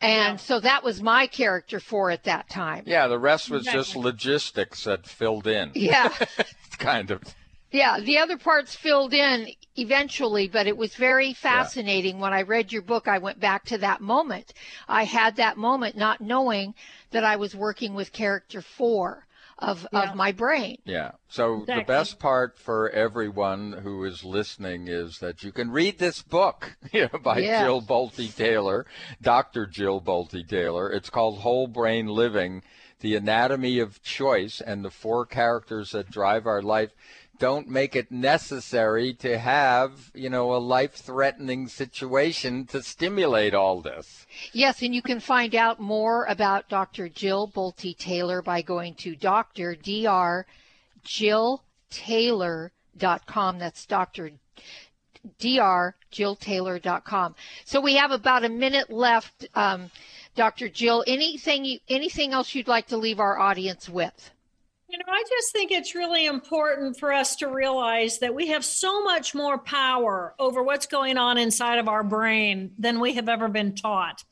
and 0.00 0.40
so 0.40 0.60
that 0.60 0.82
was 0.82 1.02
my 1.02 1.26
character 1.26 1.80
four 1.80 2.10
at 2.10 2.24
that 2.24 2.48
time. 2.48 2.84
Yeah, 2.86 3.06
the 3.06 3.18
rest 3.18 3.50
was 3.50 3.64
just 3.64 3.96
logistics 3.96 4.84
that 4.84 5.06
filled 5.06 5.46
in. 5.46 5.72
Yeah, 5.74 6.08
kind 6.78 7.10
of. 7.10 7.22
Yeah. 7.74 8.00
The 8.00 8.18
other 8.18 8.38
parts 8.38 8.74
filled 8.74 9.12
in 9.12 9.48
eventually, 9.76 10.48
but 10.48 10.66
it 10.66 10.76
was 10.76 10.94
very 10.94 11.34
fascinating. 11.34 12.20
When 12.20 12.32
I 12.32 12.42
read 12.42 12.72
your 12.72 12.82
book, 12.82 13.08
I 13.08 13.18
went 13.18 13.40
back 13.40 13.64
to 13.66 13.78
that 13.78 14.00
moment. 14.00 14.54
I 14.88 15.04
had 15.04 15.36
that 15.36 15.56
moment, 15.56 15.96
not 15.96 16.20
knowing 16.20 16.74
that 17.10 17.24
I 17.24 17.36
was 17.36 17.54
working 17.54 17.94
with 17.94 18.12
character 18.12 18.62
four 18.62 19.26
of 19.58 19.86
Yeah. 19.92 20.10
of 20.10 20.16
my 20.16 20.32
brain. 20.32 20.78
Yeah. 20.84 21.12
So 21.28 21.64
the 21.66 21.84
best 21.86 22.18
part 22.18 22.58
for 22.58 22.90
everyone 22.90 23.72
who 23.72 24.04
is 24.04 24.24
listening 24.24 24.88
is 24.88 25.18
that 25.18 25.42
you 25.44 25.52
can 25.52 25.70
read 25.70 25.98
this 25.98 26.22
book 26.22 26.76
you 26.92 27.08
know, 27.12 27.18
by 27.20 27.38
Yes. 27.38 27.64
Jill 27.64 27.80
Bolte 27.82 28.34
Taylor, 28.34 28.86
Dr. 29.22 29.66
Jill 29.66 30.00
Bolte 30.00 30.46
Taylor. 30.48 30.90
It's 30.90 31.10
called 31.10 31.38
Whole 31.40 31.68
Brain 31.68 32.06
Living: 32.08 32.62
The 33.00 33.14
Anatomy 33.16 33.78
of 33.78 34.02
Choice 34.02 34.60
and 34.60 34.84
the 34.84 34.90
Four 34.90 35.24
Characters 35.26 35.92
That 35.92 36.10
Drive 36.10 36.46
Our 36.46 36.62
Life. 36.62 36.90
Don't 37.38 37.68
make 37.68 37.96
it 37.96 38.12
necessary 38.12 39.12
to 39.14 39.38
have, 39.38 40.10
you 40.14 40.30
know, 40.30 40.54
a 40.54 40.58
life-threatening 40.58 41.68
situation 41.68 42.66
to 42.66 42.82
stimulate 42.82 43.54
all 43.54 43.80
this. 43.80 44.26
Yes, 44.52 44.82
and 44.82 44.94
you 44.94 45.02
can 45.02 45.20
find 45.20 45.54
out 45.54 45.80
more 45.80 46.24
about 46.26 46.68
Dr. 46.68 47.08
Jill 47.08 47.48
Bolte 47.48 47.96
Taylor 47.96 48.40
by 48.40 48.62
going 48.62 48.94
to 48.96 49.16
Dr. 49.16 49.74
Dr. 49.74 50.46
Jill 51.02 51.62
Taylor.com. 51.90 53.58
That's 53.58 53.86
Dr. 53.86 54.32
Dr. 55.38 55.96
Jill 56.10 56.36
Taylor.com. 56.36 57.34
So 57.64 57.80
we 57.80 57.96
have 57.96 58.10
about 58.10 58.44
a 58.44 58.48
minute 58.48 58.90
left, 58.90 59.46
um, 59.54 59.90
Dr. 60.34 60.68
Jill. 60.68 61.04
Anything 61.06 61.64
you, 61.64 61.78
anything 61.88 62.32
else 62.32 62.54
you'd 62.54 62.68
like 62.68 62.88
to 62.88 62.96
leave 62.96 63.20
our 63.20 63.38
audience 63.38 63.88
with? 63.88 64.30
You 64.88 64.98
know, 64.98 65.04
I 65.08 65.24
just 65.28 65.52
think 65.52 65.72
it's 65.72 65.94
really 65.94 66.26
important 66.26 66.98
for 66.98 67.12
us 67.12 67.36
to 67.36 67.48
realize 67.48 68.18
that 68.18 68.34
we 68.34 68.48
have 68.48 68.64
so 68.64 69.02
much 69.02 69.34
more 69.34 69.58
power 69.58 70.34
over 70.38 70.62
what's 70.62 70.86
going 70.86 71.16
on 71.16 71.38
inside 71.38 71.78
of 71.78 71.88
our 71.88 72.04
brain 72.04 72.72
than 72.78 73.00
we 73.00 73.14
have 73.14 73.28
ever 73.28 73.48
been 73.48 73.74
taught. 73.74 74.22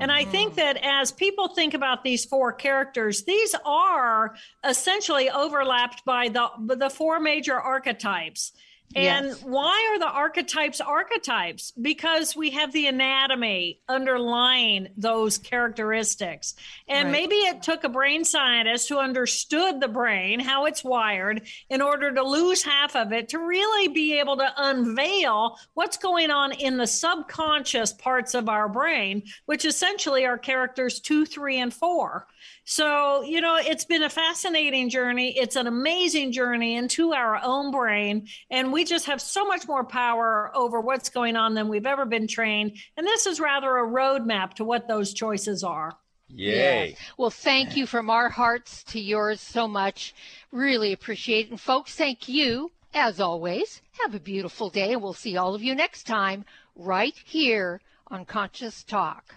And 0.00 0.10
I 0.10 0.24
think 0.24 0.52
mm-hmm. 0.52 0.60
that 0.60 0.78
as 0.82 1.12
people 1.12 1.48
think 1.48 1.74
about 1.74 2.02
these 2.02 2.24
four 2.24 2.52
characters, 2.52 3.24
these 3.24 3.54
are 3.64 4.34
essentially 4.64 5.30
overlapped 5.30 6.04
by 6.04 6.28
the 6.28 6.48
the 6.76 6.90
four 6.90 7.20
major 7.20 7.58
archetypes. 7.60 8.52
And 8.94 9.26
Yes. 9.26 9.42
why 9.42 9.90
are 9.92 9.98
the 9.98 10.08
archetypes 10.08 10.80
archetypes? 10.80 11.72
Because 11.72 12.34
we 12.36 12.50
have 12.50 12.72
the 12.72 12.86
anatomy 12.86 13.80
underlying 13.88 14.88
those 14.96 15.36
characteristics. 15.38 16.54
And 16.88 17.06
Right. 17.06 17.12
maybe 17.12 17.34
it 17.36 17.62
took 17.62 17.84
a 17.84 17.88
brain 17.88 18.24
scientist 18.24 18.88
who 18.88 18.98
understood 18.98 19.80
the 19.80 19.88
brain, 19.88 20.40
how 20.40 20.64
it's 20.64 20.84
wired, 20.84 21.46
in 21.68 21.82
order 21.82 22.12
to 22.12 22.22
lose 22.22 22.62
half 22.62 22.96
of 22.96 23.12
it 23.12 23.28
to 23.30 23.38
really 23.38 23.88
be 23.88 24.18
able 24.18 24.36
to 24.38 24.52
unveil 24.56 25.58
what's 25.74 25.96
going 25.96 26.30
on 26.30 26.52
in 26.52 26.76
the 26.78 26.86
subconscious 26.86 27.92
parts 27.92 28.34
of 28.34 28.48
our 28.48 28.68
brain, 28.68 29.22
which 29.46 29.64
essentially 29.64 30.24
are 30.24 30.38
characters 30.38 31.00
two, 31.00 31.26
three, 31.26 31.58
and 31.58 31.74
four. 31.74 32.26
So, 32.68 33.22
you 33.22 33.40
know, 33.40 33.56
it's 33.56 33.84
been 33.84 34.02
a 34.02 34.10
fascinating 34.10 34.90
journey. 34.90 35.38
It's 35.38 35.54
an 35.54 35.68
amazing 35.68 36.32
journey 36.32 36.74
into 36.74 37.12
our 37.12 37.40
own 37.40 37.70
brain. 37.70 38.26
And 38.50 38.72
we 38.72 38.84
just 38.84 39.06
have 39.06 39.20
so 39.20 39.46
much 39.46 39.68
more 39.68 39.84
power 39.84 40.50
over 40.52 40.80
what's 40.80 41.08
going 41.08 41.36
on 41.36 41.54
than 41.54 41.68
we've 41.68 41.86
ever 41.86 42.04
been 42.04 42.26
trained. 42.26 42.76
And 42.96 43.06
this 43.06 43.24
is 43.24 43.38
rather 43.38 43.76
a 43.76 43.86
roadmap 43.86 44.54
to 44.54 44.64
what 44.64 44.88
those 44.88 45.14
choices 45.14 45.62
are. 45.62 45.92
Yay. 46.28 46.88
Yes. 46.88 46.98
Well, 47.16 47.30
thank 47.30 47.76
you 47.76 47.86
from 47.86 48.10
our 48.10 48.28
hearts 48.28 48.82
to 48.88 49.00
yours 49.00 49.40
so 49.40 49.68
much. 49.68 50.12
Really 50.50 50.92
appreciate 50.92 51.46
it. 51.46 51.50
And 51.52 51.60
folks, 51.60 51.94
thank 51.94 52.28
you 52.28 52.72
as 52.92 53.20
always. 53.20 53.80
Have 54.02 54.16
a 54.16 54.20
beautiful 54.20 54.70
day, 54.70 54.92
and 54.92 55.02
we'll 55.02 55.12
see 55.12 55.36
all 55.36 55.54
of 55.54 55.62
you 55.62 55.76
next 55.76 56.02
time 56.02 56.44
right 56.74 57.14
here 57.24 57.80
on 58.08 58.24
Conscious 58.24 58.82
Talk. 58.82 59.36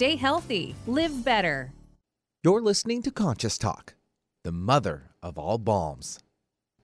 Stay 0.00 0.16
healthy, 0.16 0.74
live 0.86 1.22
better. 1.26 1.74
You're 2.42 2.62
listening 2.62 3.02
to 3.02 3.10
Conscious 3.10 3.58
Talk, 3.58 3.96
the 4.44 4.50
mother 4.50 5.10
of 5.22 5.36
all 5.36 5.58
balms. 5.58 6.18